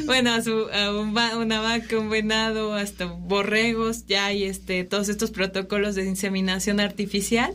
Bueno, 0.04 0.32
a, 0.34 0.42
su, 0.42 0.66
a 0.72 0.90
un 0.92 1.16
va- 1.16 1.36
una 1.36 1.60
vaca, 1.60 1.98
un 1.98 2.10
venado, 2.10 2.74
hasta 2.74 3.06
borregos, 3.06 4.06
ya 4.06 4.26
hay 4.26 4.44
este, 4.44 4.84
todos 4.84 5.08
estos 5.08 5.30
protocolos 5.30 5.94
de 5.94 6.04
inseminación 6.06 6.80
artificial. 6.80 7.54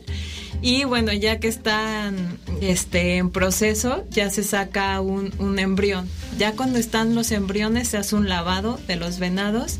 Y 0.60 0.84
bueno, 0.84 1.12
ya 1.12 1.40
que 1.40 1.48
están 1.48 2.38
este, 2.60 3.16
en 3.16 3.30
proceso, 3.30 4.04
ya 4.10 4.30
se 4.30 4.42
saca 4.44 5.00
un, 5.00 5.32
un 5.38 5.58
embrión. 5.58 6.08
Ya 6.38 6.52
cuando 6.52 6.78
están 6.78 7.14
los 7.14 7.30
embriones, 7.32 7.88
se 7.88 7.98
hace 7.98 8.16
un 8.16 8.28
lavado 8.28 8.78
de 8.86 8.96
los 8.96 9.18
venados. 9.18 9.78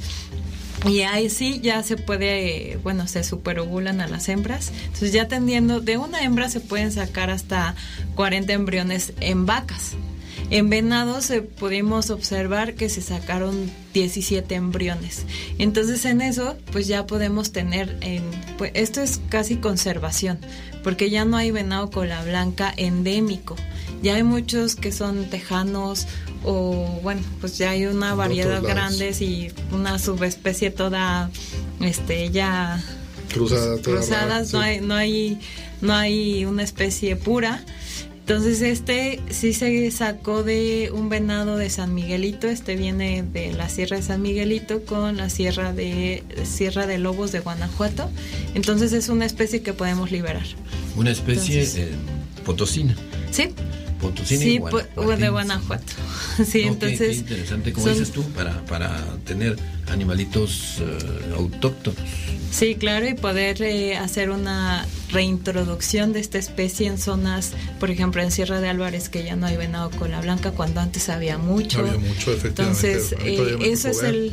Y 0.89 1.03
ahí 1.03 1.31
sí 1.31 1.61
ya 1.63 1.83
se 1.83 1.97
puede, 1.97 2.79
bueno, 2.83 3.07
se 3.07 3.23
superovulan 3.23 4.01
a 4.01 4.09
las 4.09 4.29
hembras. 4.29 4.73
Entonces 4.85 5.13
ya 5.13 5.29
tendiendo, 5.29 5.81
de 5.81 5.97
una 5.97 6.25
hembra 6.25 6.49
se 6.49 6.61
pueden 6.61 6.91
sacar 6.91 7.31
hasta 7.31 7.77
40 8.17 8.53
embriones 8.53 9.13
en 9.21 9.47
vacas. 9.47 9.93
En 10.51 10.69
venados 10.69 11.31
eh, 11.31 11.41
pudimos 11.41 12.11
observar 12.11 12.75
que 12.75 12.89
se 12.89 13.01
sacaron 13.01 13.71
17 13.95 14.55
embriones. 14.55 15.25
Entonces 15.59 16.05
en 16.05 16.21
eso 16.21 16.57
pues 16.73 16.87
ya 16.87 17.07
podemos 17.07 17.53
tener, 17.53 17.97
en, 18.01 18.23
pues 18.59 18.73
esto 18.75 19.01
es 19.01 19.21
casi 19.29 19.57
conservación, 19.57 20.39
porque 20.83 21.11
ya 21.11 21.25
no 21.25 21.37
hay 21.37 21.53
venado 21.53 21.91
cola 21.91 22.23
blanca 22.23 22.73
endémico. 22.77 23.57
Ya 24.03 24.17
hay 24.17 24.25
muchos 24.25 24.75
que 24.75 24.91
son 24.93 25.31
tejanos 25.31 26.07
o 26.45 27.01
bueno, 27.03 27.21
pues 27.41 27.59
ya 27.59 27.71
hay 27.71 27.87
una 27.87 28.15
variedad 28.15 28.63
grandes 28.63 29.21
y 29.23 29.51
una 29.73 29.99
subespecie 29.99 30.71
toda 30.71 31.31
este 31.81 32.31
ya 32.31 32.83
Cruzada, 33.33 33.79
toda 33.79 33.97
cruzadas, 33.99 34.13
rara, 34.29 34.41
no 34.41 34.47
sí. 34.47 34.57
hay 34.57 34.81
no 34.81 34.95
hay 34.95 35.39
no 35.81 35.95
hay 35.95 36.45
una 36.45 36.63
especie 36.63 37.17
pura. 37.17 37.65
Entonces 38.21 38.63
este 38.63 39.21
sí 39.31 39.53
se 39.53 39.91
sacó 39.91 40.45
de 40.45 40.93
un 40.95 41.09
venado 41.09 41.57
de 41.57 41.69
San 41.71 41.93
Miguelito, 41.93 42.47
este 42.47 42.77
viene 42.77 43.25
de 43.25 43.53
la 43.53 43.69
Sierra 43.69 43.97
de 43.97 44.03
San 44.05 44.23
Miguelito 44.23 44.85
con 44.85 45.17
la 45.17 45.29
Sierra 45.29 45.73
de 45.73 46.23
Sierra 46.45 46.87
de 46.87 46.99
Lobos 46.99 47.33
de 47.33 47.41
Guanajuato. 47.41 48.09
Entonces 48.55 48.93
es 48.93 49.09
una 49.09 49.27
especie 49.27 49.63
que 49.63 49.73
podemos 49.73 50.13
liberar. 50.13 50.45
Una 50.97 51.11
especie 51.11 51.63
Entonces- 51.63 51.89
eh, 51.89 51.89
potosina. 52.45 52.95
Sí. 53.33 53.49
Potosina 54.03 54.43
Sí, 54.43 54.59
pues, 54.61 55.19
de 55.19 55.29
Guanajuato. 55.31 55.85
Sí, 56.45 56.65
No, 56.67 56.73
entonces 56.73 56.99
qué 56.99 57.13
interesante, 57.15 57.73
como 57.73 57.87
son- 57.87 57.95
dices 57.95 58.11
tú, 58.13 58.23
para, 58.33 58.63
para 58.67 59.01
tener 59.25 59.57
animalitos 59.91 60.79
eh, 60.81 61.33
autóctonos. 61.37 62.01
Sí, 62.51 62.75
claro, 62.75 63.09
y 63.09 63.15
poder 63.15 63.63
eh, 63.63 63.97
hacer 63.97 64.29
una 64.31 64.87
reintroducción 65.11 66.13
de 66.13 66.21
esta 66.21 66.39
especie 66.39 66.87
en 66.87 66.99
zonas, 66.99 67.53
por 67.81 67.91
ejemplo, 67.91 68.23
en 68.23 68.31
Sierra 68.31 68.61
de 68.61 68.69
Álvarez, 68.69 69.09
que 69.09 69.25
ya 69.25 69.37
no 69.37 69.47
hay 69.47 69.57
venado 69.57 69.91
cola 69.91 70.21
blanca, 70.21 70.51
cuando 70.51 70.81
antes 70.81 71.09
había 71.09 71.39
mucho. 71.39 71.79
Había 71.81 71.99
mucho, 71.99 72.33
efectivamente. 72.33 72.93
Entonces, 72.93 73.17
eh, 73.25 73.57
eso 73.63 73.89
es 73.89 74.03
ver. 74.03 74.15
el, 74.15 74.33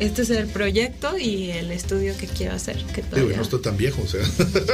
este 0.00 0.22
es 0.22 0.30
el 0.30 0.46
proyecto 0.46 1.18
y 1.18 1.50
el 1.50 1.70
estudio 1.72 2.16
que 2.16 2.26
quiero 2.26 2.54
hacer. 2.54 2.76
Que 2.94 3.02
Digo, 3.02 3.08
todavía... 3.10 3.36
no 3.36 3.42
estoy 3.42 3.62
tan 3.62 3.76
viejo, 3.76 4.02
o 4.02 4.06
sea, 4.06 4.20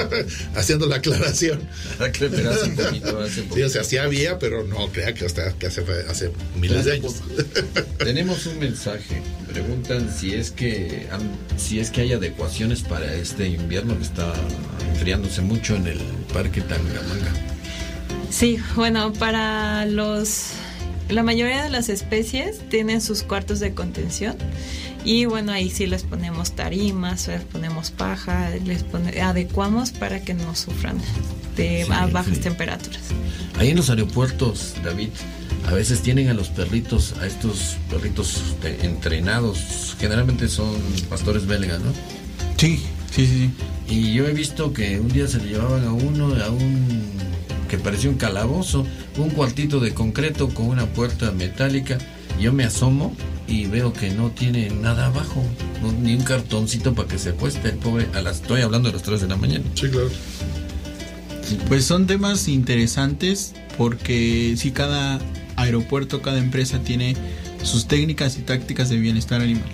haciendo 0.55 0.87
la 0.87 0.97
aclaración. 0.97 1.61
Pero 1.99 2.51
hace 2.51 2.71
poquito, 2.71 3.21
hace 3.21 3.45
Sí, 3.55 3.63
o 3.63 3.69
sea, 3.69 3.85
sí 3.85 3.97
había, 3.97 4.39
pero 4.39 4.65
no 4.65 4.89
crea 4.89 5.15
que 5.15 5.25
hasta 5.25 5.53
que 5.55 5.67
hace, 5.67 5.83
hace 6.09 6.31
miles 6.61 6.85
de 6.85 6.93
años. 6.93 7.23
Tenemos 7.99 8.47
un 8.47 8.59
mensaje. 8.59 9.23
Preguntan 9.51 10.13
si 10.15 10.35
es 10.35 10.51
que 10.51 11.07
si 11.57 11.79
es 11.79 11.91
que 11.91 12.03
hay 12.03 12.13
adecuaciones 12.13 12.83
para 12.83 13.15
este 13.15 13.47
invierno 13.49 13.97
que 13.97 14.05
está 14.05 14.33
enfriándose 14.91 15.41
mucho 15.43 15.77
en 15.77 15.87
el 15.87 15.99
parque 16.33 16.61
Tangamanga. 16.61 17.33
Sí, 18.31 18.59
bueno, 18.75 19.13
para 19.13 19.87
los 19.87 20.49
La 21.09 21.23
mayoría 21.23 21.63
de 21.63 21.71
las 21.71 21.89
especies 21.89 22.69
tienen 22.69 23.01
sus 23.01 23.23
cuartos 23.23 23.61
de 23.61 23.75
contención 23.75 24.37
y 25.05 25.27
bueno, 25.27 25.53
ahí 25.53 25.71
sí 25.71 25.87
les 25.87 26.03
ponemos 26.03 26.53
tarimas, 26.53 27.29
les 27.29 27.43
ponemos 27.43 27.91
paja, 27.91 28.51
les 28.65 28.83
pone- 28.83 29.21
adecuamos 29.21 29.91
para 29.93 30.23
que 30.23 30.35
no 30.35 30.55
sufran 30.57 30.97
de 31.57 31.85
Sí, 31.87 31.93
a 31.93 32.07
bajas 32.07 32.37
sí. 32.37 32.41
temperaturas. 32.43 33.01
Ahí 33.59 33.71
en 33.71 33.77
los 33.77 33.91
aeropuertos, 33.91 34.75
David, 34.83 35.11
a 35.69 35.73
veces 35.73 36.01
tienen 36.03 36.29
a 36.29 36.35
los 36.35 36.49
perritos, 36.49 37.15
a 37.21 37.27
estos 37.27 37.77
perritos 37.91 38.41
entrenados, 38.83 39.97
generalmente 39.99 40.49
son 40.49 40.75
pastores 41.09 41.47
belgas, 41.47 41.81
¿no? 41.81 41.93
Sí, 42.57 42.83
sí, 43.15 43.27
sí. 43.27 43.51
Y 43.89 44.13
yo 44.15 44.27
he 44.27 44.33
visto 44.33 44.73
que 44.73 44.99
un 44.99 45.09
día 45.09 45.29
se 45.29 45.39
le 45.39 45.51
llevaban 45.51 45.85
a 45.85 45.93
uno 45.93 46.35
a 46.43 46.51
un 46.51 47.03
que 47.69 47.79
parecía 47.79 48.11
un 48.11 48.17
calabozo, 48.17 48.87
un 49.19 49.31
cuartito 49.31 49.81
de 49.81 49.93
concreto 49.95 50.49
con 50.51 50.67
una 50.67 50.87
puerta 50.87 51.31
metálica. 51.33 51.99
Yo 52.41 52.53
me 52.53 52.65
asomo 52.65 53.15
y 53.47 53.67
veo 53.67 53.93
que 53.93 54.11
no 54.11 54.31
tiene 54.31 54.71
nada 54.71 55.07
abajo, 55.07 55.43
no- 55.83 55.93
ni 55.93 56.15
un 56.15 56.23
cartoncito 56.23 56.95
para 56.95 57.09
que 57.09 57.19
se 57.19 57.31
acueste 57.31 57.69
el 57.69 57.77
pobre. 57.77 58.07
A 58.15 58.23
las, 58.23 58.37
estoy 58.37 58.63
hablando 58.63 58.89
de 58.89 58.95
las 58.95 59.03
3 59.03 59.21
de 59.21 59.29
la 59.29 59.37
mañana. 59.37 59.65
Sí, 59.75 59.89
claro. 59.89 60.09
Pues 61.69 61.85
son 61.85 62.07
temas 62.07 62.49
interesantes 62.49 63.55
porque 63.77 64.55
si 64.57 64.71
cada 64.71 65.21
aeropuerto, 65.57 66.23
cada 66.23 66.39
empresa 66.39 66.79
tiene 66.81 67.17
sus 67.63 67.87
técnicas 67.87 68.37
y 68.39 68.43
tácticas 68.43 68.89
de 68.89 68.97
bienestar 68.99 69.41
animal. 69.41 69.65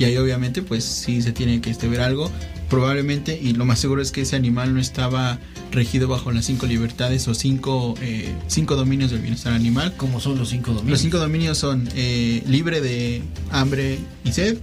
Y 0.00 0.04
ahí 0.04 0.16
obviamente 0.16 0.62
pues 0.62 0.82
sí 0.82 1.20
se 1.20 1.30
tiene 1.30 1.60
que 1.60 1.68
este, 1.68 1.86
ver 1.86 2.00
algo. 2.00 2.30
Probablemente, 2.70 3.38
y 3.40 3.52
lo 3.52 3.66
más 3.66 3.80
seguro 3.80 4.00
es 4.00 4.12
que 4.12 4.22
ese 4.22 4.34
animal 4.34 4.72
no 4.72 4.80
estaba 4.80 5.38
regido 5.72 6.08
bajo 6.08 6.32
las 6.32 6.46
cinco 6.46 6.66
libertades 6.66 7.28
o 7.28 7.34
cinco, 7.34 7.94
eh, 8.00 8.32
cinco 8.46 8.76
dominios 8.76 9.10
del 9.10 9.20
bienestar 9.20 9.52
animal. 9.52 9.92
¿Cómo 9.98 10.18
son 10.18 10.38
los 10.38 10.48
cinco 10.48 10.70
dominios? 10.70 10.90
Los 10.90 11.00
cinco 11.00 11.18
dominios 11.18 11.58
son 11.58 11.86
eh, 11.94 12.42
libre 12.46 12.80
de 12.80 13.20
hambre 13.50 13.98
y 14.24 14.32
sed, 14.32 14.56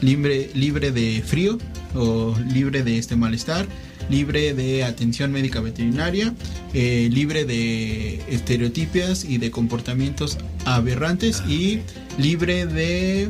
libre, 0.00 0.50
libre 0.54 0.92
de 0.92 1.24
frío 1.26 1.58
o 1.96 2.36
libre 2.52 2.84
de 2.84 2.96
este 2.96 3.16
malestar, 3.16 3.66
libre 4.08 4.54
de 4.54 4.84
atención 4.84 5.32
médica 5.32 5.60
veterinaria, 5.60 6.34
eh, 6.72 7.08
libre 7.10 7.44
de 7.44 8.22
estereotipias 8.28 9.24
y 9.24 9.38
de 9.38 9.50
comportamientos 9.50 10.38
aberrantes 10.66 11.42
y 11.48 11.80
libre 12.16 12.66
de 12.66 13.28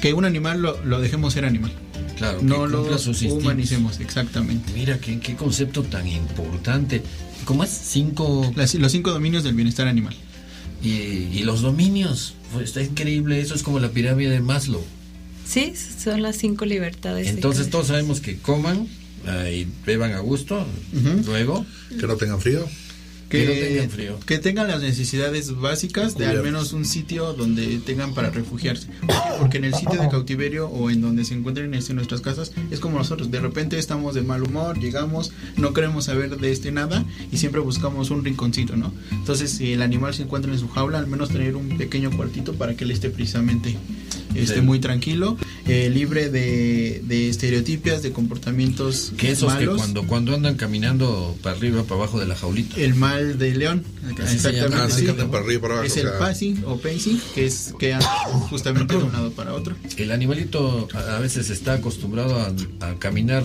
que 0.00 0.14
un 0.14 0.24
animal 0.24 0.60
lo, 0.62 0.82
lo 0.84 1.00
dejemos 1.00 1.32
ser 1.32 1.44
animal. 1.44 1.72
Claro, 2.16 2.40
no 2.42 2.64
que 2.64 2.70
lo 2.70 2.98
sus 2.98 3.22
humanicemos, 3.22 4.00
exactamente. 4.00 4.72
Mira, 4.72 4.98
qué, 4.98 5.20
qué 5.20 5.36
concepto 5.36 5.82
tan 5.84 6.06
importante. 6.06 7.02
¿Cómo 7.44 7.62
es? 7.64 7.70
Cinco... 7.70 8.52
Las- 8.56 8.74
los 8.74 8.92
cinco 8.92 9.10
dominios 9.12 9.44
del 9.44 9.54
bienestar 9.54 9.86
animal. 9.86 10.14
Y, 10.82 10.88
y 10.90 11.42
los 11.44 11.60
dominios. 11.62 12.34
Pues 12.52 12.64
está 12.66 12.82
increíble. 12.82 13.40
Eso 13.40 13.54
es 13.54 13.62
como 13.62 13.78
la 13.78 13.90
pirámide 13.90 14.30
de 14.30 14.40
Maslow. 14.40 14.84
Sí, 15.46 15.72
son 16.02 16.22
las 16.22 16.36
cinco 16.36 16.64
libertades. 16.66 17.28
Entonces 17.28 17.70
todos 17.70 17.86
sabemos 17.86 18.20
que 18.20 18.36
coman 18.38 18.88
y 19.52 19.66
beban 19.86 20.12
a 20.12 20.18
gusto. 20.18 20.66
Luego... 21.24 21.64
Que 21.98 22.06
no 22.06 22.16
tengan 22.16 22.40
frío. 22.40 22.66
Que, 23.28 23.44
no 23.44 23.52
tengan 23.52 23.90
frío. 23.90 24.20
que 24.26 24.38
tengan 24.38 24.68
las 24.68 24.80
necesidades 24.80 25.54
básicas 25.58 26.16
de 26.16 26.26
al 26.26 26.42
menos 26.42 26.72
un 26.72 26.84
sitio 26.84 27.32
donde 27.34 27.78
tengan 27.78 28.14
para 28.14 28.30
refugiarse. 28.30 28.88
Porque 29.38 29.58
en 29.58 29.64
el 29.64 29.74
sitio 29.74 30.00
de 30.00 30.08
cautiverio 30.08 30.68
o 30.68 30.90
en 30.90 31.00
donde 31.00 31.24
se 31.24 31.34
encuentren 31.34 31.74
este, 31.74 31.94
nuestras 31.94 32.20
casas 32.20 32.52
es 32.70 32.80
como 32.80 32.98
nosotros. 32.98 33.30
De 33.30 33.40
repente 33.40 33.78
estamos 33.78 34.14
de 34.14 34.22
mal 34.22 34.42
humor, 34.42 34.78
llegamos, 34.78 35.32
no 35.56 35.72
queremos 35.72 36.06
saber 36.06 36.36
de 36.36 36.52
este 36.52 36.72
nada 36.72 37.04
y 37.30 37.38
siempre 37.38 37.60
buscamos 37.60 38.10
un 38.10 38.24
rinconcito, 38.24 38.76
¿no? 38.76 38.92
Entonces, 39.12 39.50
si 39.50 39.72
el 39.72 39.82
animal 39.82 40.14
se 40.14 40.22
encuentra 40.22 40.52
en 40.52 40.58
su 40.58 40.68
jaula, 40.68 40.98
al 40.98 41.06
menos 41.06 41.28
tener 41.28 41.56
un 41.56 41.76
pequeño 41.76 42.10
cuartito 42.16 42.54
para 42.54 42.74
que 42.74 42.84
él 42.84 42.90
esté 42.90 43.10
precisamente 43.10 43.76
esté 44.34 44.56
Sí. 44.56 44.60
muy 44.60 44.78
tranquilo, 44.80 45.36
eh, 45.66 45.90
libre 45.92 46.28
de, 46.30 47.02
de 47.04 47.28
estereotipias, 47.28 48.02
de 48.02 48.12
comportamientos 48.12 49.12
Que 49.16 49.30
esos 49.32 49.52
que 49.54 49.60
malos. 49.66 49.76
cuando, 49.78 50.06
cuando 50.06 50.34
andan 50.34 50.56
caminando 50.56 51.36
para 51.42 51.56
arriba, 51.56 51.82
para 51.84 51.96
abajo 51.96 52.18
de 52.20 52.26
la 52.26 52.34
jaulita. 52.36 52.76
El 52.80 52.94
mal 52.94 53.38
de 53.38 53.54
león. 53.54 53.84
Llama. 54.02 54.84
Ah, 54.84 54.88
sí, 54.90 55.04
que 55.04 55.10
andan 55.10 55.30
para 55.30 55.44
arriba 55.44 55.58
y 55.58 55.60
para 55.62 55.74
abajo, 55.74 55.86
Es 55.86 55.96
el 55.96 56.08
passing 56.18 56.62
o 56.66 56.78
pacing, 56.78 57.20
que 57.34 57.46
es 57.46 57.74
que 57.78 57.94
anda 57.94 58.06
justamente 58.50 58.96
de 58.96 59.02
un 59.04 59.12
lado 59.12 59.30
para 59.32 59.54
otro. 59.54 59.74
El 59.96 60.10
animalito 60.12 60.88
a 60.94 61.18
veces 61.18 61.50
está 61.50 61.74
acostumbrado 61.74 62.36
a, 62.40 62.52
a 62.86 62.94
caminar 62.98 63.44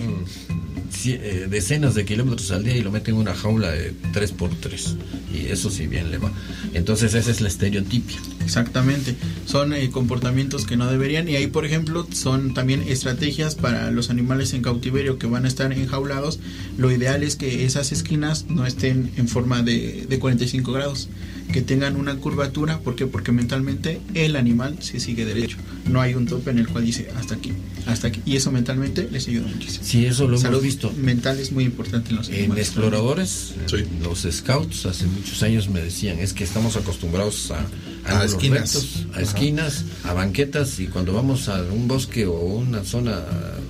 decenas 1.48 1.94
de 1.94 2.04
kilómetros 2.04 2.50
al 2.50 2.64
día 2.64 2.76
y 2.76 2.82
lo 2.82 2.90
meten 2.90 3.14
en 3.14 3.20
una 3.20 3.34
jaula 3.34 3.70
de 3.70 3.92
3x3. 4.12 4.96
Y 5.34 5.46
eso 5.46 5.70
sí 5.70 5.86
bien 5.86 6.10
le 6.10 6.18
va. 6.18 6.32
Entonces 6.72 7.14
esa 7.14 7.30
es 7.30 7.40
la 7.40 7.48
estereotipia. 7.48 8.18
Exactamente. 8.44 9.16
Son 9.46 9.72
eh, 9.72 9.90
comportamientos 9.90 10.66
que 10.66 10.76
no 10.76 10.86
deberían. 10.90 11.28
Y 11.28 11.36
ahí, 11.36 11.46
por 11.46 11.64
ejemplo, 11.64 12.06
son 12.12 12.54
también 12.54 12.84
estrategias 12.86 13.54
para 13.54 13.90
los 13.90 14.10
animales 14.10 14.52
en 14.52 14.62
cautiverio 14.62 15.18
que 15.18 15.26
van 15.26 15.44
a 15.44 15.48
estar 15.48 15.72
enjaulados. 15.72 16.38
Lo 16.76 16.90
ideal 16.90 17.22
es 17.22 17.36
que 17.36 17.64
esas 17.64 17.92
esquinas 17.92 18.46
no 18.48 18.66
estén 18.66 19.10
en 19.16 19.28
forma 19.28 19.62
de, 19.62 20.06
de 20.08 20.18
45 20.18 20.72
grados. 20.72 21.08
Que 21.52 21.62
tengan 21.62 21.96
una 21.96 22.16
curvatura. 22.16 22.80
¿Por 22.80 22.96
qué? 22.96 23.06
Porque 23.06 23.32
mentalmente 23.32 24.00
el 24.14 24.36
animal 24.36 24.78
se 24.80 25.00
sigue 25.00 25.24
derecho. 25.24 25.58
No 25.90 26.00
hay 26.00 26.14
un 26.14 26.26
tope 26.26 26.50
en 26.50 26.58
el 26.58 26.68
cual 26.68 26.84
dice 26.84 27.08
hasta 27.16 27.34
aquí, 27.34 27.52
hasta 27.86 28.08
aquí. 28.08 28.20
Y 28.24 28.36
eso 28.36 28.50
mentalmente 28.50 29.08
les 29.10 29.28
ayuda 29.28 29.46
muchísimo. 29.46 29.84
Sí, 29.84 30.06
eso 30.06 30.24
lo 30.24 30.30
hemos 30.30 30.42
Salud 30.42 30.62
mental 30.92 31.38
es 31.38 31.52
muy 31.52 31.64
importante 31.64 32.10
en 32.10 32.16
los 32.16 32.28
En 32.28 32.34
animales. 32.36 32.66
exploradores, 32.68 33.54
los 34.02 34.26
scouts 34.30 34.86
hace 34.86 35.06
muchos 35.06 35.42
años 35.42 35.68
me 35.68 35.80
decían, 35.82 36.18
es 36.18 36.32
que 36.32 36.44
estamos 36.44 36.76
acostumbrados 36.76 37.50
a, 37.50 38.24
esquinas. 38.24 38.74
rectos, 38.74 39.06
a 39.08 39.12
Ajá. 39.12 39.20
esquinas, 39.22 39.84
a 40.04 40.12
banquetas 40.12 40.78
y 40.80 40.86
cuando 40.86 41.12
vamos 41.12 41.48
a 41.48 41.62
un 41.62 41.88
bosque 41.88 42.26
o 42.26 42.34
una 42.38 42.84
zona 42.84 43.22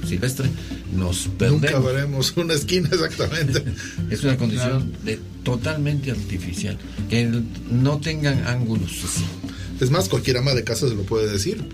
silvestre 0.06 0.48
nos 0.94 1.26
Nunca 1.26 1.38
perdemos. 1.70 1.84
veremos 1.84 2.32
una 2.36 2.54
esquina 2.54 2.88
exactamente. 2.92 3.64
Es 4.10 4.22
una 4.24 4.36
condición 4.36 4.92
de 5.04 5.18
totalmente 5.42 6.10
artificial, 6.10 6.78
que 7.08 7.42
no 7.70 7.98
tengan 7.98 8.46
ángulos 8.46 8.92
así. 9.04 9.24
Es 9.80 9.90
más, 9.90 10.08
cualquier 10.08 10.36
ama 10.38 10.54
de 10.54 10.62
casa 10.62 10.88
se 10.88 10.94
lo 10.94 11.02
puede 11.02 11.30
decir. 11.30 11.68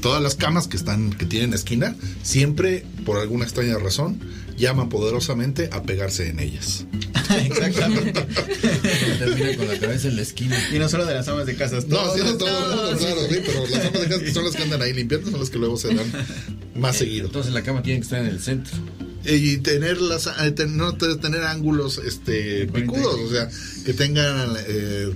Todas 0.00 0.22
las 0.22 0.36
camas 0.36 0.68
que 0.68 0.76
están, 0.76 1.10
que 1.12 1.26
tienen 1.26 1.52
esquina, 1.54 1.96
siempre, 2.22 2.86
por 3.04 3.18
alguna 3.18 3.44
extraña 3.44 3.76
razón, 3.78 4.20
llaman 4.56 4.88
poderosamente 4.88 5.68
a 5.72 5.82
pegarse 5.82 6.28
en 6.28 6.40
ellas. 6.40 6.86
Exactamente. 7.46 8.12
Termina 9.18 9.56
con 9.56 9.68
la 9.68 9.78
cabeza 9.78 10.08
en 10.08 10.16
la 10.16 10.22
esquina. 10.22 10.56
Y 10.72 10.78
no 10.78 10.88
solo 10.88 11.06
de 11.06 11.14
las 11.14 11.28
amas 11.28 11.46
de 11.46 11.54
casas. 11.54 11.86
No, 11.86 12.12
sí, 12.14 12.20
no, 12.24 12.34
todo 12.36 12.48
el 12.48 12.76
mundo, 12.76 12.98
claro, 12.98 13.20
sí, 13.28 13.36
pero 13.46 13.66
las 13.66 13.84
amas 13.86 14.00
de 14.02 14.08
casa 14.08 14.20
que 14.24 14.32
son 14.32 14.44
las 14.44 14.56
que 14.56 14.62
andan 14.62 14.82
ahí 14.82 14.92
limpiando 14.92 15.30
son 15.30 15.40
las 15.40 15.50
que 15.50 15.58
luego 15.58 15.76
se 15.76 15.94
dan 15.94 16.06
más 16.76 16.96
seguido. 16.96 17.26
Entonces 17.26 17.52
la 17.52 17.62
cama 17.62 17.82
tiene 17.82 18.00
que 18.00 18.04
estar 18.04 18.20
en 18.20 18.26
el 18.28 18.40
centro. 18.40 18.76
Y 19.24 19.58
tener 19.58 20.00
las, 20.00 20.26
eh, 20.26 20.54
no 20.68 20.96
te- 20.96 21.14
tener 21.16 21.44
ángulos 21.44 21.98
este 22.04 22.66
picudos, 22.66 23.14
o 23.20 23.30
sea, 23.30 23.48
que 23.84 23.94
tengan 23.94 24.56
eh, 24.66 25.12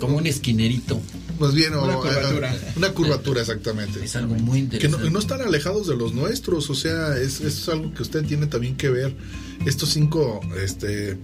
Como 0.00 0.16
un 0.16 0.26
esquinerito. 0.26 1.00
Más 1.38 1.54
bien 1.54 1.74
o- 1.74 1.84
Una 1.84 1.94
curvatura. 1.96 2.54
eh, 2.54 2.72
una 2.76 2.88
curvatura 2.92 3.40
exactamente. 3.42 4.04
Es 4.04 4.16
algo 4.16 4.34
muy 4.36 4.58
que 4.68 4.76
interesante. 4.76 5.04
no, 5.06 5.10
no 5.10 5.18
están 5.18 5.40
alejados 5.42 5.86
de 5.86 5.96
los 5.96 6.12
nuestros, 6.14 6.68
o 6.70 6.74
sea, 6.74 7.16
es, 7.18 7.40
es 7.40 7.68
algo 7.68 7.92
que 7.94 8.02
usted 8.02 8.24
tiene 8.24 8.46
también 8.46 8.76
que 8.76 8.88
ver. 8.90 9.14
Estos 9.64 9.90
cinco, 9.90 10.40
este, 10.62 11.16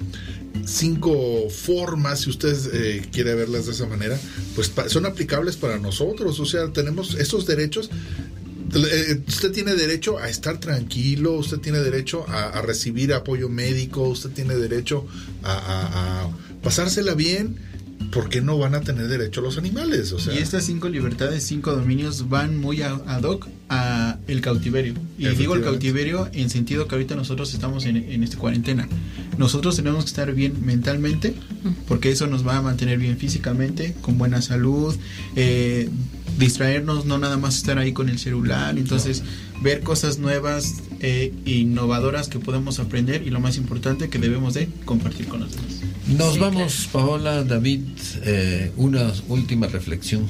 cinco 0.64 1.48
formas, 1.50 2.20
si 2.20 2.30
usted 2.30 2.56
eh, 2.72 3.06
quiere 3.12 3.34
verlas 3.34 3.66
de 3.66 3.72
esa 3.72 3.86
manera, 3.86 4.18
pues 4.54 4.68
pa- 4.68 4.88
son 4.88 5.06
aplicables 5.06 5.56
para 5.56 5.78
nosotros, 5.78 6.38
o 6.40 6.46
sea, 6.46 6.72
tenemos 6.72 7.14
esos 7.14 7.46
derechos. 7.46 7.90
Eh, 8.74 9.20
Usted 9.28 9.52
tiene 9.52 9.74
derecho 9.74 10.18
a 10.18 10.30
estar 10.30 10.58
tranquilo, 10.58 11.32
usted 11.34 11.58
tiene 11.58 11.80
derecho 11.80 12.24
a, 12.28 12.44
a 12.58 12.62
recibir 12.62 13.12
apoyo 13.12 13.50
médico, 13.50 14.02
usted 14.08 14.30
tiene 14.30 14.54
derecho 14.56 15.06
a, 15.42 15.52
a- 15.52 16.22
a 16.22 16.30
pasársela 16.62 17.14
bien, 17.14 17.58
¿por 18.10 18.28
qué 18.28 18.40
no 18.40 18.58
van 18.58 18.74
a 18.74 18.80
tener 18.80 19.08
derecho 19.08 19.40
los 19.40 19.58
animales? 19.58 20.12
O 20.12 20.18
sea, 20.18 20.34
Y 20.34 20.38
estas 20.38 20.64
cinco 20.64 20.88
libertades, 20.88 21.44
cinco 21.44 21.72
dominios 21.72 22.28
van 22.28 22.58
muy 22.58 22.82
a- 22.82 23.00
ad 23.06 23.22
hoc 23.24 23.48
a 23.68 24.18
el 24.26 24.40
cautiverio. 24.40 24.94
Y 25.18 25.26
digo 25.28 25.54
el 25.54 25.62
cautiverio 25.62 26.28
en 26.32 26.50
sentido 26.50 26.88
que 26.88 26.94
ahorita 26.94 27.14
nosotros 27.16 27.52
estamos 27.54 27.84
en, 27.86 27.96
en 27.96 28.22
esta 28.22 28.36
cuarentena. 28.38 28.88
Nosotros 29.38 29.76
tenemos 29.76 30.04
que 30.04 30.08
estar 30.08 30.32
bien 30.34 30.64
mentalmente, 30.64 31.34
porque 31.88 32.10
eso 32.10 32.26
nos 32.26 32.46
va 32.46 32.56
a 32.58 32.62
mantener 32.62 32.98
bien 32.98 33.16
físicamente, 33.16 33.94
con 34.02 34.18
buena 34.18 34.42
salud, 34.42 34.94
eh, 35.36 35.88
distraernos, 36.38 37.04
no 37.06 37.18
nada 37.18 37.36
más 37.36 37.56
estar 37.56 37.78
ahí 37.78 37.92
con 37.92 38.08
el 38.08 38.18
celular, 38.18 38.76
entonces 38.78 39.22
ver 39.62 39.80
cosas 39.80 40.18
nuevas, 40.18 40.74
eh, 41.02 41.32
innovadoras 41.44 42.28
que 42.28 42.38
podemos 42.38 42.78
aprender 42.78 43.26
y 43.26 43.30
lo 43.30 43.40
más 43.40 43.56
importante 43.56 44.08
que 44.08 44.18
debemos 44.18 44.54
de 44.54 44.68
compartir 44.84 45.26
con 45.26 45.40
los 45.40 45.50
demás. 45.50 45.80
Nos 46.06 46.38
vamos, 46.38 46.88
Paola, 46.92 47.44
David, 47.44 47.80
eh, 48.24 48.72
una 48.76 49.12
última 49.28 49.66
reflexión. 49.66 50.28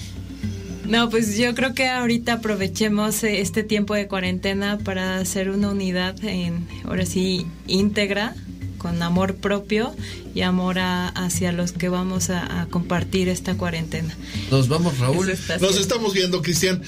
No, 0.87 1.09
pues 1.11 1.39
yo 1.39 1.55
creo 1.55 1.75
que 1.75 1.89
ahorita 1.89 2.35
aprovechemos 2.35 3.23
eh, 3.23 3.41
este 3.41 3.63
tiempo 3.63 3.95
de 3.95 4.09
cuarentena 4.09 4.79
para 4.79 5.19
hacer 5.19 5.51
una 5.51 5.71
unidad 5.71 6.23
en, 6.25 6.67
ahora 6.85 7.07
sí, 7.07 7.47
íntegra 7.67 8.35
con 8.83 9.01
amor 9.03 9.37
propio 9.37 9.95
y 10.35 10.41
amor 10.43 10.81
a- 10.81 11.09
hacia 11.09 11.53
los 11.53 11.71
que 11.73 11.89
vamos 11.89 12.29
a, 12.31 12.63
a 12.63 12.67
compartir 12.67 13.29
esta 13.29 13.55
cuarentena. 13.57 14.17
Nos 14.51 14.67
vamos, 14.69 14.99
Raúl. 14.99 15.33
Nos 15.61 15.79
estamos 15.79 16.13
viendo, 16.13 16.43
Cristian. 16.43 16.83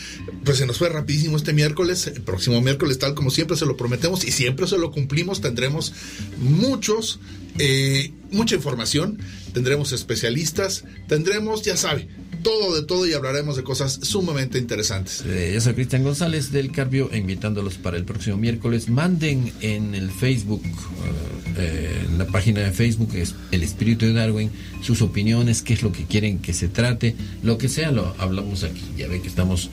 Pues 0.45 0.59
se 0.59 0.67
nos 0.67 0.79
fue 0.79 0.89
rapidísimo 0.89 1.37
este 1.37 1.53
miércoles. 1.53 2.07
El 2.09 2.23
próximo 2.23 2.61
miércoles, 2.61 2.99
tal 2.99 3.15
como 3.15 3.31
siempre 3.31 3.57
se 3.57 3.65
lo 3.67 3.77
prometemos 3.77 4.25
y 4.25 4.33
siempre 4.33 4.67
se 4.67 4.77
lo 4.77 4.91
cumplimos, 4.91 5.41
tendremos 5.41 5.93
muchos, 6.39 7.21
eh, 7.59 8.13
mucha 8.31 8.57
información, 8.57 9.19
tendremos 9.53 9.93
especialistas, 9.93 10.85
tendremos, 11.07 11.63
ya 11.63 11.77
sabe, 11.77 12.09
todo 12.45 12.77
de 12.77 12.83
todo 12.83 13.07
y 13.07 13.13
hablaremos 13.13 13.57
de 13.57 13.65
cosas 13.65 13.99
sumamente 14.03 14.59
interesantes. 14.59 15.25
Eh, 15.27 15.51
yo 15.53 15.61
soy 15.61 15.75
Cristian 15.75 16.05
González 16.05 16.53
del 16.53 16.71
Carbio, 16.71 17.11
invitándolos 17.13 17.75
para 17.75 17.97
el 17.97 18.05
próximo 18.05 18.37
miércoles. 18.37 18.89
Manden 18.89 19.53
en 19.61 19.97
el 19.97 20.13
Facebook, 20.13 20.63
eh, 20.65 21.55
eh, 21.57 22.07
en 22.07 22.19
la 22.19 22.27
página 22.27 22.61
de 22.61 22.71
Facebook, 22.71 23.11
es 23.15 23.35
El 23.51 23.65
Espíritu 23.65 24.07
de 24.07 24.13
Darwin, 24.13 24.53
sus 24.83 25.03
opiniones, 25.03 25.63
qué 25.63 25.75
es 25.75 25.83
lo 25.83 25.91
que 25.91 26.05
quieren 26.05 26.39
que 26.39 26.53
se 26.53 26.69
trate, 26.69 27.17
lo 27.43 27.59
que 27.59 27.69
sea, 27.69 27.91
lo 27.91 28.15
hablamos 28.19 28.63
aquí. 28.63 28.83
Ya 28.97 29.09
ven 29.09 29.23
que 29.23 29.29
estamos 29.29 29.71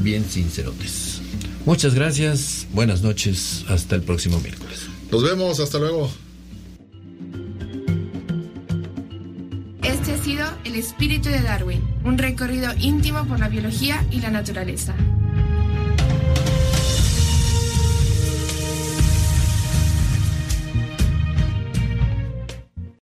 bien 0.00 0.24
sincerotes. 0.24 1.20
Muchas 1.66 1.94
gracias, 1.94 2.66
buenas 2.72 3.02
noches, 3.02 3.64
hasta 3.68 3.96
el 3.96 4.02
próximo 4.02 4.40
miércoles. 4.40 4.80
Nos 5.10 5.22
vemos, 5.22 5.60
hasta 5.60 5.78
luego. 5.78 6.10
El 10.24 10.76
espíritu 10.76 11.30
de 11.30 11.40
Darwin, 11.40 11.82
un 12.04 12.16
recorrido 12.16 12.70
íntimo 12.78 13.24
por 13.24 13.40
la 13.40 13.48
biología 13.48 14.06
y 14.12 14.20
la 14.20 14.30
naturaleza. 14.30 14.94